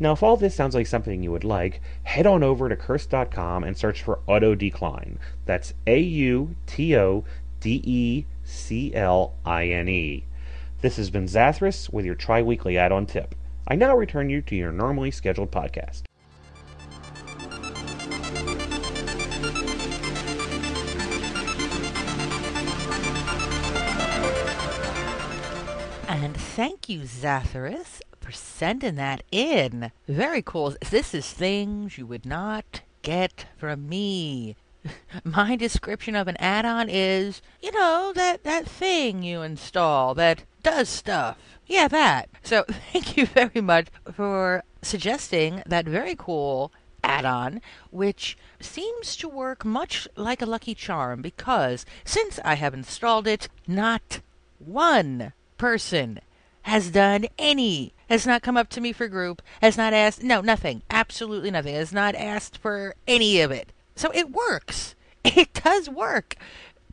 [0.00, 3.62] Now, if all this sounds like something you would like, head on over to curse.com
[3.62, 5.18] and search for auto decline.
[5.44, 7.24] That's A U T O
[7.60, 10.24] D E C L I N E.
[10.82, 13.36] This has been Zathras with your tri weekly add on tip.
[13.68, 16.02] I now return you to your normally scheduled podcast.
[26.08, 29.92] And thank you, Zathras, for sending that in.
[30.08, 30.74] Very cool.
[30.90, 34.56] This is things you would not get from me.
[35.24, 40.88] My description of an add-on is, you know, that, that thing you install that does
[40.88, 41.38] stuff.
[41.66, 42.28] Yeah, that.
[42.42, 46.72] So thank you very much for suggesting that very cool
[47.04, 47.60] add-on,
[47.90, 53.48] which seems to work much like a Lucky Charm because since I have installed it,
[53.66, 54.20] not
[54.58, 56.20] one person
[56.62, 60.40] has done any, has not come up to me for group, has not asked, no,
[60.40, 63.72] nothing, absolutely nothing, has not asked for any of it.
[63.96, 64.94] So it works.
[65.24, 66.34] It does work.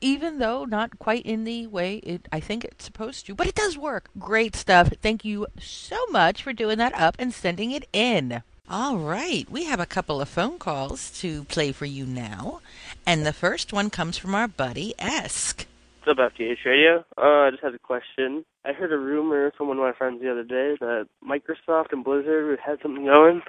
[0.01, 3.55] Even though not quite in the way it I think it's supposed to, but it
[3.55, 4.09] does work.
[4.17, 4.89] Great stuff.
[5.01, 8.43] Thank you so much for doing that up and sending it in.
[8.69, 12.61] All right, we have a couple of phone calls to play for you now.
[13.05, 15.65] And the first one comes from our buddy Esk.
[16.03, 17.03] What's up, FTH Radio?
[17.17, 18.45] Uh, I just had a question.
[18.63, 22.03] I heard a rumor from one of my friends the other day that Microsoft and
[22.03, 23.41] Blizzard had something going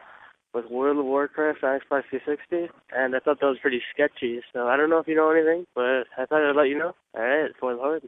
[0.53, 4.41] with World of Warcraft on Xbox 360, and I thought that was pretty sketchy.
[4.53, 6.95] So I don't know if you know anything, but I thought I'd let you know.
[7.15, 8.03] All right, for the hard.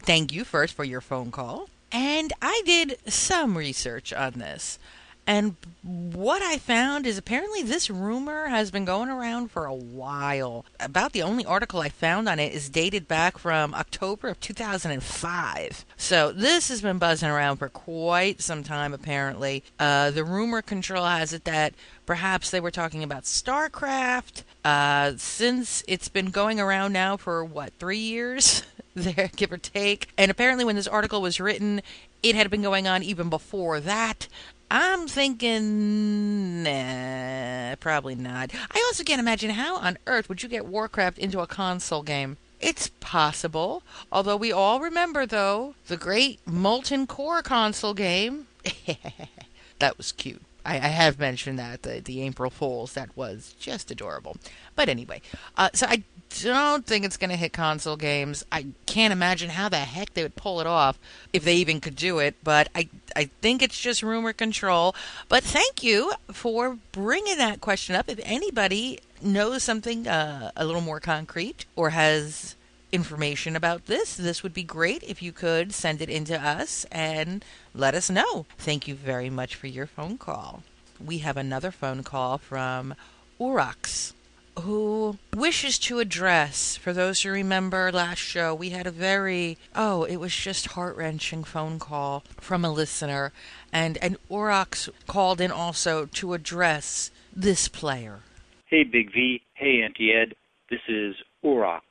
[0.00, 1.68] Thank you first for your phone call.
[1.90, 4.78] And I did some research on this.
[5.26, 10.64] And what I found is apparently this rumor has been going around for a while.
[10.80, 15.84] About the only article I found on it is dated back from October of 2005.
[15.96, 19.62] So this has been buzzing around for quite some time, apparently.
[19.78, 21.74] Uh, the rumor control has it that
[22.04, 24.42] perhaps they were talking about StarCraft.
[24.64, 28.64] Uh, since it's been going around now for what, three years?
[28.94, 30.08] there, give or take.
[30.18, 31.80] And apparently, when this article was written,
[32.22, 34.28] it had been going on even before that.
[34.74, 38.52] I'm thinking, nah, probably not.
[38.70, 42.38] I also can't imagine how on earth would you get Warcraft into a console game.
[42.58, 48.46] It's possible, although we all remember, though, the great Molten Core console game.
[49.78, 50.40] that was cute.
[50.64, 54.36] I, I, have mentioned that the the April Fools that was just adorable.
[54.74, 55.20] But anyway,
[55.58, 56.04] uh, so I
[56.42, 58.44] don't think it's going to hit console games.
[58.50, 60.98] I can't imagine how the heck they would pull it off
[61.32, 62.36] if they even could do it.
[62.42, 64.94] But I I think it's just rumor control.
[65.28, 68.08] But thank you for bringing that question up.
[68.08, 72.56] If anybody knows something uh, a little more concrete or has
[72.92, 76.84] information about this, this would be great if you could send it in to us
[76.92, 77.44] and
[77.74, 78.46] let us know.
[78.58, 80.62] Thank you very much for your phone call.
[81.04, 82.94] We have another phone call from
[83.40, 84.12] Urax,
[84.60, 90.04] who wishes to address, for those who remember last show, we had a very, oh,
[90.04, 93.32] it was just heart wrenching phone call from a listener.
[93.72, 98.20] And, and Urax called in also to address this player.
[98.66, 99.42] Hey, Big V.
[99.54, 100.34] Hey, Auntie Ed.
[100.70, 101.14] This is
[101.44, 101.82] Urax.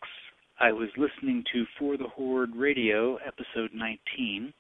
[0.60, 4.54] I was listening to For the Horde Radio, episode 19,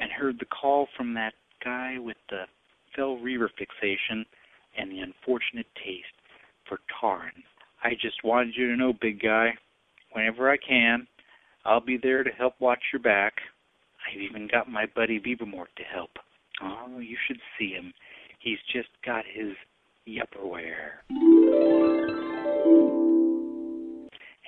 [0.00, 1.32] and heard the call from that
[1.64, 2.44] guy with the
[2.94, 4.26] Fel Reaver fixation
[4.76, 6.15] and the unfortunate taste
[6.68, 7.42] for Tauren.
[7.82, 9.50] I just wanted you to know, big guy,
[10.12, 11.06] whenever I can,
[11.64, 13.34] I'll be there to help watch your back.
[14.06, 16.10] I've even got my buddy Beavermort to help.
[16.62, 17.92] Oh, you should see him.
[18.38, 19.52] He's just got his
[20.06, 21.02] Yupperware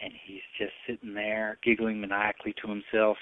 [0.03, 3.17] and he's just sitting there giggling maniacally to himself.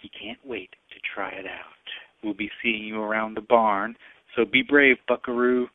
[0.00, 1.84] He can't wait to try it out.
[2.22, 3.96] We'll be seeing you around the barn,
[4.34, 5.68] so be brave, Buckaroo.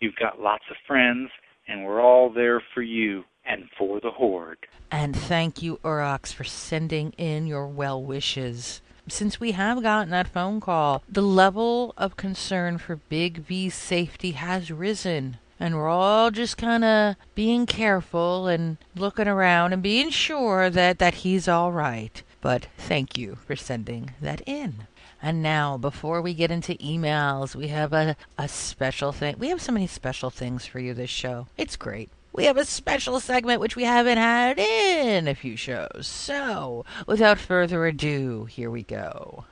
[0.00, 1.30] You've got lots of friends,
[1.68, 4.66] and we're all there for you and for the Horde.
[4.90, 8.80] And thank you, Urax, for sending in your well wishes.
[9.06, 14.32] Since we have gotten that phone call, the level of concern for Big V's safety
[14.32, 20.10] has risen and we're all just kind of being careful and looking around and being
[20.10, 22.22] sure that, that he's all right.
[22.40, 24.86] But thank you for sending that in.
[25.24, 29.36] And now, before we get into emails, we have a, a special thing.
[29.38, 31.46] We have so many special things for you this show.
[31.56, 32.10] It's great.
[32.34, 36.06] We have a special segment which we haven't had in a few shows.
[36.06, 39.46] So, without further ado, here we go.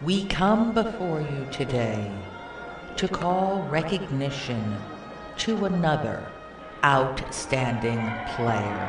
[0.00, 2.10] We come before you today
[3.00, 4.76] to call recognition
[5.38, 6.22] to another
[6.84, 7.98] outstanding
[8.36, 8.88] player.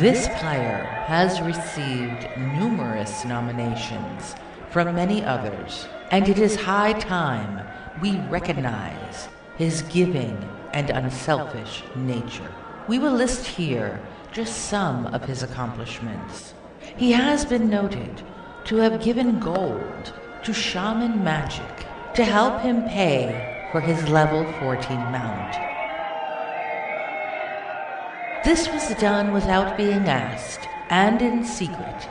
[0.00, 4.34] This player has received numerous nominations
[4.70, 7.64] from many others, and it is high time
[8.02, 9.28] we recognize
[9.58, 10.36] his giving
[10.72, 12.52] and unselfish nature.
[12.88, 14.00] We will list here
[14.32, 16.54] just some of his accomplishments.
[16.96, 18.22] He has been noted
[18.64, 20.12] to have given gold
[20.44, 25.54] to Shaman Magic to help him pay for his level 14 mount.
[28.44, 32.08] This was done without being asked and in secret,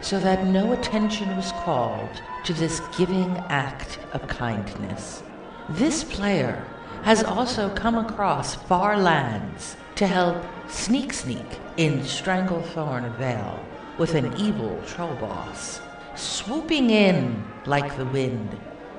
[0.00, 5.22] so that no attention was called to this giving act of kindness.
[5.68, 6.64] This player
[7.02, 11.46] has also come across far lands to help Sneak Sneak
[11.76, 13.60] in Stranglethorn Vale
[13.98, 15.80] with an evil troll boss.
[16.18, 18.58] Swooping in like the wind,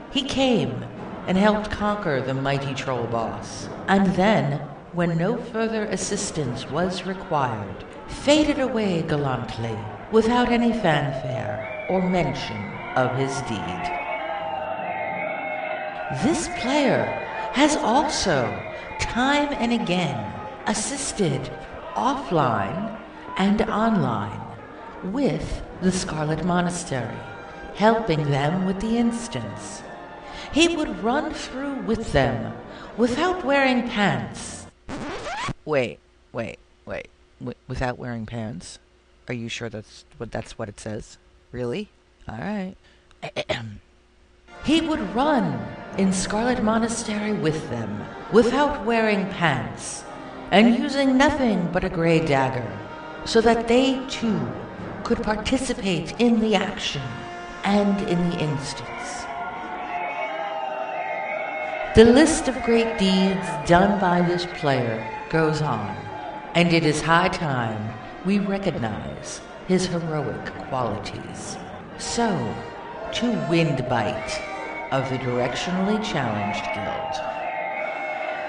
[0.10, 0.86] he came
[1.28, 4.54] and helped conquer the mighty troll boss, and then,
[4.94, 9.78] when no further assistance was required, faded away gallantly
[10.14, 12.56] without any fanfare or mention
[12.96, 13.84] of his deed.
[16.24, 17.04] This player
[17.52, 18.46] has also,
[19.02, 20.34] time and again,
[20.68, 21.52] assisted
[21.96, 22.98] offline
[23.36, 24.49] and online
[25.04, 27.18] with the Scarlet Monastery,
[27.76, 29.84] helping them with the instance.
[30.52, 32.54] He would run through with them
[32.98, 34.66] without wearing pants.
[35.66, 36.00] Wait,
[36.34, 37.10] wait, wait.
[37.40, 38.80] W- without wearing pants?
[39.28, 41.18] Are you sure that's what that's what it says?
[41.52, 41.90] Really?
[42.28, 42.76] All right.
[44.64, 45.66] he would run
[45.98, 50.04] in Scarlet Monastery with them without wearing pants
[50.52, 52.68] and using nothing but a gray dagger
[53.26, 54.40] so that they too
[55.10, 57.02] could participate in the action
[57.64, 59.26] and in the instance.
[61.95, 65.98] The list of great deeds done by this player goes on,
[66.53, 67.91] and it is high time
[68.23, 71.57] we recognize his heroic qualities.
[71.98, 72.30] So,
[73.14, 74.40] to Windbite
[74.91, 77.15] of the Directionally Challenged Guild.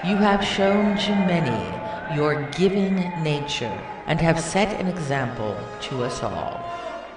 [0.07, 3.81] You have shown to many your giving nature
[4.11, 6.59] and have set an example to us all.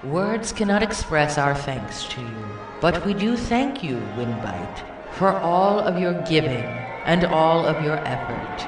[0.05, 2.45] Words cannot express our thanks to you,
[2.79, 4.79] but we do thank you, Windbite,
[5.11, 6.63] for all of your giving
[7.03, 8.61] and all of your effort.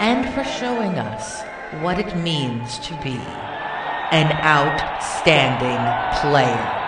[0.00, 1.42] And for showing us
[1.82, 3.20] what it means to be
[4.12, 5.84] an outstanding
[6.22, 6.80] player.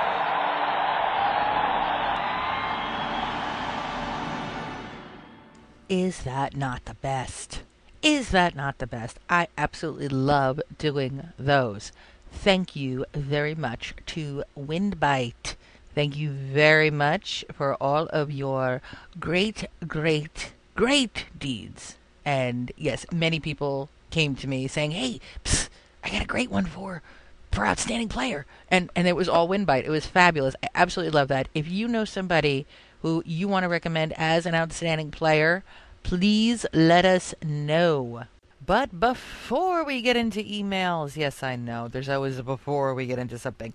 [5.91, 7.66] Is that not the best?
[8.07, 9.19] Is that not the best?
[9.29, 11.91] I absolutely love doing those.
[12.31, 15.57] Thank you very much to Windbite.
[15.93, 18.81] Thank you very much for all of your
[19.19, 21.97] great, great, great deeds.
[22.25, 25.69] And yes, many people came to me saying, "Hey, psst,
[26.05, 27.03] I got a great one for
[27.51, 29.83] for outstanding player," and and it was all Windbite.
[29.83, 30.55] It was fabulous.
[30.63, 31.49] I absolutely love that.
[31.55, 32.67] If you know somebody
[33.03, 35.65] who you want to recommend as an outstanding player,
[36.07, 38.23] please let us know.
[38.65, 43.19] But before we get into emails, yes, I know, there's always a before we get
[43.19, 43.75] into something.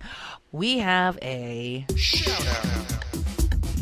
[0.50, 3.04] We have a shout out.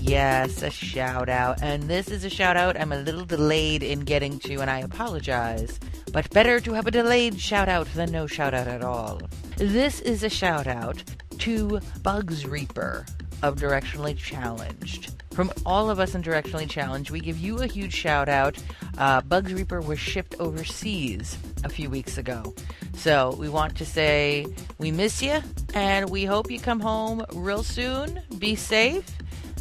[0.01, 1.63] Yes, a shout out.
[1.63, 4.81] And this is a shout out I'm a little delayed in getting to, and I
[4.81, 5.79] apologize.
[6.13, 9.21] But better to have a delayed shout out than no shout out at all.
[9.59, 11.05] This is a shout out
[11.39, 13.07] to Bugs Reaper
[13.43, 15.15] of Directionally Challenged.
[15.31, 18.59] From all of us in Directionally Challenged, we give you a huge shout out.
[18.99, 22.55] Uh, Bugs Reaper was shipped overseas a few weeks ago.
[22.95, 24.47] So we want to say
[24.79, 25.41] we miss you
[25.75, 28.21] and we hope you come home real soon.
[28.39, 29.07] Be safe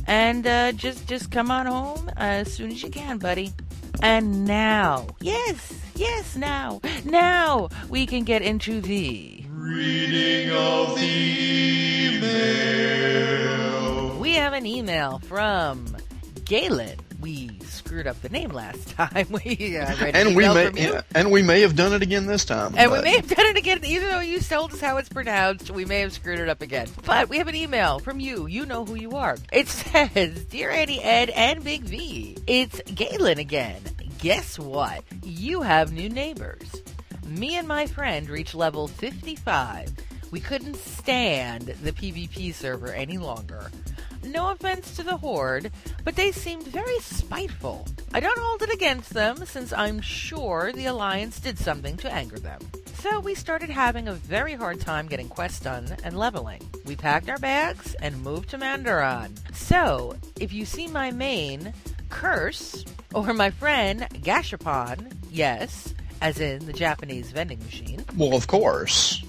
[0.08, 3.54] and uh, just just come on home as soon as you can, buddy.
[4.02, 12.16] And now, yes, yes, now, now we can get into the Reading of the
[13.02, 14.18] email.
[14.18, 15.98] We have an email from
[16.46, 16.98] Galen.
[17.20, 19.28] We screwed up the name last time.
[19.46, 22.26] we uh, read an And we may yeah, and we may have done it again
[22.26, 22.74] this time.
[22.78, 25.70] And we may have done it again, even though you told us how it's pronounced,
[25.72, 26.88] we may have screwed it up again.
[27.06, 28.48] But we have an email from you.
[28.48, 29.36] You know who you are.
[29.52, 33.82] It says, Dear Eddie, Ed, and Big V, it's Galen again.
[34.20, 35.04] Guess what?
[35.22, 36.82] You have new neighbors.
[37.30, 39.92] Me and my friend reached level 55.
[40.32, 43.70] We couldn't stand the PvP server any longer.
[44.24, 45.72] No offense to the Horde,
[46.04, 47.88] but they seemed very spiteful.
[48.14, 52.40] I don't hold it against them, since I'm sure the Alliance did something to anger
[52.40, 52.60] them.
[52.96, 56.68] So we started having a very hard time getting quests done and leveling.
[56.86, 59.38] We packed our bags and moved to Mandaron.
[59.56, 61.74] So, if you see my main,
[62.10, 69.24] Curse, or my friend Gashapon, yes, as in the Japanese vending machine, Well, of course.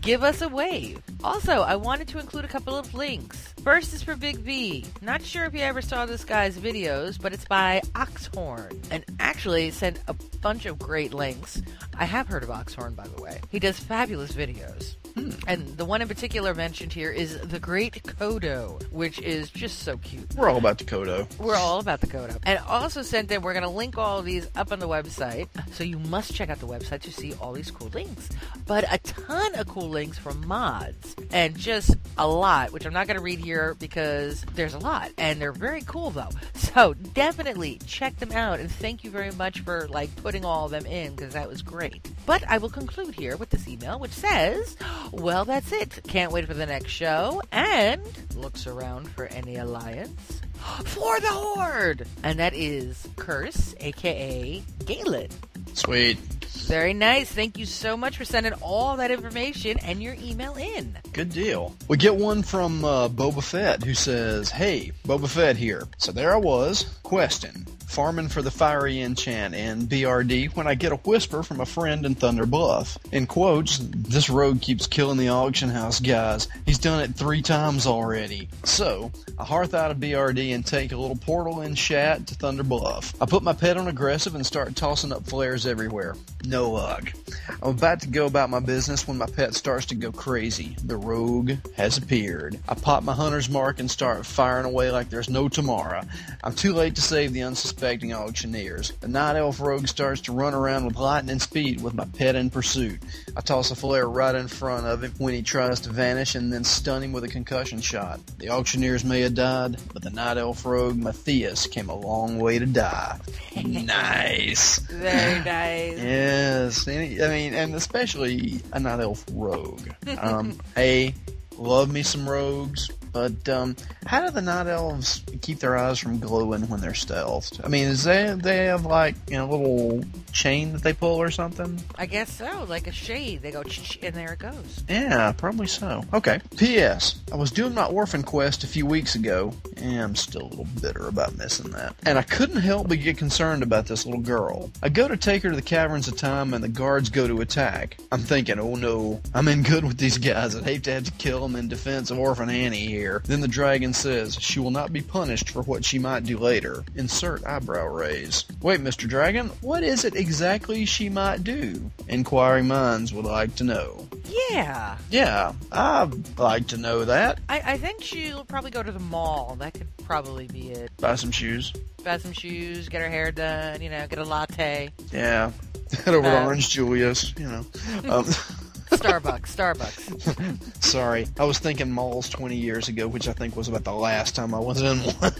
[0.00, 1.00] give us a wave.
[1.22, 3.54] Also, I wanted to include a couple of links.
[3.62, 4.84] First is for Big V.
[5.02, 8.80] Not sure if you ever saw this guy's videos, but it's by Oxhorn.
[8.90, 11.62] And actually sent a bunch of great links.
[11.96, 13.40] I have heard of Oxhorn, by the way.
[13.50, 14.96] He does fabulous videos.
[15.16, 15.30] Hmm.
[15.46, 19.96] And the one in particular mentioned here is The Great Kodo, which is just so
[19.96, 20.34] cute.
[20.34, 21.26] We're all about the Kodo.
[21.38, 22.38] We're all about the Kodo.
[22.42, 25.48] And also sent in, we're going to link all of these up on the website.
[25.72, 28.28] So you must check out the website to see all these cool links.
[28.66, 31.16] But a ton of cool links from mods.
[31.30, 35.12] And just a lot, which I'm not going to read here because there's a lot.
[35.16, 36.30] And they're very cool though.
[36.54, 38.60] So definitely check them out.
[38.60, 41.62] And thank you very much for like putting all of them in because that was
[41.62, 42.10] great.
[42.26, 44.76] But I will conclude here with this email, which says,
[45.12, 46.00] well, that's it.
[46.08, 47.42] Can't wait for the next show.
[47.52, 48.02] And
[48.36, 50.40] looks around for any alliance
[50.84, 52.06] for the Horde!
[52.22, 55.28] And that is Curse, aka Galen.
[55.74, 56.18] Sweet.
[56.64, 57.30] Very nice.
[57.30, 60.96] Thank you so much for sending all that information and your email in.
[61.12, 61.74] Good deal.
[61.88, 65.84] We get one from uh, Boba Fett who says, Hey, Boba Fett here.
[65.98, 70.92] So there I was, questing, farming for the fiery enchant in BRD when I get
[70.92, 72.98] a whisper from a friend in Thunder Bluff.
[73.12, 76.48] In quotes, this rogue keeps killing the auction house guys.
[76.66, 78.48] He's done it three times already.
[78.64, 82.64] So, I hearth out of BRD and take a little portal in Shatt to Thunder
[82.64, 83.14] Bluff.
[83.20, 86.16] I put my pet on aggressive and start tossing up flares everywhere.
[86.46, 87.12] No luck.
[87.60, 90.76] I'm about to go about my business when my pet starts to go crazy.
[90.84, 92.60] The rogue has appeared.
[92.68, 96.02] I pop my hunter's mark and start firing away like there's no tomorrow.
[96.44, 98.92] I'm too late to save the unsuspecting auctioneers.
[99.00, 102.50] The night elf rogue starts to run around with lightning speed with my pet in
[102.50, 103.00] pursuit.
[103.36, 106.52] I toss a flare right in front of him when he tries to vanish and
[106.52, 108.20] then stun him with a concussion shot.
[108.38, 112.60] The auctioneers may have died, but the night elf rogue Matthias came a long way
[112.60, 113.18] to die.
[113.64, 114.78] nice.
[114.78, 115.98] Very nice.
[116.36, 119.88] Yes, any, I mean, and especially a night elf rogue.
[120.18, 121.14] Um, hey,
[121.56, 123.74] love me some rogues, but um,
[124.04, 127.64] how do the night elves keep their eyes from glowing when they're stealthed?
[127.64, 131.16] I mean, is they they have like you know a little chain that they pull
[131.16, 131.80] or something?
[131.96, 133.40] I guess so, like a shade.
[133.40, 133.62] They go,
[134.02, 134.84] and there it goes.
[134.86, 136.04] Yeah, probably so.
[136.12, 136.40] Okay.
[136.58, 137.22] P.S.
[137.32, 140.68] I was doing my orphan quest a few weeks ago, and I'm still a little
[140.82, 141.96] bitter about missing that.
[142.04, 144.70] And I couldn't help but get concerned about this little girl.
[144.82, 147.40] I go to take her to the Caverns of Time, and the guards go to
[147.40, 147.96] attack.
[148.12, 150.54] I'm thinking, oh no, I'm in good with these guys.
[150.54, 153.05] I'd hate to have to kill them in defense of Orphan Annie here.
[153.24, 156.84] Then the dragon says she will not be punished for what she might do later.
[156.94, 158.44] Insert eyebrow raise.
[158.60, 159.08] Wait, Mr.
[159.08, 161.90] Dragon, what is it exactly she might do?
[162.08, 164.08] Inquiring minds would like to know.
[164.50, 164.98] Yeah.
[165.10, 167.40] Yeah, I'd like to know that.
[167.48, 169.56] I, I think she'll probably go to the mall.
[169.58, 170.90] That could probably be it.
[170.98, 171.72] Buy some shoes.
[172.04, 174.90] Buy some shoes, get her hair done, you know, get a latte.
[175.12, 175.52] Yeah.
[176.04, 177.64] Head over to Orange Julius, you know.
[178.08, 178.26] Um,
[178.90, 180.82] Starbucks, Starbucks.
[180.84, 184.34] sorry, I was thinking malls 20 years ago, which I think was about the last
[184.34, 185.32] time I was in one.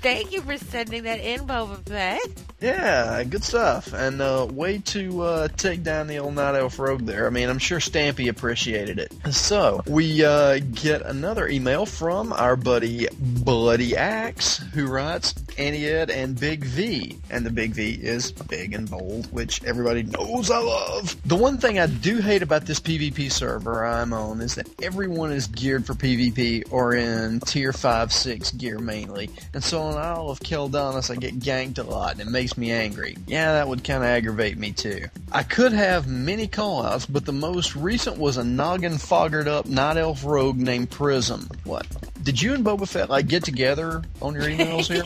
[0.00, 2.20] Thank you for sending that in, Boba Fett.
[2.60, 3.92] yeah, good stuff.
[3.92, 7.26] And uh, way to uh, take down the old Night Elf Rogue there.
[7.26, 9.12] I mean, I'm sure Stampy appreciated it.
[9.32, 16.10] So, we uh, get another email from our buddy Bloody Axe, who writes, Auntie Ed
[16.10, 17.18] and Big V.
[17.30, 21.16] And the Big V is big and bold, which everybody knows I love.
[21.26, 25.32] The one thing I do hate about this PvP server I'm on is that everyone
[25.32, 29.28] is geared for PvP or in tier 5 6 gear mainly.
[29.52, 32.70] And so on Isle of Quel'Danas I get ganked a lot and it makes me
[32.70, 33.16] angry.
[33.26, 35.06] Yeah, that would kind of aggravate me too.
[35.32, 40.24] I could have many callouts, but the most recent was a noggenfoggered up night elf
[40.24, 41.48] rogue named Prism.
[41.64, 41.86] What?
[42.22, 45.04] Did you and Boba Fett like get together on your emails here?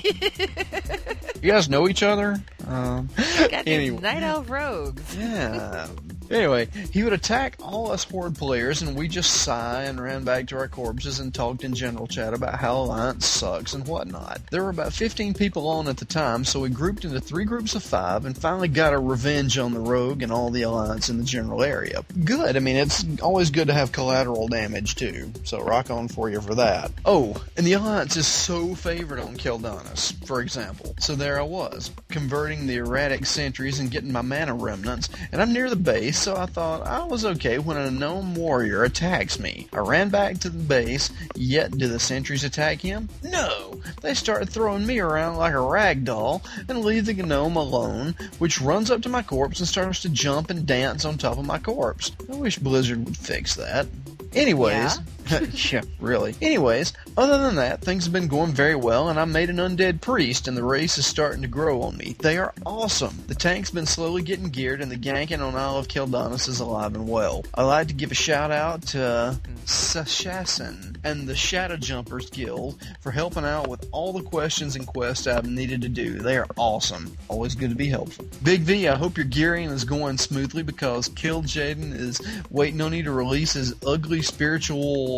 [1.43, 2.43] you guys know each other?
[2.67, 3.09] Um,
[3.51, 4.01] anyway.
[4.01, 5.17] night elf rogues.
[5.17, 5.89] Yeah.
[6.33, 10.47] Anyway, he would attack all us horde players, and we just sigh and ran back
[10.47, 14.41] to our corpses and talked in general chat about how Alliance sucks and whatnot.
[14.51, 17.75] There were about 15 people on at the time, so we grouped into three groups
[17.75, 21.19] of five and finally got our revenge on the rogue and all the Alliance in
[21.19, 22.03] the general area.
[22.25, 22.57] Good.
[22.57, 26.41] I mean, it's always good to have collateral damage too, so rock on for you
[26.41, 26.93] for that.
[27.05, 30.95] Oh, and the Alliance is so favored on Quel'Danas, for example.
[30.99, 35.53] So there I was, converting the erratic sentries and getting my mana remnants, and I'm
[35.53, 39.67] near the base, so I thought I was okay when a gnome warrior attacks me.
[39.73, 43.09] I ran back to the base, yet do the sentries attack him?
[43.25, 43.81] No!
[44.03, 48.61] They start throwing me around like a rag doll and leave the gnome alone, which
[48.61, 51.59] runs up to my corpse and starts to jump and dance on top of my
[51.59, 52.13] corpse.
[52.31, 53.89] I wish Blizzard would fix that.
[54.33, 55.03] Anyways, yeah?
[56.01, 56.35] really.
[56.41, 60.01] Anyways, other than that, things have been going very well, and I made an undead
[60.01, 62.17] priest, and the race is starting to grow on me.
[62.19, 63.17] They are awesome.
[63.27, 66.95] The tank's been slowly getting geared, and the ganking on Isle of Quel'Danas is alive
[66.95, 67.45] and well.
[67.55, 73.11] I'd like to give a shout out to Sashasin and the Shadow Jumpers Guild for
[73.11, 76.19] helping out with all the questions and quests I've needed to do.
[76.19, 77.17] They are awesome.
[77.29, 78.27] Always good to be helpful.
[78.43, 82.21] Big V, I hope your gearing is going smoothly because Kil'jaeden is
[82.51, 85.12] waiting on you to release his ugly spiritual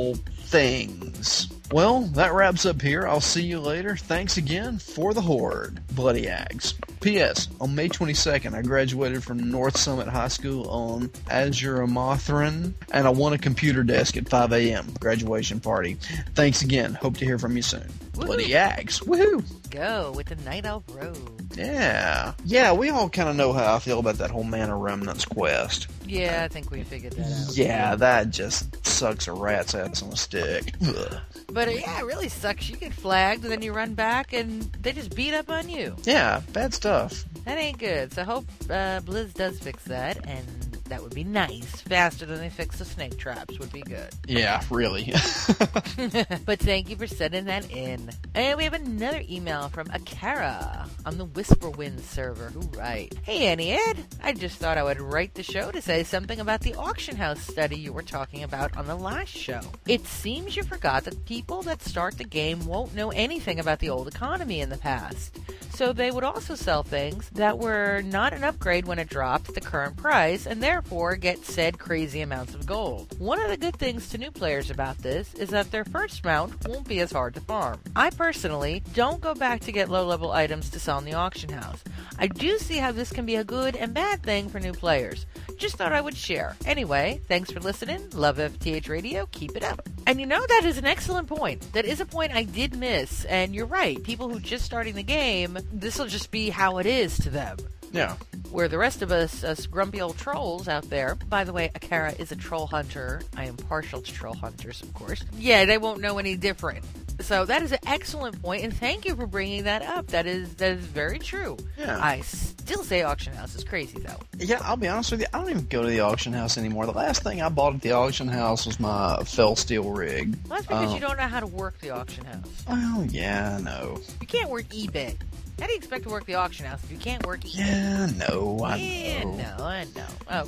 [0.46, 1.48] things.
[1.72, 3.06] Well, that wraps up here.
[3.06, 3.96] I'll see you later.
[3.96, 5.80] Thanks again for the Horde.
[5.88, 6.74] Bloody Ags.
[7.00, 7.48] P.S.
[7.60, 13.10] On May 22nd, I graduated from North Summit High School on Azure Mothrin, and I
[13.10, 14.86] won a computer desk at 5 a.m.
[15.00, 15.94] Graduation party.
[16.34, 16.94] Thanks again.
[16.94, 17.90] Hope to hear from you soon.
[18.12, 19.02] Bloody Ags.
[19.02, 19.44] Woohoo!
[19.74, 21.18] Go with the Night Elf Road.
[21.56, 22.34] Yeah.
[22.44, 25.88] Yeah, we all kind of know how I feel about that whole Mana Remnants quest.
[26.06, 27.56] Yeah, I think we figured that out.
[27.56, 30.74] Yeah, that just sucks a rat's ass on a stick.
[30.86, 31.18] Ugh.
[31.51, 32.70] But uh, yeah, it really sucks.
[32.70, 35.96] You get flagged, and then you run back, and they just beat up on you.
[36.05, 37.24] Yeah, bad stuff.
[37.44, 38.12] That ain't good.
[38.12, 41.80] So I hope uh, Blizz does fix that, and that would be nice.
[41.80, 44.10] Faster than they fix the snake traps would be good.
[44.28, 45.12] Yeah, really.
[46.46, 48.10] but thank you for sending that in.
[48.34, 53.72] And we have another email from Akara on the Whisperwind server who write, Hey Auntie
[53.72, 57.16] Ed, I just thought I would write the show to say something about the auction
[57.16, 59.60] house study you were talking about on the last show.
[59.86, 63.90] It seems you forgot that people that start the game won't know anything about the
[63.90, 65.38] old economy in the past.
[65.70, 69.60] So they would also sell things that were not an upgrade when it dropped the
[69.60, 70.84] current price and therefore
[71.20, 73.19] get said crazy amounts of gold.
[73.19, 76.66] One of the good things to new players about this is that their first mount
[76.69, 77.81] won't be as hard to farm.
[77.97, 81.51] I personally don't go back to get low level items to sell in the auction
[81.51, 81.82] house.
[82.19, 85.27] I do see how this can be a good and bad thing for new players.
[85.56, 86.56] Just thought I would share.
[86.65, 88.11] Anyway, thanks for listening.
[88.11, 89.27] Love FTH Radio.
[89.32, 89.89] Keep it up.
[90.06, 91.73] And you know, that is an excellent point.
[91.73, 93.24] That is a point I did miss.
[93.24, 94.02] And you're right.
[94.02, 97.56] People who just starting the game, this will just be how it is to them.
[97.94, 98.16] Yeah.
[98.50, 102.18] Where the rest of us, us grumpy old trolls out there, by the way, Akara
[102.20, 103.22] is a troll hunter.
[103.36, 105.24] I am partial to troll hunters, of course.
[105.38, 106.84] Yeah, they won't know any different.
[107.20, 110.08] So that is an excellent point, and thank you for bringing that up.
[110.08, 111.56] That is that is very true.
[111.78, 111.98] Yeah.
[112.02, 114.18] I still say auction house is crazy though.
[114.38, 115.26] Yeah, I'll be honest with you.
[115.32, 116.86] I don't even go to the auction house anymore.
[116.86, 120.36] The last thing I bought at the auction house was my fell steel rig.
[120.48, 122.64] Well, that's because Um, you don't know how to work the auction house.
[122.68, 124.00] Well, yeah, I know.
[124.20, 125.16] You can't work eBay.
[125.60, 127.40] How do you expect to work the auction house if you can't work?
[127.44, 129.36] Yeah, no, I yeah, know.
[129.36, 130.06] no, I know.
[130.28, 130.44] Oh.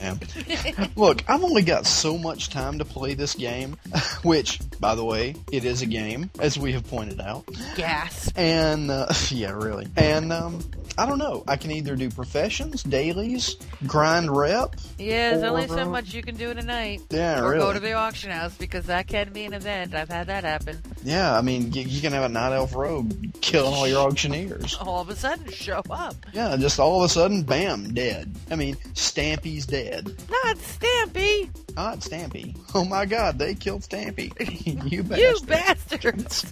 [0.47, 0.89] Yeah.
[0.97, 3.77] Look, I've only got so much time to play this game,
[4.23, 7.45] which, by the way, it is a game, as we have pointed out.
[7.77, 8.33] Gas.
[8.35, 9.87] And, uh, yeah, really.
[9.97, 10.61] And, um,
[10.99, 11.45] I don't know.
[11.47, 13.57] I can either do professions, dailies,
[13.87, 14.77] grind rep.
[14.99, 17.03] Yeah, there's only so much you can do in a night.
[17.11, 19.95] Yeah, or go to the auction house because that can be an event.
[19.95, 20.81] I've had that happen.
[21.05, 23.12] Yeah, I mean, you, you can have a night elf rogue
[23.43, 24.77] killing all your auctioneers.
[24.97, 26.16] All of a sudden, show up.
[26.32, 28.35] Yeah, just all of a sudden, bam, dead.
[28.51, 30.06] I mean, Stampy's dead.
[30.06, 31.51] Not Stampy.
[31.77, 32.56] Not Stampy.
[32.74, 34.32] Oh my god, they killed Stampy.
[34.90, 36.51] you You bastards.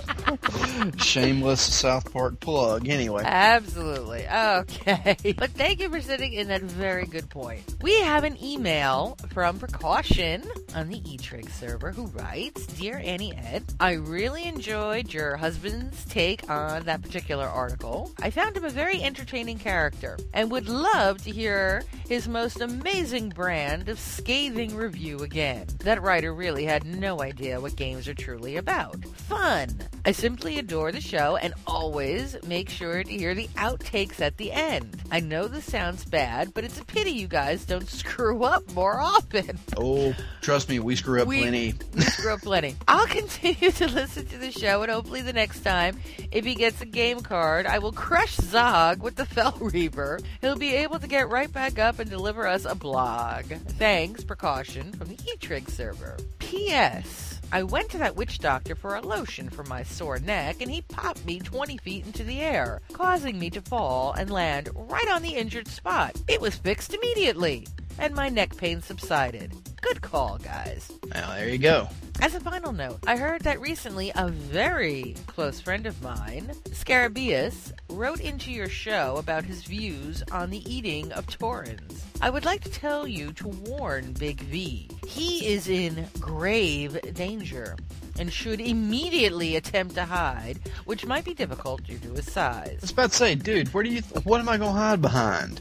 [0.98, 2.88] Shameless South Park plug.
[2.88, 3.22] Anyway.
[3.24, 4.26] Absolutely.
[4.28, 5.16] Okay.
[5.36, 7.62] But thank you for sitting in that very good point.
[7.82, 10.42] We have an email from Precaution
[10.74, 16.48] on the Eitrigg server who writes Dear Auntie Ed, I really enjoyed your husband's take
[16.48, 18.12] on that particular article.
[18.20, 23.30] I found him a very entertaining character and would love to hear his most amazing
[23.30, 25.66] brand of scathing review again.
[25.80, 29.04] That writer really had no idea what games are truly about.
[29.04, 29.76] Fun!
[30.04, 34.50] I simply adore the show and always make sure to hear the outtakes at the
[34.52, 35.02] end.
[35.10, 38.98] I know this sounds bad, but it's a pity you guys don't screw up more
[38.98, 39.58] often.
[39.76, 41.74] Oh, trust me, we screw up We- plenty.
[41.94, 42.76] We screw up plenty.
[42.88, 45.98] I'll continue to listen to the show, and hopefully the next time,
[46.32, 50.20] if he gets a game card, I will crush Zog with the Fel Reaver.
[50.40, 53.44] He'll be able to get right back up and deliver us a blog.
[53.78, 56.16] Thanks, precaution from the Eitrigg server.
[56.38, 57.35] P.S.
[57.52, 60.82] I went to that witch doctor for a lotion for my sore neck, and he
[60.82, 65.22] popped me 20 feet into the air, causing me to fall and land right on
[65.22, 66.16] the injured spot.
[66.26, 67.66] It was fixed immediately,
[67.98, 69.52] and my neck pain subsided.
[69.80, 70.90] Good call, guys.
[71.14, 71.88] Now, there you go.
[72.20, 77.72] As a final note, I heard that recently a very close friend of mine, Scarabeus,
[77.90, 82.04] wrote into your show about his views on the eating of taurens.
[82.22, 84.88] I would like to tell you to warn Big V.
[85.06, 87.76] He is in grave danger
[88.18, 92.76] and should immediately attempt to hide, which might be difficult due to his size.
[92.78, 94.02] I was about to say, dude, where do you?
[94.24, 95.60] what am I gonna hide behind?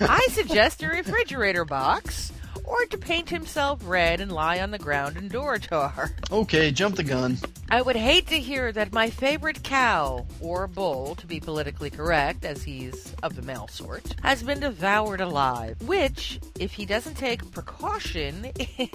[0.00, 2.32] I suggest a refrigerator box
[2.64, 6.12] or to paint himself red and lie on the ground in Durotar.
[6.30, 7.38] Okay, jump the gun.
[7.68, 12.44] I would hate to hear that my favorite cow, or bull to be politically correct,
[12.44, 17.50] as he's of the male sort, has been devoured alive, which, if he doesn't take
[17.50, 18.52] precaution,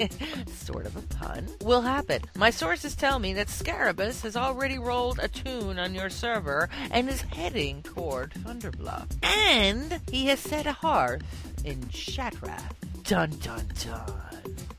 [0.48, 2.22] sort of a pun, will happen.
[2.38, 7.10] My sources tell me that Scarabus has already rolled a toon on your server and
[7.10, 9.08] is heading toward Thunderbluff.
[9.22, 11.24] And he has set a hearth
[11.66, 12.91] in Shattrath.
[13.04, 14.16] Dun dun dun.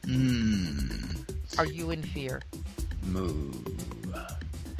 [0.06, 1.58] Mmm.
[1.58, 2.40] Are you in fear?
[3.04, 3.50] Moo.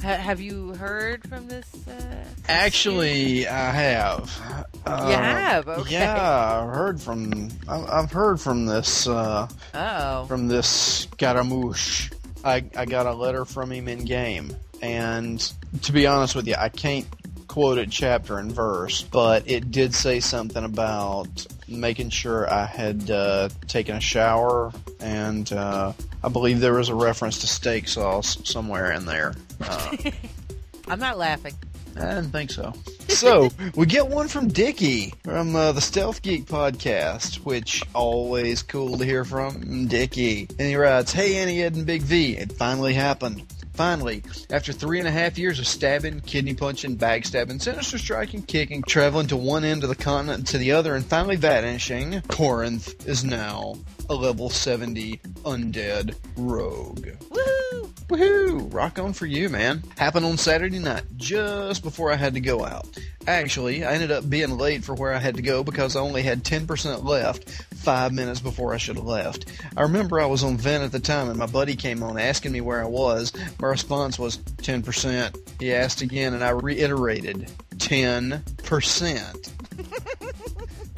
[0.01, 1.65] Ha- have you heard from this?
[1.87, 4.65] Uh, Actually, I have.
[4.85, 5.67] Uh, You have?
[5.69, 5.93] Okay.
[5.93, 7.49] Yeah, I've heard from.
[7.69, 9.07] I- I've heard from this.
[9.07, 10.25] Uh, oh.
[10.25, 12.11] from this Scaramouche.
[12.43, 15.39] I I got a letter from him in game, and
[15.83, 17.05] to be honest with you, I can't
[17.53, 23.11] quote it chapter and verse, but it did say something about making sure I had
[23.11, 25.93] uh, taken a shower, and uh,
[26.23, 29.35] I believe there was a reference to steak sauce somewhere in there.
[29.61, 29.97] Uh,
[30.87, 31.53] I'm not laughing.
[31.95, 32.73] I didn't think so.
[33.07, 38.97] So we get one from Dickie from uh, the Stealth Geek podcast, which always cool
[38.97, 40.47] to hear from Dickie.
[40.57, 43.43] And he writes, "Hey Auntie, Ed, and Big V, it finally happened."
[43.73, 48.83] Finally, after three and a half years of stabbing, kidney punching, backstabbing, sinister striking, kicking,
[48.83, 53.23] traveling to one end of the continent to the other, and finally vanishing, Corinth is
[53.23, 53.75] now
[54.09, 57.07] a level 70 undead rogue.
[57.29, 57.87] Woohoo!
[58.07, 58.73] Woohoo!
[58.73, 59.83] Rock on for you, man.
[59.97, 62.87] Happened on Saturday night, just before I had to go out.
[63.27, 66.21] Actually, I ended up being late for where I had to go because I only
[66.21, 67.49] had 10% left
[67.83, 69.45] five minutes before I should have left.
[69.77, 72.51] I remember I was on vent at the time and my buddy came on asking
[72.51, 73.31] me where I was.
[73.59, 75.37] My response was 10%.
[75.59, 79.49] He asked again and I reiterated 10%.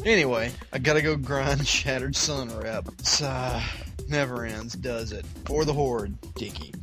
[0.06, 2.88] Anyway, I gotta go grind Shattered Sun rep.
[3.00, 3.60] It's, uh,
[4.08, 5.26] never ends, does it?
[5.46, 6.74] For the Horde, Dickie.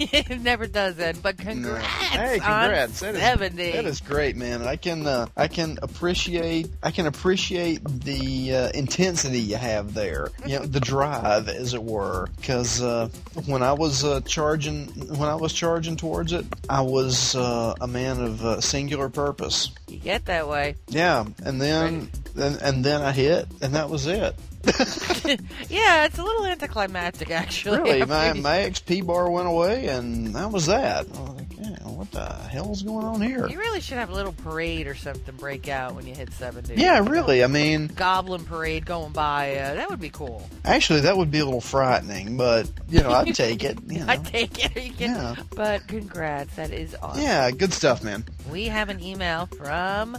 [0.12, 3.02] it never does end, but congrats, Hey, congrats!
[3.02, 3.72] on That is 70.
[3.72, 4.62] that is great, man.
[4.62, 10.30] I can uh, I can appreciate I can appreciate the uh, intensity you have there.
[10.46, 12.28] You know, the drive, as it were.
[12.36, 13.08] Because uh,
[13.44, 14.86] when I was uh, charging
[15.18, 19.70] when I was charging towards it, I was uh, a man of uh, singular purpose.
[19.88, 20.76] You get that way.
[20.88, 24.34] Yeah, and then and, and then I hit, and that was it.
[25.70, 27.78] yeah, it's a little anticlimactic, actually.
[27.78, 31.06] Really, my my XP bar went away, and that was that.
[31.06, 33.46] I was like, yeah, what the hell's going on here?
[33.46, 36.74] You really should have a little parade or something break out when you hit 70.
[36.74, 37.42] Yeah, really.
[37.42, 39.56] I mean, Goblin parade going by.
[39.56, 40.48] Uh, that would be cool.
[40.64, 43.78] Actually, that would be a little frightening, but you know, I'd take it.
[43.86, 44.06] You know.
[44.08, 45.00] I take it.
[45.00, 45.36] Yeah.
[45.56, 47.22] But congrats, that is awesome.
[47.22, 48.24] Yeah, good stuff, man.
[48.50, 50.18] We have an email from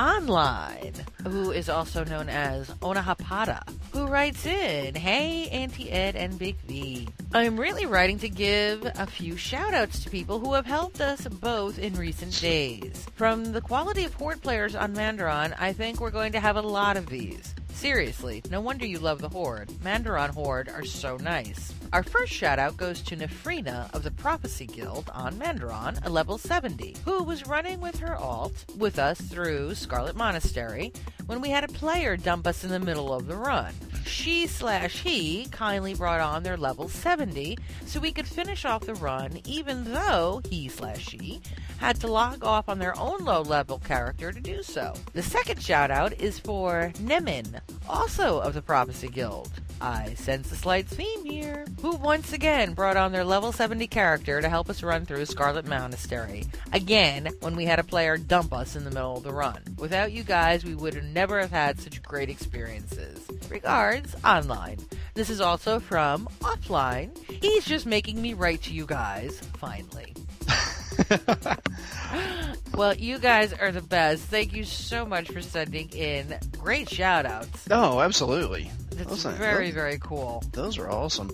[0.00, 0.94] Online,
[1.24, 3.60] who is also known as Onahapada,
[3.92, 7.06] who writes in, Hey, Auntie Ed and Big V.
[7.34, 11.28] I'm really writing to give a few shout outs to people who have helped us
[11.28, 13.06] both in recent days.
[13.14, 16.62] From the quality of Horde players on Mandaron, I think we're going to have a
[16.62, 17.54] lot of these.
[17.72, 19.68] Seriously, no wonder you love the Horde.
[19.82, 21.72] Mandaron Horde are so nice.
[21.92, 26.38] Our first shout out goes to Nefrina of the Prophecy Guild on Mandaron, a level
[26.38, 30.92] 70, who was running with her alt with us through Scarlet Monastery
[31.26, 33.72] when we had a player dump us in the middle of the run.
[34.04, 37.56] She slash he kindly brought on their level 70
[37.86, 41.40] so we could finish off the run even though he slash she
[41.78, 44.94] had to log off on their own low level character to do so.
[45.12, 49.50] The second shout out is for Nemin, also of the Prophecy Guild.
[49.80, 51.64] I sense a slight theme here.
[51.80, 55.66] Who once again brought on their level 70 character to help us run through Scarlet
[55.66, 56.44] Monastery.
[56.72, 59.62] Again, when we had a player dump us in the middle of the run.
[59.78, 63.26] Without you guys, we would never have had such great experiences.
[63.48, 64.78] Regards, online.
[65.14, 67.16] This is also from offline.
[67.40, 70.12] He's just making me write to you guys, finally.
[72.74, 74.24] well, you guys are the best.
[74.24, 77.66] Thank you so much for sending in great shout outs.
[77.70, 78.70] Oh, absolutely.
[78.92, 80.42] It's Those very, those- very cool.
[80.52, 81.30] Those are awesome.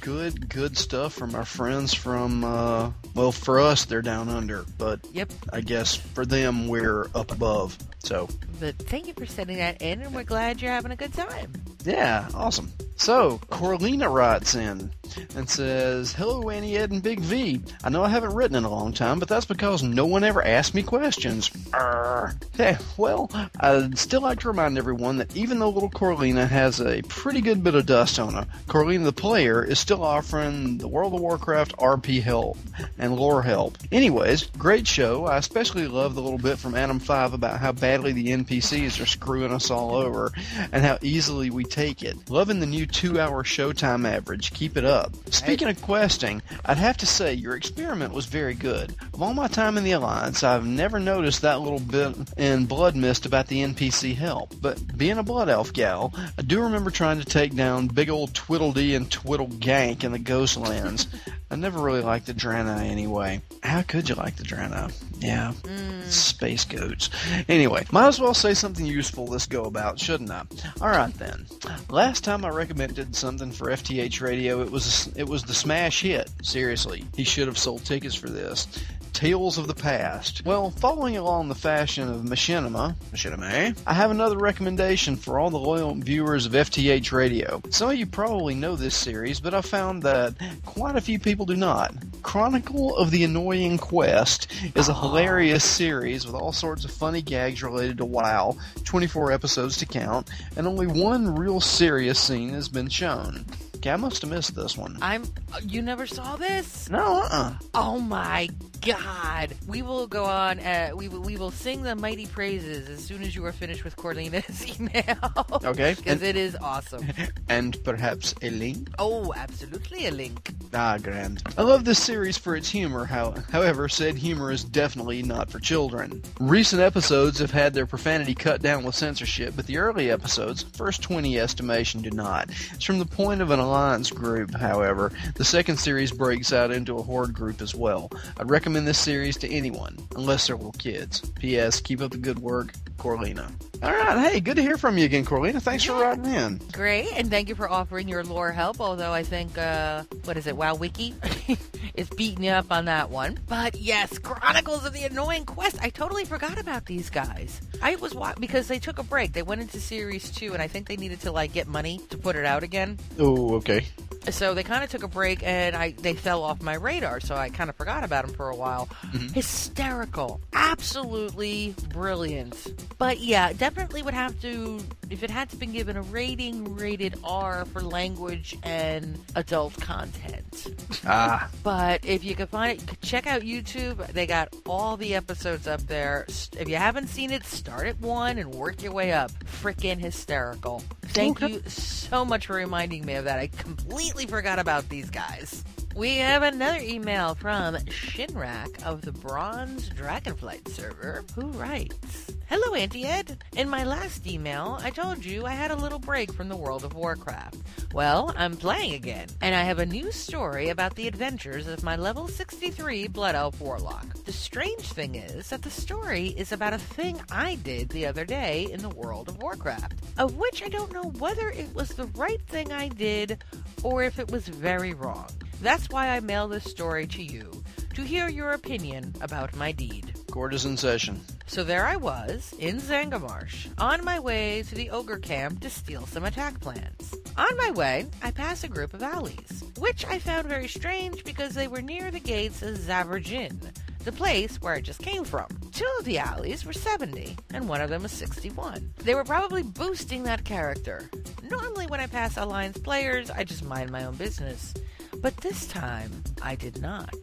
[0.00, 5.00] Good, good stuff from our friends from, uh, well, for us, they're down under, but
[5.12, 5.32] Yep.
[5.52, 7.76] I guess for them, we're up above.
[8.00, 8.28] So,
[8.60, 11.52] But thank you for sending that in, and we're glad you're having a good time.
[11.84, 12.72] yeah, awesome.
[12.96, 14.90] So, Corlina writes in
[15.36, 17.60] and says, Hello, Auntie, Ed, and Big V.
[17.84, 20.44] I know I haven't written in a long time, but that's because no one ever
[20.44, 21.48] asked me questions.
[21.72, 22.34] Arr.
[22.56, 27.02] Hey, well, I'd still like to remind everyone that even though little Corlina has a
[27.02, 31.14] pretty good bit of dust on her, Corlina the player is still offering the World
[31.14, 32.58] of Warcraft RP help
[32.98, 33.78] and lore help.
[33.92, 35.26] Anyways, great show.
[35.26, 39.06] I especially love the little bit from Adam 5 about how badly the NPCs are
[39.06, 40.32] screwing us all over
[40.72, 42.30] and how easily we take it.
[42.30, 44.52] Loving the new two hour showtime average.
[44.52, 45.12] Keep it up.
[45.30, 48.94] Speaking of questing, I'd have to say your experiment was very good.
[49.14, 53.26] Of all my time in the Alliance, I've never noticed that little bit in Bloodmyst
[53.26, 54.54] about the NPC help.
[54.60, 58.32] But being a Blood Elf gal, I do remember trying to take down big old
[58.32, 61.06] Twiddledee and Twiddle Gank in the Ghostlands.
[61.50, 63.42] I never really liked the Draenei anyway.
[63.62, 64.90] How could you like the Draenei?
[65.18, 66.04] Yeah, mm.
[66.04, 67.10] space goats.
[67.50, 70.44] Anyway, might as well say something useful this go about, shouldn't I?
[70.80, 71.44] All right then.
[71.90, 76.30] Last time I recommended something for FTH Radio, it was it was the smash hit.
[76.42, 78.66] Seriously, he should have sold tickets for this.
[79.12, 80.44] Tales of the Past.
[80.44, 83.72] Well, following along the fashion of Machinima, Machinima, eh?
[83.86, 87.60] I have another recommendation for all the loyal viewers of FTH Radio.
[87.70, 91.46] Some of you probably know this series, but I found that quite a few people
[91.46, 91.94] do not.
[92.22, 97.62] Chronicle of the Annoying Quest is a hilarious series with all sorts of funny gags
[97.62, 102.88] related to WoW, 24 episodes to count, and only one real serious scene has been
[102.88, 103.44] shown.
[103.76, 104.98] Okay, I must have missed this one.
[105.00, 105.22] I'm.
[105.62, 106.90] You never saw this?
[106.90, 107.54] No, uh-uh.
[107.74, 108.48] Oh my
[108.80, 109.54] God!
[109.66, 110.58] We will go on.
[110.60, 111.20] Uh, we will.
[111.20, 115.16] We will sing the mighty praises as soon as you are finished with Corlina's email.
[115.64, 115.94] Okay.
[116.08, 117.06] Because it is awesome.
[117.50, 118.90] And perhaps a link?
[118.98, 120.52] Oh, absolutely a link.
[120.74, 121.42] Ah, grand.
[121.56, 125.58] I love this series for its humor, how, however, said humor is definitely not for
[125.58, 126.22] children.
[126.38, 131.00] Recent episodes have had their profanity cut down with censorship, but the early episodes, first
[131.02, 132.50] 20 estimation, do not.
[132.74, 135.10] It's from the point of an alliance group, however.
[135.36, 138.10] The second series breaks out into a horde group as well.
[138.36, 141.20] I'd recommend this series to anyone, unless they're little kids.
[141.38, 141.80] P.S.
[141.80, 143.50] Keep up the good work, Corlina.
[143.82, 145.62] Alright, hey, good to hear from you again, Corlina.
[145.62, 146.60] Thanks for writing in.
[146.72, 148.80] Great, and thank you for offering your lore help.
[148.80, 151.14] Although I think, uh, what is it, WoW Wiki
[151.94, 153.38] is beating you up on that one.
[153.48, 155.78] But yes, Chronicles of the Annoying Quest.
[155.80, 157.60] I totally forgot about these guys.
[157.80, 159.32] I was wa- because they took a break.
[159.32, 162.18] They went into series two, and I think they needed to like get money to
[162.18, 162.98] put it out again.
[163.20, 163.86] Oh, okay.
[164.30, 167.20] So they kind of took a break, and I they fell off my radar.
[167.20, 168.88] So I kind of forgot about them for a while.
[169.34, 172.84] Hysterical, absolutely brilliant.
[172.98, 174.80] But yeah, definitely would have to
[175.10, 180.68] if it had to been given a rating, rated R for language and adult content.
[181.06, 181.48] Ah.
[181.62, 184.06] But if you could find it, check out YouTube.
[184.08, 186.26] They got all the episodes up there.
[186.58, 189.32] If you haven't seen it, start at one and work your way up.
[189.44, 190.82] Freaking hysterical.
[191.02, 193.38] Thank you so much for reminding me of that.
[193.38, 195.64] I completely forgot about these guys.
[195.98, 203.04] We have another email from Shinrak of the Bronze Dragonflight server who writes Hello, Auntie
[203.04, 203.42] Ed.
[203.56, 206.84] In my last email, I told you I had a little break from the World
[206.84, 207.56] of Warcraft.
[207.92, 211.96] Well, I'm playing again, and I have a new story about the adventures of my
[211.96, 214.24] level 63 Blood Elf Warlock.
[214.24, 218.24] The strange thing is that the story is about a thing I did the other
[218.24, 222.06] day in the World of Warcraft, of which I don't know whether it was the
[222.14, 223.42] right thing I did
[223.82, 225.28] or if it was very wrong.
[225.60, 227.64] That's why I mail this story to you,
[227.94, 230.14] to hear your opinion about my deed.
[230.30, 231.20] Court is in session.
[231.46, 236.06] So there I was, in Zangarmarsh, on my way to the ogre camp to steal
[236.06, 237.14] some attack plans.
[237.36, 241.54] On my way, I pass a group of alleys, which I found very strange because
[241.54, 243.58] they were near the gates of Zabra'jin,
[244.04, 245.48] the place where I just came from.
[245.72, 248.92] Two of the alleys were 70, and one of them was 61.
[248.98, 251.10] They were probably boosting that character.
[251.42, 254.74] Normally, when I pass Alliance players, I just mind my own business.
[255.16, 257.14] But this time, I did not.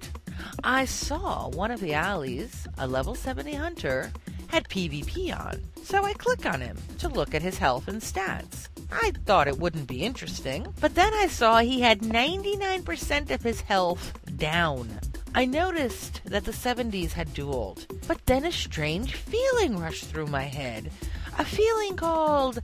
[0.63, 4.11] I saw one of the alleys, a level 70 hunter,
[4.47, 8.67] had PvP on, so I click on him to look at his health and stats.
[8.91, 13.61] I thought it wouldn't be interesting, but then I saw he had 99% of his
[13.61, 14.89] health down.
[15.33, 20.43] I noticed that the 70s had dueled, but then a strange feeling rushed through my
[20.43, 20.91] head.
[21.37, 22.61] A feeling called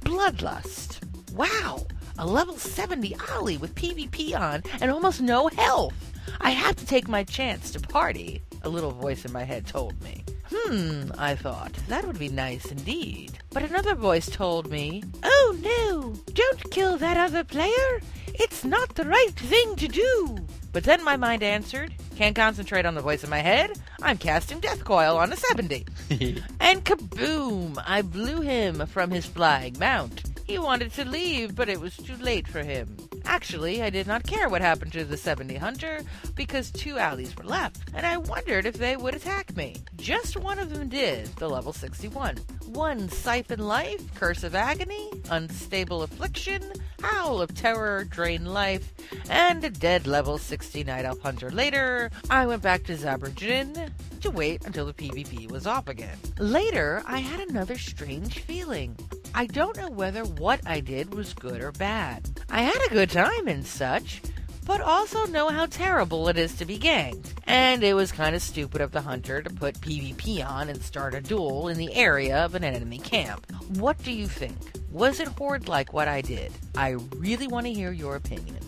[0.00, 0.98] bloodlust.
[1.32, 1.86] Wow,
[2.20, 5.94] a level 70 Ollie with PvP on and almost no health.
[6.38, 9.98] I have to take my chance to party, a little voice in my head told
[10.02, 10.22] me.
[10.52, 13.38] Hmm, I thought, that would be nice indeed.
[13.48, 18.00] But another voice told me, Oh no, don't kill that other player.
[18.34, 20.36] It's not the right thing to do.
[20.72, 23.78] But then my mind answered, Can't concentrate on the voice in my head.
[24.02, 25.86] I'm casting Death Coil on a 70.
[26.60, 27.82] and kaboom!
[27.86, 30.29] I blew him from his flying mount.
[30.50, 32.96] He wanted to leave, but it was too late for him.
[33.24, 36.00] Actually, I did not care what happened to the 70 hunter
[36.34, 39.76] because two allies were left, and I wondered if they would attack me.
[39.94, 42.38] Just one of them did, the level 61.
[42.66, 46.64] One siphon life, curse of agony, unstable affliction,
[47.00, 48.92] howl of terror, drain life,
[49.30, 52.10] and a dead level 60 night elf hunter later.
[52.28, 56.18] I went back to Zabra'jin to wait until the PvP was off again.
[56.38, 58.96] Later, I had another strange feeling.
[59.34, 62.28] I don't know whether what I did was good or bad.
[62.50, 64.22] I had a good time and such,
[64.66, 67.32] but also know how terrible it is to be ganked.
[67.44, 71.14] And it was kind of stupid of the hunter to put PvP on and start
[71.14, 73.50] a duel in the area of an enemy camp.
[73.78, 74.56] What do you think?
[74.90, 76.52] Was it horde like what I did?
[76.74, 78.58] I really want to hear your opinion.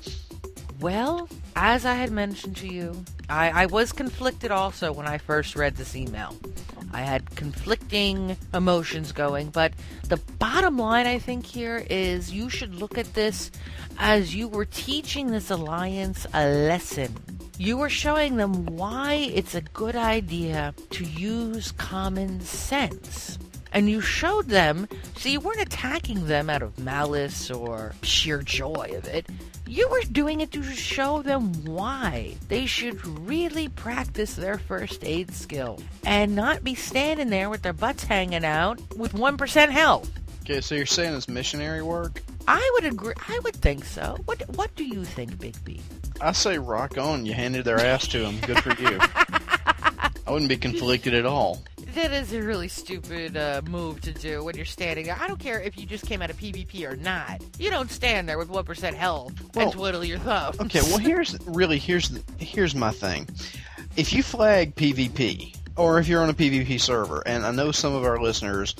[0.80, 5.56] Well, as I had mentioned to you, I, I was conflicted also when I first
[5.56, 6.36] read this email.
[6.92, 9.72] I had conflicting emotions going, but
[10.08, 13.50] the bottom line I think here is you should look at this
[13.98, 17.16] as you were teaching this alliance a lesson.
[17.56, 23.38] You were showing them why it's a good idea to use common sense.
[23.72, 24.86] And you showed them,
[25.16, 29.26] so you weren't attacking them out of malice or sheer joy of it.
[29.66, 35.32] You were doing it to show them why they should really practice their first aid
[35.32, 40.10] skill and not be standing there with their butts hanging out with 1% health.
[40.42, 42.20] Okay, so you're saying it's missionary work?
[42.48, 43.14] I would agree.
[43.28, 44.18] I would think so.
[44.24, 45.80] What What do you think, Big V?
[46.20, 47.24] I say rock on.
[47.24, 48.38] You handed their ass to them.
[48.40, 48.98] Good for you.
[50.26, 51.62] I wouldn't be conflicted at all.
[51.94, 55.18] That is a really stupid uh, move to do when you're standing there.
[55.20, 57.42] I don't care if you just came out of PvP or not.
[57.58, 60.58] You don't stand there with one percent health Well, and twiddle your thumbs.
[60.60, 63.28] Okay, well here's really here's the, here's my thing.
[63.96, 67.94] If you flag PvP or if you're on a PvP server, and I know some
[67.94, 68.74] of our listeners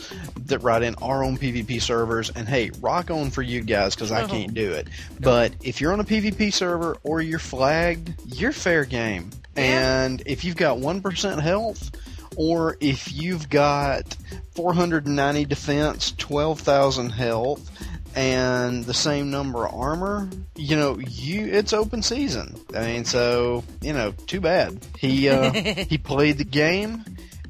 [0.47, 4.11] that write in are on PvP servers, and hey, rock on for you guys because
[4.13, 4.27] I Oh.
[4.29, 4.89] can't do it.
[5.21, 9.31] But if you're on a PvP server or you're flagged, you're fair game.
[9.57, 11.91] And if you've got one percent health,
[12.37, 14.17] or if you've got
[14.55, 17.71] 490 defense, 12,000 health,
[18.15, 22.59] and the same number of armor, you know, you it's open season.
[22.75, 24.79] I mean, so you know, too bad.
[24.99, 25.53] He uh,
[25.89, 27.05] he played the game,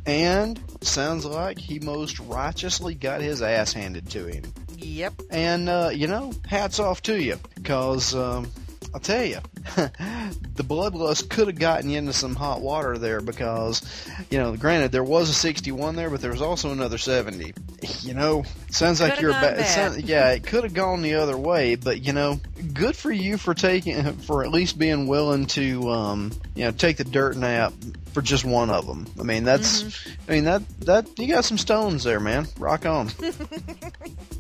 [0.07, 4.45] and sounds like he most righteously got his ass handed to him.
[4.77, 5.15] Yep.
[5.31, 8.51] And uh, you know, hats off to you, cause um,
[8.95, 9.39] I'll tell you,
[9.77, 13.83] the bloodlust could have gotten you into some hot water there because,
[14.31, 17.53] you know, granted there was a 61 there, but there was also another 70.
[18.01, 21.75] You know, sounds like you're ba- sounds- yeah, it could have gone the other way,
[21.77, 22.41] but you know,
[22.73, 26.97] good for you for taking for at least being willing to, um, you know, take
[26.97, 27.73] the dirt nap
[28.13, 29.07] for just one of them.
[29.19, 30.11] I mean, that's, Mm-hmm.
[30.29, 32.47] I mean that that you got some stones there, man.
[32.59, 33.11] Rock on.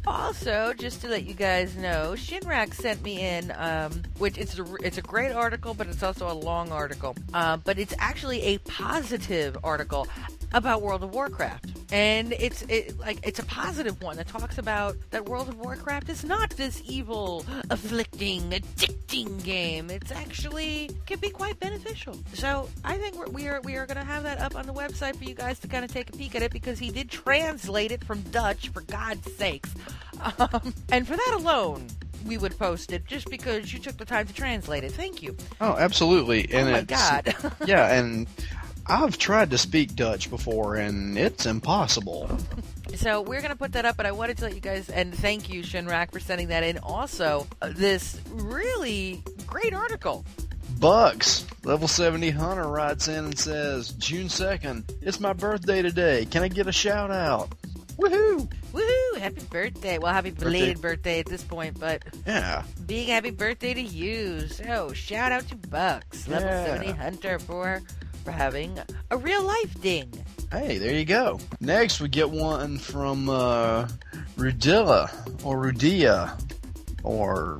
[0.04, 4.64] Also, just to let you guys know, Shinrak sent me in, um, which it's a,
[4.82, 7.14] it's a great article, but it's also a long article.
[7.34, 10.08] Uh, but it's actually a positive article
[10.54, 14.96] about World of Warcraft, and it's it, like it's a positive one that talks about
[15.10, 19.90] that World of Warcraft is not this evil, afflicting, addicting game.
[19.90, 22.18] It's actually can be quite beneficial.
[22.32, 24.72] So I think we're, we are we are going to have that up on the
[24.72, 27.10] website for you guys to kind of take a peek at it because he did
[27.10, 29.74] translate it from Dutch for God's sakes.
[30.38, 31.88] Um, and for that alone,
[32.26, 34.92] we would post it just because you took the time to translate it.
[34.92, 35.36] Thank you.
[35.60, 36.52] Oh, absolutely.
[36.52, 37.34] And oh my God.
[37.66, 38.26] yeah, and
[38.86, 42.38] I've tried to speak Dutch before, and it's impossible.
[42.96, 45.48] So we're gonna put that up, but I wanted to let you guys and thank
[45.48, 46.78] you, Shinrak, for sending that in.
[46.78, 50.24] Also, uh, this really great article.
[50.78, 56.26] Bucks, level 70 Hunter writes in and says, June 2nd, it's my birthday today.
[56.26, 57.54] Can I get a shout out?
[57.98, 58.50] Woohoo!
[58.72, 59.18] Woohoo!
[59.18, 59.98] Happy birthday!
[59.98, 62.62] Well, happy belated birthday, at this point, but Yeah.
[62.86, 64.48] big happy birthday to you.
[64.48, 67.82] So shout out to Bucks, level seventy Hunter for
[68.24, 68.78] for having
[69.10, 70.12] a real life ding.
[70.50, 71.40] Hey, there you go.
[71.60, 73.88] Next, we get one from uh,
[74.36, 75.10] Rudilla
[75.44, 76.38] or Rudia,
[77.02, 77.58] or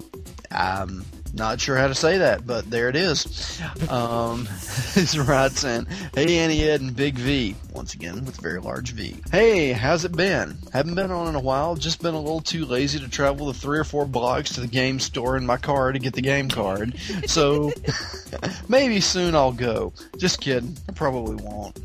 [0.50, 1.04] I'm
[1.34, 3.60] not sure how to say that, but there it is.
[3.88, 4.46] Um,
[4.94, 8.92] he writes in, "Hey Auntie Ed and Big V, once again with a very large
[8.92, 9.16] V.
[9.30, 10.56] Hey, how's it been?
[10.72, 11.74] Haven't been on in a while.
[11.74, 14.66] Just been a little too lazy to travel the three or four blocks to the
[14.66, 16.94] game store in my car to get the game card.
[17.26, 17.72] So
[18.68, 19.92] maybe soon I'll go.
[20.18, 20.76] Just kidding.
[20.88, 21.78] I probably won't.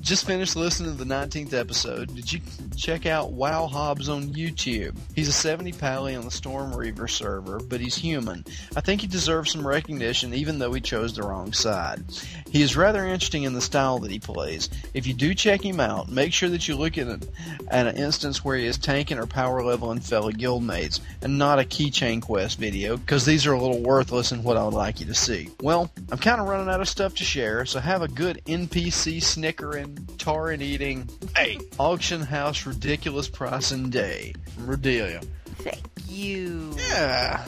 [0.00, 2.14] Just finished listening to the 19th episode.
[2.14, 2.40] Did you
[2.76, 4.96] check out Wow Hobbs on YouTube?
[5.14, 8.44] He's a 70 pally on the Storm Reaver server, but he's human.
[8.76, 12.02] I think he deserves some recognition even though he chose the wrong side.
[12.50, 14.68] He is rather interesting in the style that he plays.
[14.94, 17.28] If you do check him out, make sure that you look at, it,
[17.68, 21.64] at an instance where he is tanking or power leveling fellow guildmates, and not a
[21.64, 25.06] keychain quest video, because these are a little worthless in what I would like you
[25.06, 25.50] to see.
[25.60, 29.22] Well, I'm kind of running out of stuff to share, so have a good NPC
[29.22, 34.34] snickering, tauren eating, hey, auction house ridiculous pricing day.
[34.54, 35.24] From Rodelia.
[35.58, 36.72] Thank you.
[36.76, 37.44] Yeah.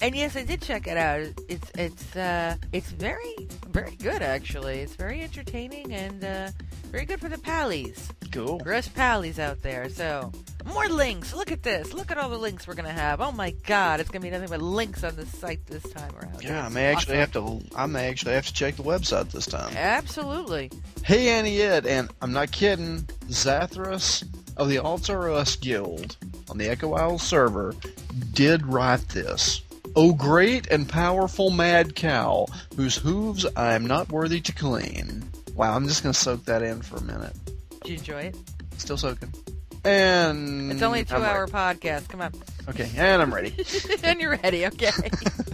[0.00, 1.28] And yes, I did check it out.
[1.48, 4.80] It's it's uh it's very very good actually.
[4.80, 6.48] It's very entertaining and uh
[6.92, 8.08] very good for the pallies.
[8.32, 8.58] Cool.
[8.60, 9.88] For us pallies out there.
[9.88, 10.32] So
[10.66, 11.34] more links.
[11.34, 11.94] Look at this.
[11.94, 13.20] Look at all the links we're gonna have.
[13.20, 16.42] Oh my god, it's gonna be nothing but links on this site this time around.
[16.42, 17.60] Yeah, I It's may actually awesome.
[17.60, 17.76] have to.
[17.76, 19.74] I may actually have to check the website this time.
[19.76, 20.70] Absolutely.
[21.04, 22.98] Hey, Auntie Ed, and I'm not kidding.
[23.28, 24.24] Zathras
[24.56, 26.16] of the Altar Us Guild
[26.50, 27.74] on the Echo Isle server
[28.32, 29.62] did write this.
[29.96, 32.46] O great and powerful mad cow,
[32.76, 35.24] whose hooves I am not worthy to clean.
[35.54, 37.34] Wow, I'm just gonna soak that in for a minute.
[37.82, 38.36] Did you enjoy it?
[38.76, 39.32] Still soaking.
[39.86, 42.08] And It's only a two-hour podcast.
[42.08, 42.32] Come on.
[42.68, 43.54] Okay, and I'm ready.
[44.02, 44.66] and you're ready.
[44.66, 44.90] Okay.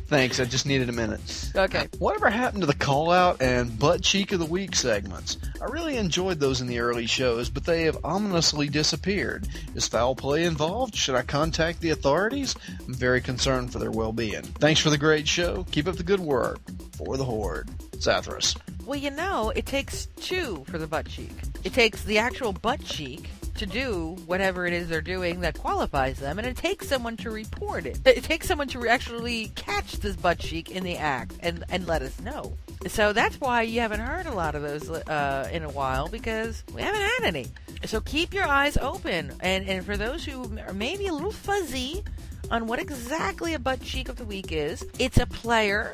[0.07, 1.21] Thanks, I just needed a minute.
[1.55, 1.87] Okay.
[1.99, 5.37] Whatever happened to the call out and butt cheek of the week segments?
[5.61, 9.47] I really enjoyed those in the early shows, but they have ominously disappeared.
[9.75, 10.95] Is foul play involved?
[10.95, 12.57] Should I contact the authorities?
[12.87, 14.43] I'm very concerned for their well being.
[14.43, 15.67] Thanks for the great show.
[15.73, 16.59] Keep up the good work.
[16.97, 17.69] For the Horde.
[17.97, 18.57] Zathras.
[18.87, 21.33] Well, you know, it takes two for the butt cheek.
[21.65, 26.19] It takes the actual butt cheek to do whatever it is they're doing that qualifies
[26.19, 28.01] them, and it takes someone to report it.
[28.07, 32.03] It takes someone to actually catch this butt cheek in the act and, and let
[32.03, 32.57] us know.
[32.87, 36.65] So that's why you haven't heard a lot of those uh, in a while because
[36.74, 37.47] we haven't had any.
[37.85, 42.03] So keep your eyes open, and, and for those who are maybe a little fuzzy
[42.51, 45.93] on what exactly a butt cheek of the week is, it's a player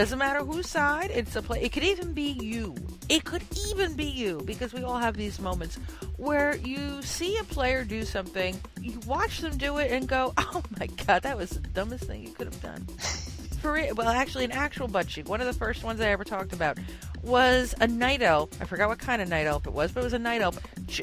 [0.00, 1.60] doesn't matter whose side, it's a play.
[1.60, 2.74] It could even be you.
[3.10, 5.78] It could even be you because we all have these moments
[6.16, 10.62] where you see a player do something, you watch them do it and go, "Oh
[10.78, 12.86] my god, that was the dumbest thing you could have done."
[13.60, 15.28] For it, well, actually, an actual butt cheek.
[15.28, 16.78] One of the first ones I ever talked about
[17.22, 18.50] was a night elf.
[18.60, 20.58] I forgot what kind of night elf it was, but it was a night elf.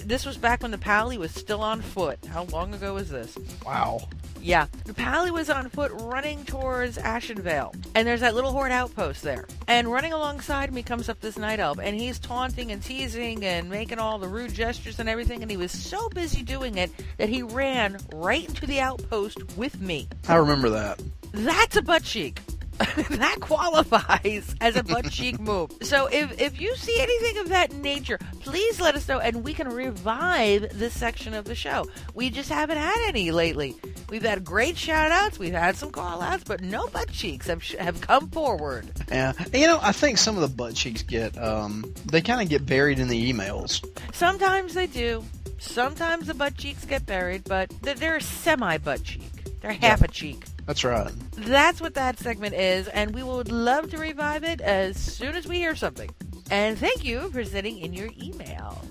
[0.06, 2.20] This was back when the pally was still on foot.
[2.26, 3.38] How long ago was this?
[3.66, 4.08] Wow.
[4.42, 9.24] Yeah, the pally was on foot running towards Ashenvale, and there's that little horde outpost
[9.24, 9.46] there.
[9.68, 13.70] And running alongside me comes up this night elf, and he's taunting and teasing and
[13.70, 15.42] making all the rude gestures and everything.
[15.42, 19.82] And he was so busy doing it that he ran right into the outpost with
[19.82, 20.08] me.
[20.28, 21.02] I remember that.
[21.32, 22.40] That's a butt cheek.
[23.10, 25.72] that qualifies as a butt cheek move.
[25.82, 29.54] So if if you see anything of that nature, please let us know, and we
[29.54, 31.88] can revive this section of the show.
[32.14, 33.76] We just haven't had any lately.
[34.10, 37.64] We've had great shout outs, we've had some call outs, but no butt cheeks have
[37.72, 38.86] have come forward.
[39.10, 39.34] Yeah.
[39.54, 42.66] You know, I think some of the butt cheeks get, um, they kind of get
[42.66, 43.86] buried in the emails.
[44.14, 45.24] Sometimes they do.
[45.60, 49.60] Sometimes the butt cheeks get buried, but they're, they're semi butt cheek.
[49.62, 50.44] They're half a cheek.
[50.68, 51.12] That's right.
[51.32, 55.48] That's what that segment is, and we would love to revive it as soon as
[55.48, 56.10] we hear something.
[56.52, 58.84] And thank you for sending in your email.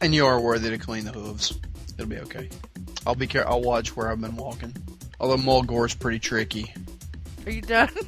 [0.00, 1.58] And you are worthy to clean the hooves.
[1.96, 2.48] It'll be okay.
[3.06, 3.48] I'll be care.
[3.48, 4.74] I'll watch where I've been walking.
[5.20, 6.74] Although Mulgore's pretty tricky.
[7.46, 7.88] Are you done?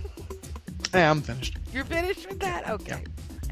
[0.93, 1.57] Yeah, I'm finished.
[1.73, 2.71] You're finished with that?
[2.71, 3.03] Okay.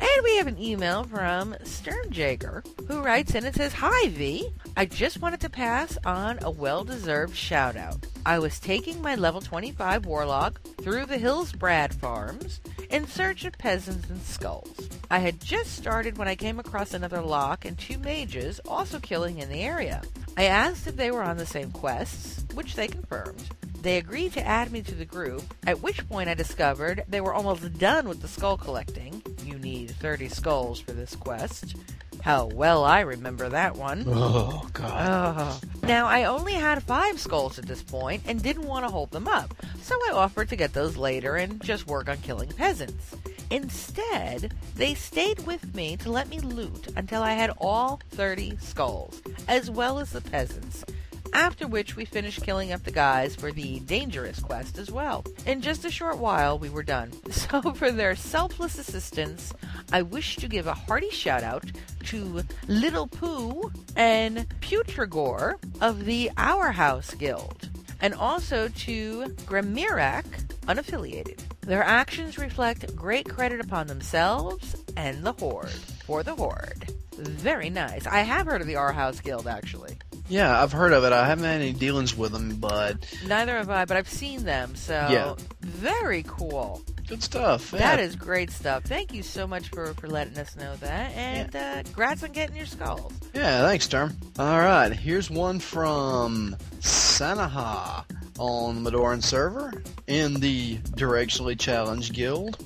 [0.03, 4.49] And we have an email from Sternjager who writes in and says, Hi V.
[4.77, 8.05] I just wanted to pass on a well deserved shout out.
[8.27, 12.61] I was taking my level 25 warlock through the Hillsbrad farms
[12.91, 14.89] in search of peasants and skulls.
[15.09, 19.39] I had just started when I came across another lock and two mages also killing
[19.39, 20.03] in the area.
[20.37, 23.45] I asked if they were on the same quests, which they confirmed.
[23.83, 27.35] They agreed to add me to the group, at which point I discovered they were
[27.35, 29.21] almost done with the skull collecting.
[29.45, 31.75] You need 30 skulls for this quest.
[32.21, 34.05] How well I remember that one.
[34.15, 35.09] Oh, God.
[35.35, 35.61] Oh.
[35.85, 39.27] Now, I only had five skulls at this point and didn't want to hold them
[39.27, 39.53] up,
[39.83, 43.17] so I offered to get those later and just work on killing peasants.
[43.51, 49.21] Instead, they stayed with me to let me loot until I had all 30 skulls,
[49.49, 50.85] as well as the peasants.
[51.33, 55.25] After which we finished killing up the guys for the dangerous quest as well.
[55.47, 57.13] In just a short while, we were done.
[57.33, 59.53] So, for their selfless assistance,
[59.93, 61.65] I wish to give a hearty shout out
[62.05, 67.69] to Little Pooh and Putragore of the Our House Guild,
[68.01, 70.25] and also to Gramirak,
[70.63, 71.41] unaffiliated.
[71.63, 75.71] Their actions reflect great credit upon themselves and the Horde,
[76.07, 76.93] for the Horde.
[77.17, 78.07] Very nice.
[78.07, 79.99] I have heard of the Our House Guild, actually.
[80.29, 81.13] Yeah, I've heard of it.
[81.13, 82.97] I haven't had any dealings with them, but
[83.27, 85.35] Neither have I, but I've seen them, so Yeah.
[85.61, 86.83] very cool.
[87.09, 87.73] good stuff.
[87.73, 88.05] That yeah.
[88.05, 88.85] is great stuff.
[88.85, 92.57] Thank you so much for, for letting us know that, and uh, congrats on getting
[92.57, 93.13] your skulls.
[93.35, 94.17] Yeah, thanks, Term.
[94.39, 98.05] All right, here's one from Sanaha
[98.39, 102.57] on the Madoran server in the Directionally Challenged Guild.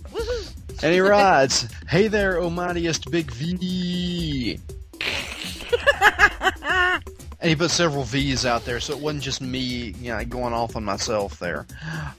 [0.83, 4.61] And he writes, Hey there, O mightiest Big V.
[7.41, 10.53] and he put several V's out there, so it wasn't just me, you know, going
[10.53, 11.67] off on myself there.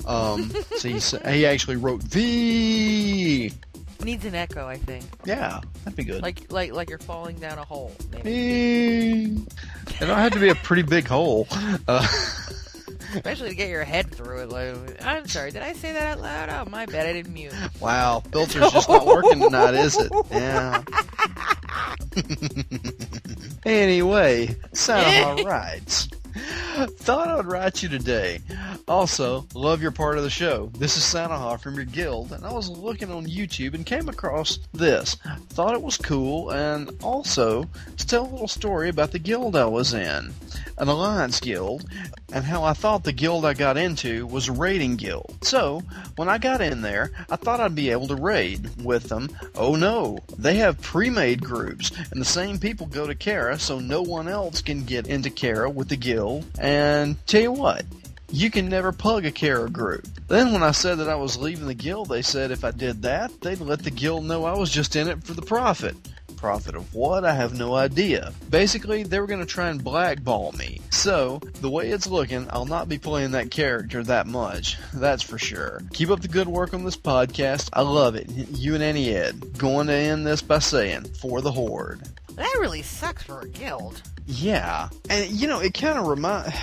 [0.06, 1.00] Um, so he,
[1.32, 3.52] he actually wrote V.
[4.04, 5.06] Needs an echo, I think.
[5.26, 6.22] Yeah, that'd be good.
[6.22, 7.92] Like like like you're falling down a hole.
[8.12, 9.26] Maybe.
[9.26, 9.46] V.
[10.00, 11.48] It don't have to be a pretty big hole.
[11.88, 12.08] Uh,
[13.18, 14.50] Especially to get your head through it.
[14.50, 16.50] Like, I'm sorry, did I say that out loud?
[16.50, 17.54] Oh, my bad, I didn't mute.
[17.80, 20.12] Wow, filter's just not working tonight, is it?
[20.32, 20.84] Yeah.
[23.66, 26.08] anyway, Sanaha writes.
[26.98, 28.40] Thought I would write you today.
[28.88, 30.72] Also, love your part of the show.
[30.78, 34.60] This is Sanaha from your guild, and I was looking on YouTube and came across
[34.74, 35.16] this.
[35.50, 39.66] Thought it was cool, and also to tell a little story about the guild I
[39.66, 40.34] was in,
[40.78, 41.90] an alliance guild,
[42.32, 45.38] and how I thought the guild I got into was a raiding guild.
[45.42, 45.82] So,
[46.16, 49.30] when I got in there, I thought I'd be able to raid with them.
[49.56, 54.02] Oh no, they have pre-made groups, and the same people go to Kara, so no
[54.02, 56.27] one else can get into Kara with the guild.
[56.60, 57.86] And tell you what,
[58.30, 60.06] you can never pug a Kara group.
[60.28, 63.02] Then when I said that I was leaving the guild, they said if I did
[63.04, 65.96] that, they'd let the guild know I was just in it for the profit.
[66.36, 67.26] Profit of what?
[67.26, 68.32] I have no idea.
[68.50, 70.82] Basically, they were going to try and blackball me.
[70.92, 74.78] So, the way it's looking, I'll not be playing that character that much.
[74.94, 75.82] That's for sure.
[75.94, 77.70] Keep up the good work on this podcast.
[77.74, 78.30] I love it.
[78.30, 79.58] You and Auntie Ed.
[79.58, 82.02] Going to end this by saying, for the Horde.
[82.36, 84.04] That really sucks for a guild.
[84.30, 86.54] Yeah, and you know, it kind of remind,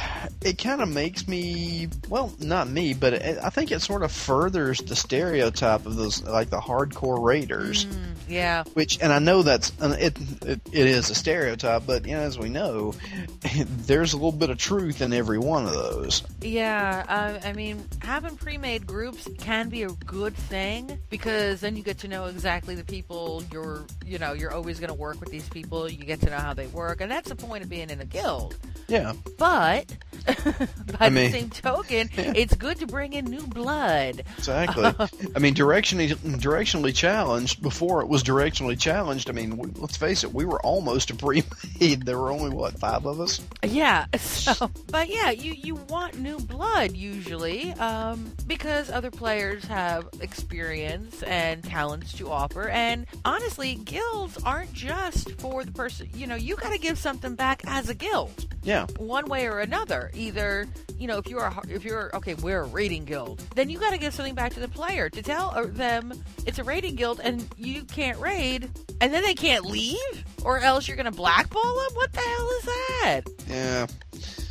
[0.43, 4.13] it kind of makes me, well, not me, but it, I think it sort of
[4.13, 7.87] furthers the stereotype of those, like the hardcore raiders.
[8.29, 8.65] Yeah.
[8.75, 12.39] Which, and I know that's, it, it it is a stereotype, but you know, as
[12.39, 12.95] we know,
[13.87, 16.23] there's a little bit of truth in every one of those.
[16.43, 21.83] Yeah, uh, I mean, having pre-made groups can be a good thing because then you
[21.83, 25.31] get to know exactly the people you're, you know, you're always going to work with
[25.31, 25.89] these people.
[25.89, 28.05] You get to know how they work, and that's the point of being in a
[28.05, 28.57] guild.
[28.89, 29.15] Yeah.
[29.39, 30.67] But by
[31.01, 34.23] I mean- the same token, it's good to bring in new blood.
[34.39, 34.85] Exactly.
[35.35, 37.63] I mean, directionally, directionally challenged.
[37.63, 39.31] Before it was directionally challenged.
[39.31, 42.05] I mean, we, let's face it, we were almost a pre-made.
[42.05, 43.41] There were only what five of us.
[43.63, 44.07] Yeah.
[44.19, 51.23] So, but yeah, you you want new blood usually, um, because other players have experience
[51.23, 52.69] and talents to offer.
[52.69, 56.09] And honestly, guilds aren't just for the person.
[56.15, 58.55] You know, you got to give something back as a guild.
[58.63, 58.87] Yeah.
[58.99, 60.11] One way or another.
[60.15, 60.67] Either
[60.99, 63.91] you know, if you're a, if you're okay, we're a raiding guild, then you got
[63.91, 66.13] to give something back to the player to tell uh, them
[66.47, 70.87] it's a raiding guild and you can't raid, and then they can't leave, or else
[70.89, 71.95] you're gonna blackball them.
[71.95, 73.21] What the hell is that?
[73.49, 73.87] Yeah.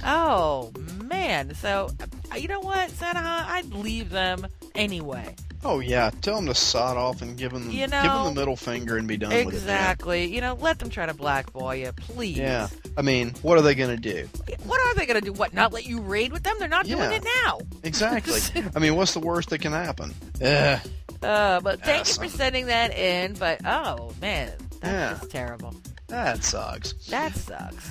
[0.06, 0.72] Oh
[1.04, 1.56] man!
[1.56, 1.90] So
[2.32, 3.46] uh, you know what, Sanaha?
[3.48, 4.46] I'd leave them
[4.76, 5.36] anyway.
[5.66, 6.10] Oh yeah.
[6.22, 9.08] Tell them to sod off and give them, You give them the middle finger and
[9.08, 9.58] be done with it.
[9.58, 10.26] Exactly.
[10.26, 12.38] You know, let them try to blackball you, please.
[12.38, 12.68] Yeah.
[12.98, 14.28] I mean, what are they going to do?
[14.66, 15.34] What are they gonna do?
[15.34, 15.54] What?
[15.54, 16.56] Not let you raid with them?
[16.60, 17.60] They're not doing it now.
[17.84, 18.40] Exactly.
[18.76, 20.14] I mean, what's the worst that can happen?
[20.40, 20.80] Yeah.
[21.22, 23.34] Uh, but thank you for sending that in.
[23.34, 24.52] But oh man,
[24.82, 25.30] that's Yeah.
[25.30, 25.74] terrible.
[26.08, 26.94] That sucks.
[27.08, 27.90] That sucks.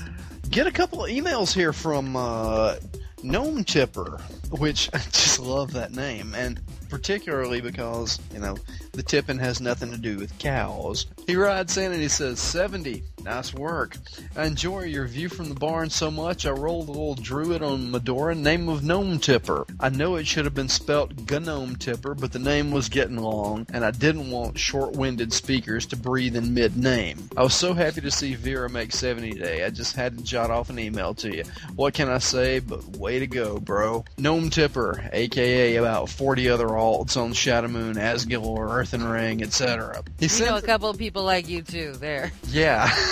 [0.51, 2.77] Get a couple of emails here from uh,
[3.23, 4.21] Gnome Tipper,
[4.59, 8.57] which I just love that name, and particularly because you know
[8.93, 11.07] the tipping has nothing to do with cows.
[11.27, 13.03] He rides in and he says, 70.
[13.25, 13.97] Nice work.
[14.37, 17.93] I enjoy your view from the barn so much I rolled a little druid on
[17.93, 19.65] Madoran, name of Gnome Tipper.
[19.79, 23.67] I know it should have been spelt Gnome Tipper, but the name was getting long,
[23.73, 27.31] and I didn't want short-winded speakers to breathe in mid-name.
[27.37, 29.65] I was so happy to see Vera make 70 today.
[29.65, 31.45] I just had to jot off an email to you.
[31.77, 34.05] What can I say but way to go, bro.
[34.19, 40.03] Gnome Tipper, aka about 40 other alts on Shadowmoon, Asgil, Earthen Ring, etc.
[40.19, 41.93] He You sends, know a couple of people like you too.
[41.93, 42.33] There.
[42.49, 42.91] yeah.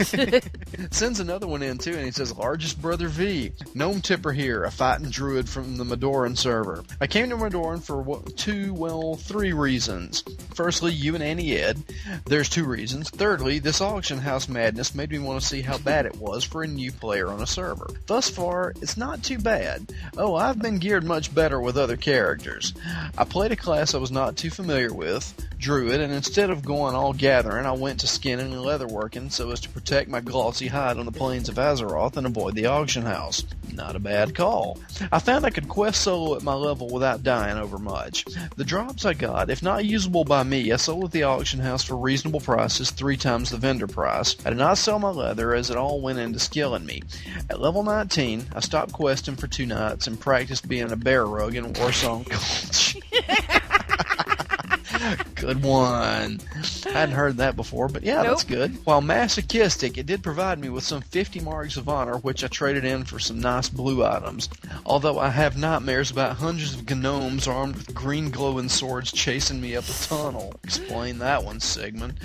[0.90, 4.70] Sends another one in too, and he says, "Largest brother V, gnome tipper here, a
[4.70, 6.84] fighting druid from the Madoran server.
[7.00, 10.24] I came to Madoran for two, well, three reasons.
[10.54, 11.82] Firstly, you and Auntie Ed.
[12.26, 13.10] There's two reasons.
[13.10, 16.62] Thirdly, this auction house madness made me want to see how bad it was for
[16.62, 17.90] a new player on a server.
[18.06, 19.92] Thus far, it's not too bad.
[20.16, 22.74] Oh, I've been geared much better with other characters.
[23.16, 26.94] I played a class I was not too familiar with, druid, and instead of going
[26.94, 30.96] all gathering, I went to skinning and leatherworking so as to protect my glossy hide
[30.96, 33.44] on the plains of Azeroth and avoid the auction house.
[33.72, 34.78] Not a bad call.
[35.12, 38.24] I found I could quest solo at my level without dying over much.
[38.56, 41.84] The drops I got, if not usable by me, I sold at the auction house
[41.84, 44.34] for reasonable prices, three times the vendor price.
[44.44, 47.02] I did not sell my leather as it all went into skilling me.
[47.48, 51.54] At level 19, I stopped questing for two nights and practiced being a bear rug
[51.54, 52.96] in Warsong Gulch.
[55.34, 56.40] Good one.
[56.86, 58.76] I hadn't heard that before, but yeah, that's good.
[58.84, 62.84] While masochistic, it did provide me with some 50 marks of honor, which I traded
[62.84, 64.48] in for some nice blue items.
[64.84, 69.76] Although I have nightmares about hundreds of gnomes armed with green glowing swords chasing me
[69.76, 70.54] up a tunnel.
[70.64, 72.18] Explain that one, Sigmund.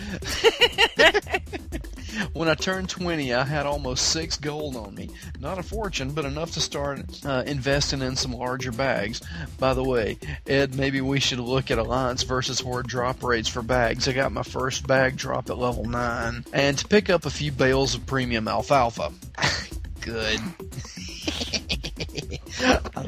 [2.34, 5.10] When I turned 20, I had almost six gold on me.
[5.40, 9.22] Not a fortune, but enough to start uh, investing in some larger bags.
[9.60, 10.18] By the way,
[10.48, 14.08] Ed, maybe we should look at Alliance versus Horde drop rates for bags.
[14.08, 16.46] I got my first bag drop at level 9.
[16.54, 19.12] And to pick up a few bales of premium alfalfa.
[20.02, 20.40] Good.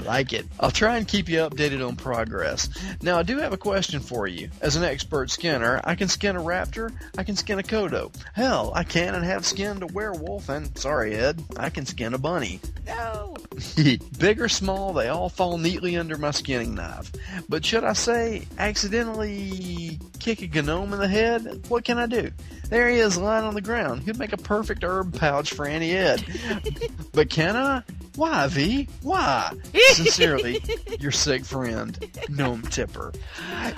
[0.07, 0.45] Like it.
[0.61, 2.69] I'll try and keep you updated on progress.
[3.01, 4.49] Now, I do have a question for you.
[4.61, 8.15] As an expert skinner, I can skin a raptor, I can skin a kodo.
[8.33, 12.17] Hell, I can and have skinned a werewolf, and sorry, Ed, I can skin a
[12.17, 12.61] bunny.
[12.85, 13.35] No.
[14.17, 17.11] Big or small, they all fall neatly under my skinning knife.
[17.49, 21.65] But should I say, accidentally kick a gnome in the head?
[21.67, 22.31] What can I do?
[22.69, 24.03] There he is lying on the ground.
[24.03, 26.23] He'd make a perfect herb pouch for Auntie Ed.
[27.13, 27.83] but can I?
[28.17, 28.87] Why, V?
[29.03, 29.51] Why?
[29.93, 30.61] Sincerely,
[30.99, 31.97] your sick friend,
[32.29, 33.13] Gnome Tipper.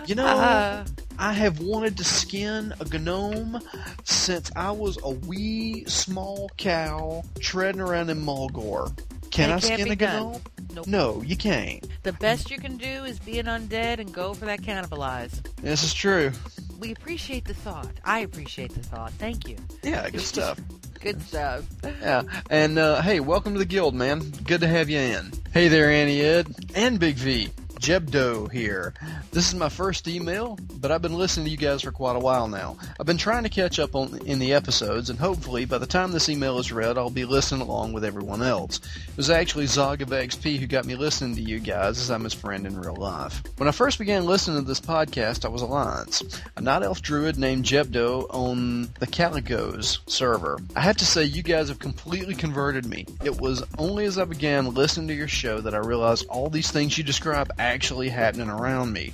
[0.08, 0.86] You know, Uh.
[1.22, 3.60] I have wanted to skin a gnome
[4.06, 8.98] since I was a wee small cow treading around in Mulgore.
[9.30, 10.22] Can I skin a done.
[10.32, 10.42] gnome?
[10.74, 10.88] Nope.
[10.88, 11.86] No, you can't.
[12.04, 15.42] The best you can do is be an undead and go for that cannibalize.
[15.58, 16.32] This is true.
[16.80, 17.92] We appreciate the thought.
[18.06, 19.12] I appreciate the thought.
[19.14, 19.58] Thank you.
[19.84, 20.58] Yeah, good stuff.
[21.02, 21.66] Good stuff.
[22.02, 24.20] Yeah, and uh, hey, welcome to the guild, man.
[24.44, 25.32] Good to have you in.
[25.54, 27.50] Hey there, Auntie Ed and Big V.
[27.80, 28.94] Jebdo here.
[29.32, 32.20] This is my first email, but I've been listening to you guys for quite a
[32.20, 32.78] while now.
[33.00, 36.12] I've been trying to catch up on in the episodes, and hopefully by the time
[36.12, 38.80] this email is read, I'll be listening along with everyone else.
[39.08, 42.26] It was actually Zog of XP who got me listening to you guys, as I'm
[42.26, 43.42] his friend in real life.
[43.58, 46.22] When I first began listening to this podcast, I was Alliance,
[46.58, 50.60] a night elf druid named Jebdo on the Calicos server.
[50.76, 53.06] I have to say, you guys have completely converted me.
[53.24, 56.72] It was only as I began listening to your show that I realized all these
[56.72, 59.14] things you describe actually happening around me.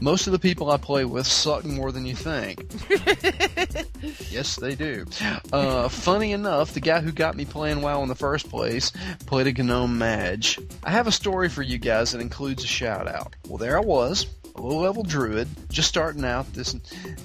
[0.00, 2.60] Most of the people I play with suck more than you think.
[4.30, 5.06] yes, they do.
[5.52, 8.92] Uh, funny enough, the guy who got me playing WoW in the first place
[9.26, 10.60] played a Gnome Mage.
[10.84, 13.34] I have a story for you guys that includes a shout out.
[13.48, 14.26] Well, there I was,
[14.60, 16.76] low level druid, just starting out this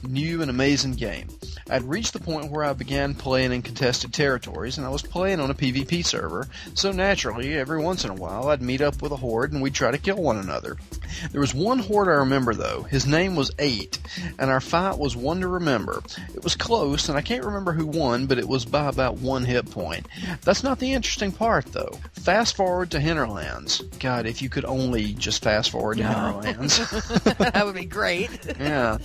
[0.04, 1.28] new and amazing game.
[1.70, 5.40] I'd reached the point where I began playing in contested territories, and I was playing
[5.40, 9.12] on a PvP server, so naturally, every once in a while, I'd meet up with
[9.12, 10.78] a horde and we'd try to kill one another.
[11.32, 12.84] There was one horde I remember though.
[12.84, 14.00] His name was Eight,
[14.40, 16.02] and our fight was one to remember.
[16.34, 19.46] It was close, and I can't remember who won, but it was by about one
[19.46, 20.08] hit point.
[20.42, 21.98] That's not the interesting part though.
[22.14, 23.82] Fast forward to Hinterlands.
[24.00, 26.78] God, if you could only just fast forward to Hinterlands.
[27.38, 28.30] that would be great.
[28.60, 28.98] yeah.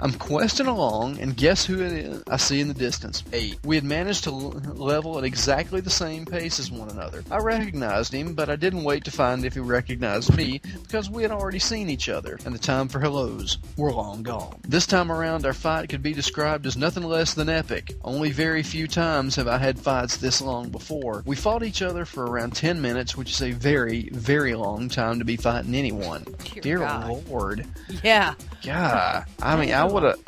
[0.00, 3.22] I'm questing along, and guess who it is I see in the distance?
[3.32, 3.58] Eight.
[3.64, 7.24] We had managed to level at exactly the same pace as one another.
[7.30, 11.22] I recognized him, but I didn't wait to find if he recognized me, because we
[11.22, 14.60] had already seen each other, and the time for hellos were long gone.
[14.66, 17.94] This time around, our fight could be described as nothing less than epic.
[18.02, 21.22] Only very few times have I had fights this long before.
[21.26, 25.18] We fought each other for around 10 minutes, which is a very, very long time
[25.18, 26.24] to be fighting anyone.
[26.62, 27.66] Dear Dear Lord.
[28.02, 28.34] Yeah.
[28.64, 30.18] God, I mean, I would have.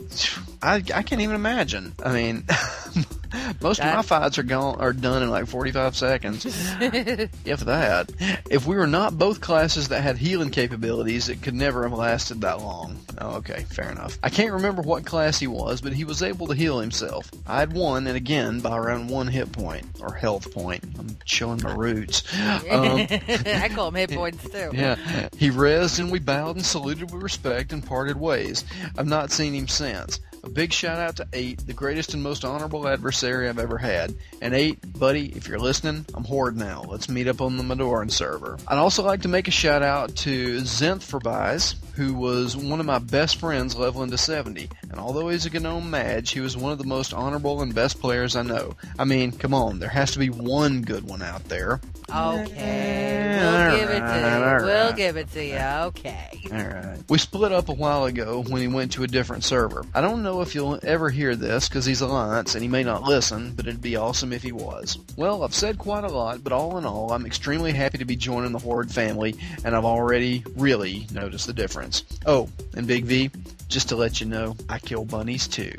[0.62, 1.92] I, I can't even imagine.
[2.04, 2.44] I mean,
[3.60, 6.44] Most of my fights are gone are done in like 45 seconds,
[6.80, 8.10] if that.
[8.50, 12.40] If we were not both classes that had healing capabilities, it could never have lasted
[12.42, 12.98] that long.
[13.18, 14.18] Oh, okay, fair enough.
[14.22, 17.30] I can't remember what class he was, but he was able to heal himself.
[17.46, 20.82] I had won, and again by around one hit point or health point.
[20.98, 22.22] I'm showing my roots.
[22.70, 24.70] Um, I call them hit points too.
[24.72, 24.96] yeah.
[25.36, 28.64] He rezzed and we bowed and saluted with respect and parted ways.
[28.96, 30.20] I've not seen him since.
[30.42, 34.14] A big shout out to Eight, the greatest and most honorable adversary I've ever had.
[34.40, 36.82] And Eight, buddy, if you're listening, I'm Horde now.
[36.88, 38.58] Let's meet up on the Madoran server.
[38.66, 42.98] I'd also like to make a shout out to Zenthforbize, who was one of my
[42.98, 44.70] best friends leveling to 70.
[44.90, 48.00] And although he's a Gnome Madge, he was one of the most honorable and best
[48.00, 48.74] players I know.
[48.98, 51.78] I mean, come on, there has to be one good one out there.
[52.08, 54.44] Okay, we'll give it to you.
[54.44, 55.58] Alright, We'll give it to you.
[55.58, 56.40] Okay.
[56.50, 57.04] Alright.
[57.10, 59.84] We split up a while ago when he went to a different server.
[59.94, 63.02] I don't know if you'll ever hear this because he's Alliance and he may not
[63.02, 64.98] listen, but it'd be awesome if he was.
[65.16, 68.16] Well, I've said quite a lot, but all in all, I'm extremely happy to be
[68.16, 71.89] joining the Horde family, and I've already really noticed the difference.
[72.26, 73.30] Oh, and Big V,
[73.68, 75.72] just to let you know, I kill bunnies too.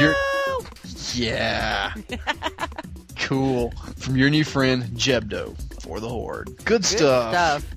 [0.00, 0.14] You're...
[1.14, 1.92] Yeah.
[3.18, 3.72] cool.
[3.96, 6.46] From your new friend, Jebdo, for the Horde.
[6.58, 7.64] Good, Good stuff.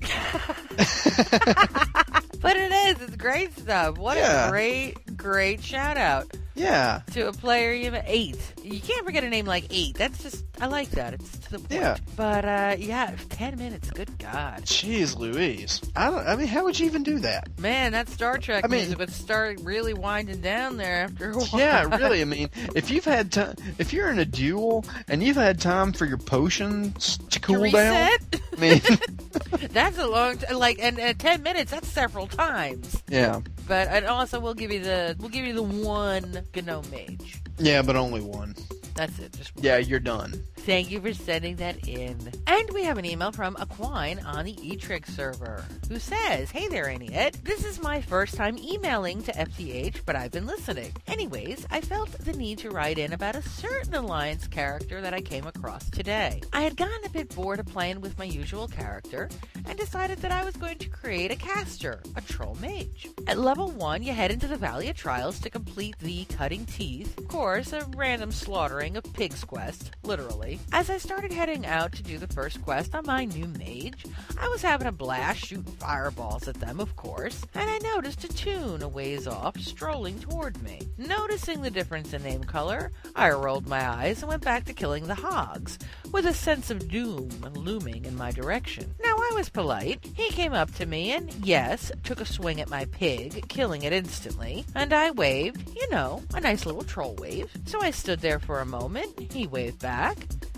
[2.40, 3.02] but it is.
[3.08, 3.98] It's great stuff.
[3.98, 4.46] What Yeah.
[4.46, 7.02] a great, great shout out Yeah.
[7.12, 8.36] to a player you have eight.
[8.62, 9.96] You can't forget a name like eight.
[9.96, 11.14] That's just I like that.
[11.14, 11.72] It's to the point.
[11.72, 11.96] Yeah.
[12.16, 13.90] But uh, yeah, ten minutes.
[13.90, 14.62] Good God.
[14.62, 15.80] Jeez Louise.
[15.96, 17.48] I don't I mean how would you even do that?
[17.58, 21.34] Man, that Star Trek I mean- music would start really winding down there after a
[21.38, 21.60] while.
[21.60, 22.20] Yeah, really.
[22.20, 25.92] I mean, if you've had time, if you're in a duel and you've had time
[25.92, 28.40] for your potions to cool down, reset?
[28.56, 28.80] I mean,
[29.72, 31.70] That's a long t- like and, and ten minutes.
[31.72, 33.02] That's several times.
[33.08, 37.43] yeah, But and also we'll give you the we'll give you the one gnome mage.
[37.58, 38.54] Yeah, but only one.
[38.94, 39.32] That's it.
[39.32, 39.64] Just one.
[39.64, 40.42] Yeah, you're done.
[40.56, 42.16] Thank you for sending that in.
[42.46, 46.88] And we have an email from Aquine on the Eitrigg server who says, Hey there,
[46.88, 47.34] Ed.
[47.42, 50.92] This is my first time emailing to FTH, but I've been listening.
[51.06, 55.20] Anyways, I felt the need to write in about a certain Alliance character that I
[55.20, 56.40] came across today.
[56.52, 59.28] I had gotten a bit bored of playing with my usual character
[59.66, 63.08] and decided that I was going to create a caster, a troll mage.
[63.26, 67.18] At level 1, you head into the Valley of Trials to complete the Cutting Teeth,
[67.18, 70.58] of course, a random slaughtering of Pig's Quest, literally.
[70.72, 74.06] As I started heading out to do the first quest on my new mage,
[74.40, 78.28] I was having a blast shooting fireballs at them, of course, and I noticed a
[78.28, 80.80] toon a ways off strolling toward me.
[80.96, 85.06] Noticing the difference in name color, I rolled my eyes and went back to killing
[85.06, 85.78] the hogs,
[86.14, 88.94] with a sense of doom looming in my direction.
[89.02, 89.98] Now I was polite.
[90.14, 93.92] He came up to me and, yes, took a swing at my pig, killing it
[93.92, 97.50] instantly, and I waved, you know, a nice little troll wave.
[97.66, 100.16] So I stood there for a moment, he waved back,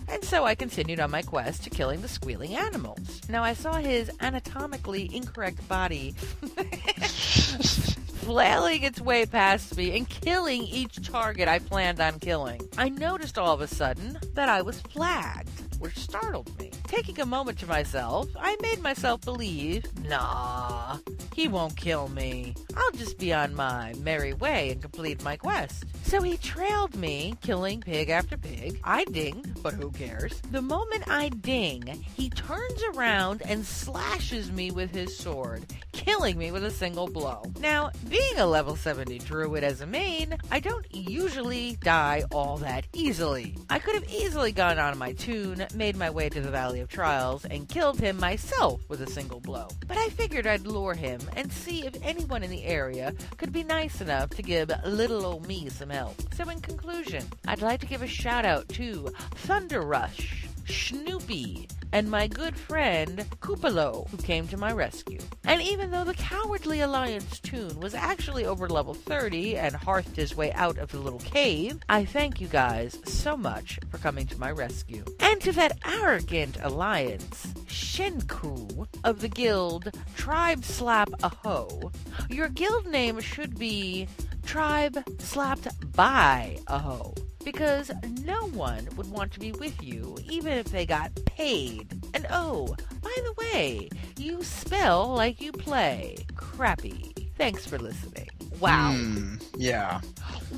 [0.09, 3.23] and so I continued on my quest to killing the squealing animals.
[3.31, 6.15] Now I saw his anatomically incorrect body
[8.27, 12.61] flailing its way past me and killing each target I planned on killing.
[12.77, 16.71] I noticed all of a sudden that I was flagged, which startled me.
[16.85, 20.99] Taking a moment to myself, I made myself believe, nah,
[21.35, 22.55] he won't kill me.
[22.77, 25.85] I'll just be on my merry way and complete my quest.
[26.05, 28.81] So he trailed me, killing pig after pig.
[28.85, 30.41] I dinged, but who cares?
[30.53, 36.53] The moment I ding, he turns around and slashes me with his sword, killing me
[36.53, 37.43] with a single blow.
[37.61, 42.87] Now, being a level 70 druid as a main, I don't usually die all that
[42.93, 43.57] easily.
[43.69, 46.89] I could have easily gone on my toon, made my way to the Valley of
[46.89, 49.69] Trials, and killed him myself with a single blow.
[49.87, 53.65] But I figured I'd lure him and see if anyone in the area could be
[53.65, 56.17] nice enough to give little old me some help.
[56.35, 62.11] So in conclusion, I'd like to give a shout out to Thunder Rush, Snoopy, and
[62.11, 65.19] my good friend Kupalo, who came to my rescue.
[65.45, 70.37] And even though the Cowardly Alliance toon was actually over level 30 and hearthed his
[70.37, 74.41] way out of the little cave, I thank you guys so much for coming to
[74.41, 75.05] my rescue.
[75.21, 81.91] And to that arrogant alliance, Shenku of the guild Tribe Slap a Ho,
[82.29, 84.09] your guild name should be
[84.47, 87.15] Tribe Slapped by a Ho
[87.45, 87.91] because
[88.23, 91.93] no one would want to be with you even if they got paid.
[92.15, 96.17] And oh, by the way, you spell like you play.
[96.37, 97.13] Crappy.
[97.37, 98.29] Thanks for listening.
[98.61, 98.93] Wow.
[98.93, 100.01] Hmm, yeah.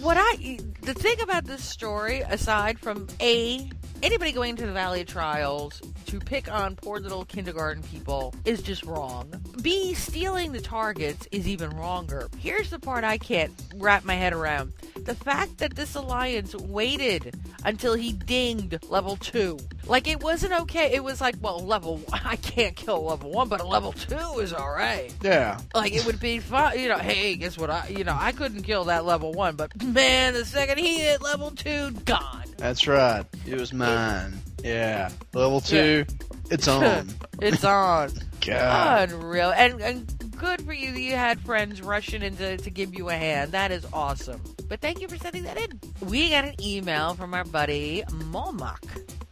[0.00, 3.70] What I the thing about this story aside from A
[4.02, 8.62] anybody going to the Valley of Trials to pick on poor little kindergarten people is
[8.62, 9.32] just wrong.
[9.60, 12.28] B, stealing the targets is even wronger.
[12.38, 14.72] Here's the part I can't wrap my head around.
[14.96, 17.34] the fact that this alliance waited
[17.64, 19.58] until he dinged level two.
[19.86, 20.92] Like it wasn't okay.
[20.94, 24.38] It was like, well, level one, I can't kill level one, but a level two
[24.40, 25.12] is all right.
[25.22, 25.60] Yeah.
[25.74, 26.98] Like it would be fun, you know.
[26.98, 27.70] Hey, guess what?
[27.70, 31.22] I, you know, I couldn't kill that level one, but man, the second he hit
[31.22, 32.44] level two, gone.
[32.58, 33.24] That's right.
[33.46, 34.38] It was mine.
[34.62, 35.10] Yeah.
[35.32, 36.04] Level two,
[36.50, 37.08] it's on.
[37.40, 38.10] it's on.
[38.46, 39.12] God.
[39.12, 39.52] Unreal.
[39.56, 43.08] And, and good for you that you had friends rushing in to, to give you
[43.08, 43.52] a hand.
[43.52, 44.42] That is awesome.
[44.68, 45.80] But thank you for sending that in.
[46.06, 48.82] We got an email from our buddy Molmach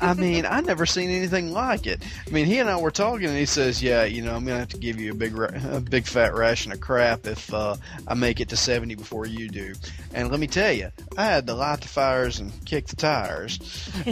[0.00, 2.02] I mean, I never seen anything like it.
[2.26, 4.60] I mean, he and I were talking, and he says, "Yeah, you know, I'm gonna
[4.60, 7.76] have to give you a big, ra- a big fat ration of crap if uh,
[8.08, 9.74] I make it to 70 before you do."
[10.14, 13.58] And let me tell you, I had to light the fires and kick the tires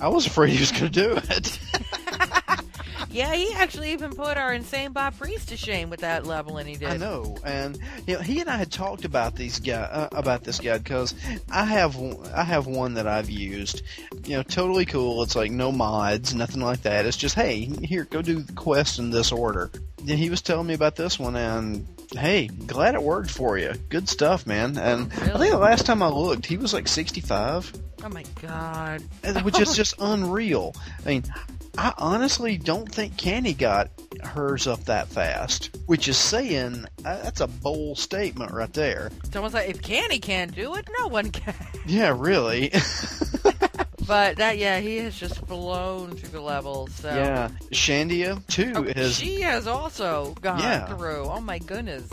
[0.00, 1.58] I was afraid he was gonna do it.
[3.12, 6.68] Yeah, he actually even put our insane Bob Priest to shame with that level, and
[6.68, 6.88] he did.
[6.88, 10.44] I know, and you know, he and I had talked about these guy uh, about
[10.44, 11.14] this guy because
[11.50, 13.82] I have one- I have one that I've used.
[14.24, 15.22] You know, totally cool.
[15.22, 17.04] It's like no mods, nothing like that.
[17.04, 19.70] It's just hey, here, go do the quest in this order.
[20.04, 21.86] Then he was telling me about this one, and
[22.16, 23.74] hey, glad it worked for you.
[23.90, 24.78] Good stuff, man.
[24.78, 27.72] And I think the last time I looked, he was like 65
[28.04, 29.02] Oh my god.
[29.44, 30.74] which is just unreal.
[31.04, 31.24] I mean,
[31.78, 33.90] I honestly don't think Candy got
[34.22, 39.10] hers up that fast, which is saying uh, that's a bold statement right there.
[39.32, 41.54] Someone's like if Candy can't do it, no one can.
[41.86, 42.72] Yeah, really.
[44.04, 46.92] But that, yeah, he has just flown through the levels.
[46.92, 47.08] So.
[47.08, 49.16] yeah, Shandia too Oh, is.
[49.16, 50.86] she has also gone Yeah.
[50.96, 51.22] through.
[51.30, 52.10] Oh my goodness.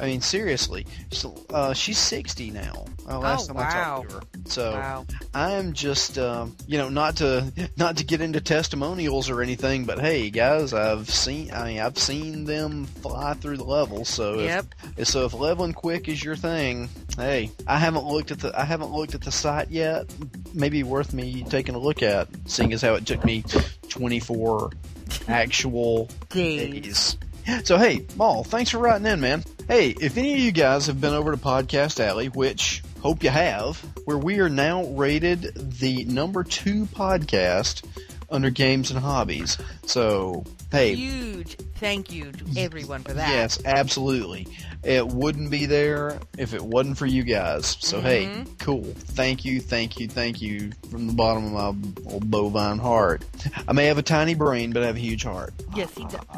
[0.00, 2.86] I mean, seriously, so, uh, she's 60 now.
[3.08, 3.70] Uh, last Oh, time I wow.
[3.96, 4.22] talked to her.
[4.46, 5.06] So Wow.
[5.34, 9.98] I'm just, um, you know, not to not to get into testimonials or anything, but
[9.98, 14.08] hey, guys, I've seen, I mean, I've seen them fly through the levels.
[14.08, 14.66] So Yep.
[14.96, 18.64] if, so if leveling quick is your thing, hey, I haven't looked at the I
[18.64, 20.06] haven't looked at the site yet.
[20.54, 23.44] Maybe worth me taking a look at, seeing as how it took me
[23.88, 24.70] 24
[25.28, 27.16] actual days.
[27.64, 29.44] So hey, Maul, thanks for writing in, man.
[29.68, 33.30] Hey, if any of you guys have been over to Podcast Alley, which hope you
[33.30, 37.82] have, where we are now rated the number two podcast
[38.30, 39.58] under games and hobbies.
[39.86, 43.28] So hey, Huge thank you to everyone for that.
[43.28, 44.46] Yes, absolutely.
[44.82, 47.76] It wouldn't be there if it wasn't for you guys.
[47.80, 48.58] So hey, Mhm.
[48.58, 48.84] cool.
[48.84, 53.24] Thank you, thank you, thank you from the bottom of my old bovine heart.
[53.68, 55.52] I may have a tiny brain, but I have a huge heart.
[55.74, 56.14] Yes, he does.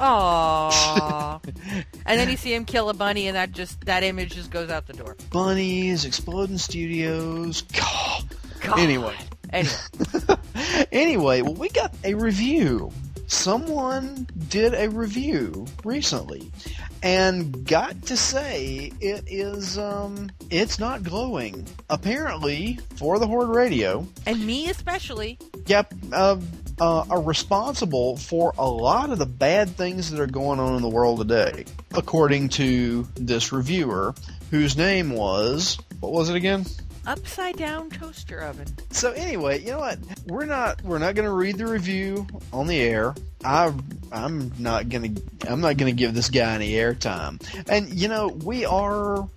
[0.00, 1.40] Aww.
[2.06, 4.70] and then you see him kill a bunny, and that just that image just goes
[4.70, 5.16] out the door.
[5.30, 7.62] Bunnies, exploding studios.
[7.62, 8.24] God.
[8.60, 8.78] God.
[8.78, 9.14] Anyway.
[9.52, 9.74] Anyway.
[10.92, 12.92] anyway, well, we got a review.
[13.26, 16.50] Someone did a review recently
[17.02, 21.64] and got to say it is um it's not glowing.
[21.88, 25.38] Apparently, for the Horde Radio, And me especially.
[25.66, 26.38] yep, uh,
[26.80, 30.82] uh, are responsible for a lot of the bad things that are going on in
[30.82, 34.12] the world today, according to this reviewer,
[34.50, 36.64] whose name was what was it again?
[37.10, 38.68] Upside down toaster oven.
[38.90, 39.98] So anyway, you know what?
[40.28, 43.16] We're not we're not going to read the review on the air.
[43.44, 43.74] I
[44.12, 47.42] I'm not going to I'm not going to give this guy any airtime.
[47.68, 49.28] And you know, we are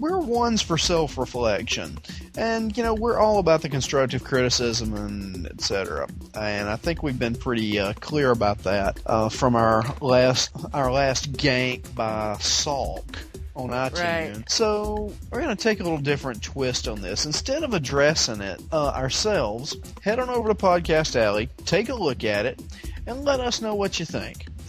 [0.00, 1.98] we're ones for self-reflection.
[2.38, 6.08] And you know, we're all about the constructive criticism and etc.
[6.32, 10.90] And I think we've been pretty uh, clear about that uh, from our last our
[10.90, 13.18] last gank by Salk
[13.58, 13.98] on iTunes.
[14.36, 14.50] Right.
[14.50, 17.26] So we're going to take a little different twist on this.
[17.26, 22.22] Instead of addressing it uh, ourselves, head on over to Podcast Alley, take a look
[22.24, 22.62] at it,
[23.06, 24.46] and let us know what you think.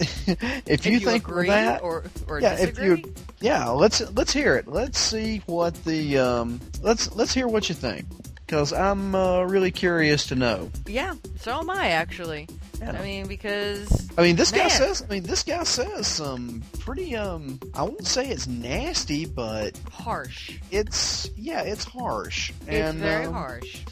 [0.66, 2.92] if you you think agree that, or- or yeah, disagree?
[2.92, 4.66] if you, yeah, let's let's hear it.
[4.66, 8.06] Let's see what the um, let's let's hear what you think,
[8.46, 10.70] because I'm uh, really curious to know.
[10.86, 12.48] Yeah, so am I actually.
[12.82, 15.02] I mean, because I mean, this guy says.
[15.02, 17.16] I mean, this guy says some pretty.
[17.16, 20.58] Um, I won't say it's nasty, but harsh.
[20.70, 22.52] It's yeah, it's harsh.
[22.62, 23.82] It's and, very um, harsh.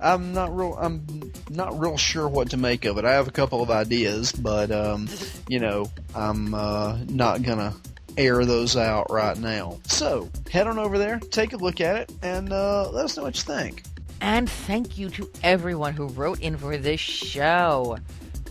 [0.00, 0.76] I'm not real.
[0.80, 3.04] I'm not real sure what to make of it.
[3.04, 5.08] I have a couple of ideas, but um,
[5.48, 7.74] you know, I'm uh, not gonna
[8.16, 9.78] air those out right now.
[9.86, 13.24] So head on over there, take a look at it, and uh, let us know
[13.24, 13.82] what you think.
[14.22, 17.96] And thank you to everyone who wrote in for this show.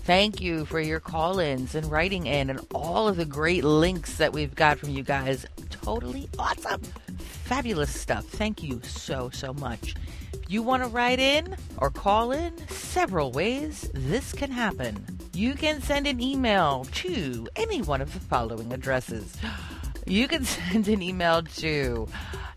[0.09, 4.17] Thank you for your call ins and writing in and all of the great links
[4.17, 5.45] that we've got from you guys.
[5.69, 6.81] Totally awesome.
[7.19, 8.25] Fabulous stuff.
[8.25, 9.93] Thank you so, so much.
[10.33, 15.05] If you want to write in or call in, several ways this can happen.
[15.31, 19.37] You can send an email to any one of the following addresses.
[20.09, 22.07] You can send an email to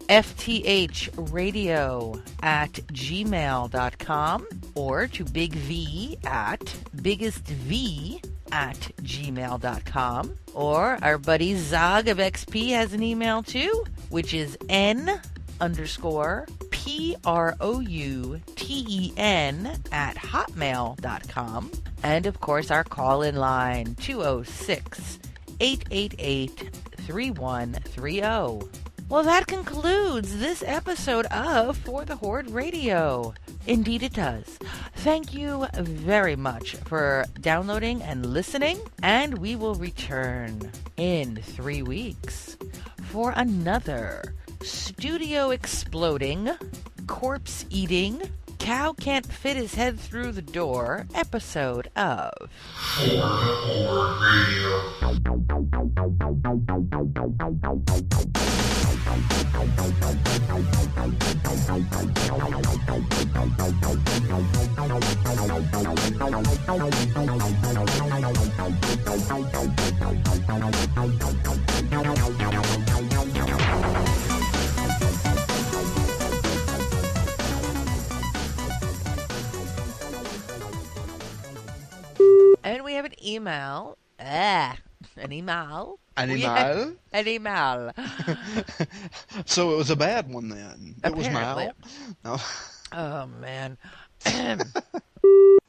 [0.08, 1.12] fthradio
[2.42, 6.60] at gmail.com or to Big V at
[6.96, 10.34] biggestv at gmail.com.
[10.54, 15.20] Or our buddy Zog of XP has an email too, which is n
[15.60, 21.70] underscore p r o u t e n at hotmail.com.
[22.02, 25.20] And of course, our call in line 206
[25.60, 28.68] 888 3130.
[29.08, 33.34] Well, that concludes this episode of For the Horde Radio.
[33.66, 34.58] Indeed, it does.
[34.96, 42.56] Thank you very much for downloading and listening, and we will return in three weeks
[43.10, 46.50] for another studio exploding,
[47.06, 48.22] corpse eating,
[48.62, 52.32] cow can't fit his head through the door episode of.
[82.72, 83.98] And we have an email.
[84.18, 84.78] Ah,
[85.18, 85.98] an email.
[86.16, 86.94] An email?
[87.12, 87.92] An email.
[89.44, 90.94] So it was a bad one then.
[91.04, 91.70] It was Apparently.
[92.24, 92.38] Mal.
[92.38, 92.38] No.
[92.92, 93.76] Oh man.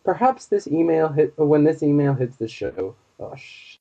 [0.06, 2.96] Perhaps this email hit when this email hits the show.
[3.20, 3.76] Oh sh.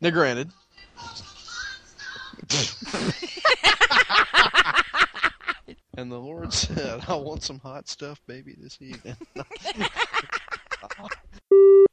[0.00, 0.50] Now, granted.
[5.96, 9.14] and the Lord said, I want some hot stuff, baby, this evening.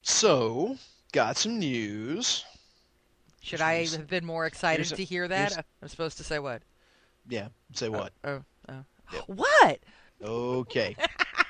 [0.02, 0.78] So,
[1.12, 2.46] got some news.
[3.42, 5.52] Should I have been more excited a- to hear that?
[5.52, 6.62] here's- I'm supposed to say what?
[7.30, 8.12] Yeah, say what?
[8.24, 8.84] Oh, oh.
[9.28, 9.80] What?
[10.24, 10.96] Okay.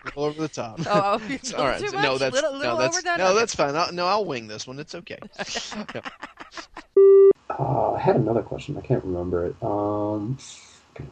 [0.05, 0.79] A little over the top.
[0.81, 1.79] Oh, oh, you It's all right.
[1.79, 3.17] too so- No, that's Little- little no, that's overdone?
[3.17, 3.75] no, that's fine.
[3.75, 4.77] I'll, no, I'll wing this one.
[4.79, 5.19] It's okay.
[5.95, 6.01] Yeah.
[7.57, 8.77] Uh, I had another question.
[8.77, 9.55] I can't remember it.
[9.63, 10.37] Um,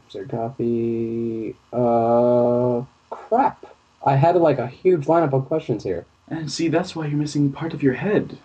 [0.10, 1.56] Sir Coffee.
[1.72, 3.66] Uh, crap.
[4.06, 6.06] I had like a huge lineup of questions here.
[6.30, 8.38] And see, that's why you're missing part of your head.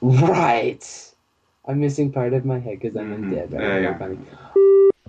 [0.00, 0.84] Right.
[1.66, 3.30] I'm missing part of my head because I'm Mhm.
[3.34, 3.50] dead.
[3.52, 4.14] Yeah, yeah.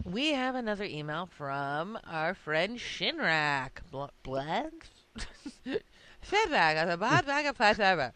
[0.06, 3.82] We have another email from our friend Shinrak.
[3.92, 4.72] Bl- Black?
[6.22, 8.14] Feedback on the bad bag of whatever.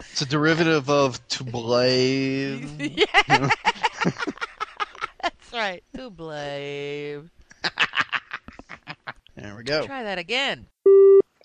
[0.00, 2.76] It's a derivative of to blame.
[2.96, 3.06] Yeah.
[5.22, 5.82] That's right.
[5.96, 7.30] To blame.
[9.36, 9.86] There we go.
[9.86, 10.66] Try that again.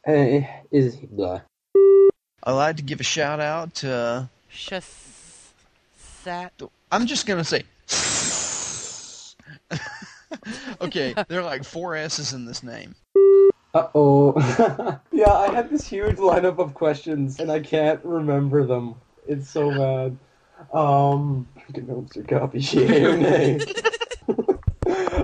[0.07, 1.41] Uh, is blah.
[2.43, 4.29] I'd like to give a shout out to.
[4.49, 5.51] Shas-
[5.97, 6.53] Sat.
[6.91, 7.63] I'm just gonna say.
[10.81, 12.95] okay, there are like four S's in this name.
[13.73, 14.99] Uh oh.
[15.11, 18.95] yeah, I had this huge lineup of questions and I can't remember them.
[19.27, 20.17] It's so bad.
[20.73, 23.59] Um, notes or copy share name.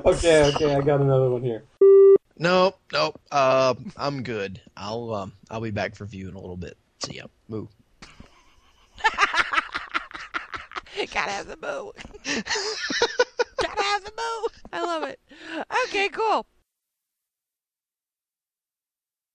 [0.05, 1.63] okay, okay, I got another one here.
[2.37, 3.21] Nope, nope.
[3.31, 4.59] Uh, I'm good.
[4.75, 6.77] I'll um, I'll be back for view in a little bit.
[7.03, 7.25] See ya.
[7.47, 7.67] Moo.
[11.13, 11.91] Gotta have the boo.
[13.61, 14.47] Gotta have the boo.
[14.71, 15.19] I love it.
[15.85, 16.45] Okay, cool.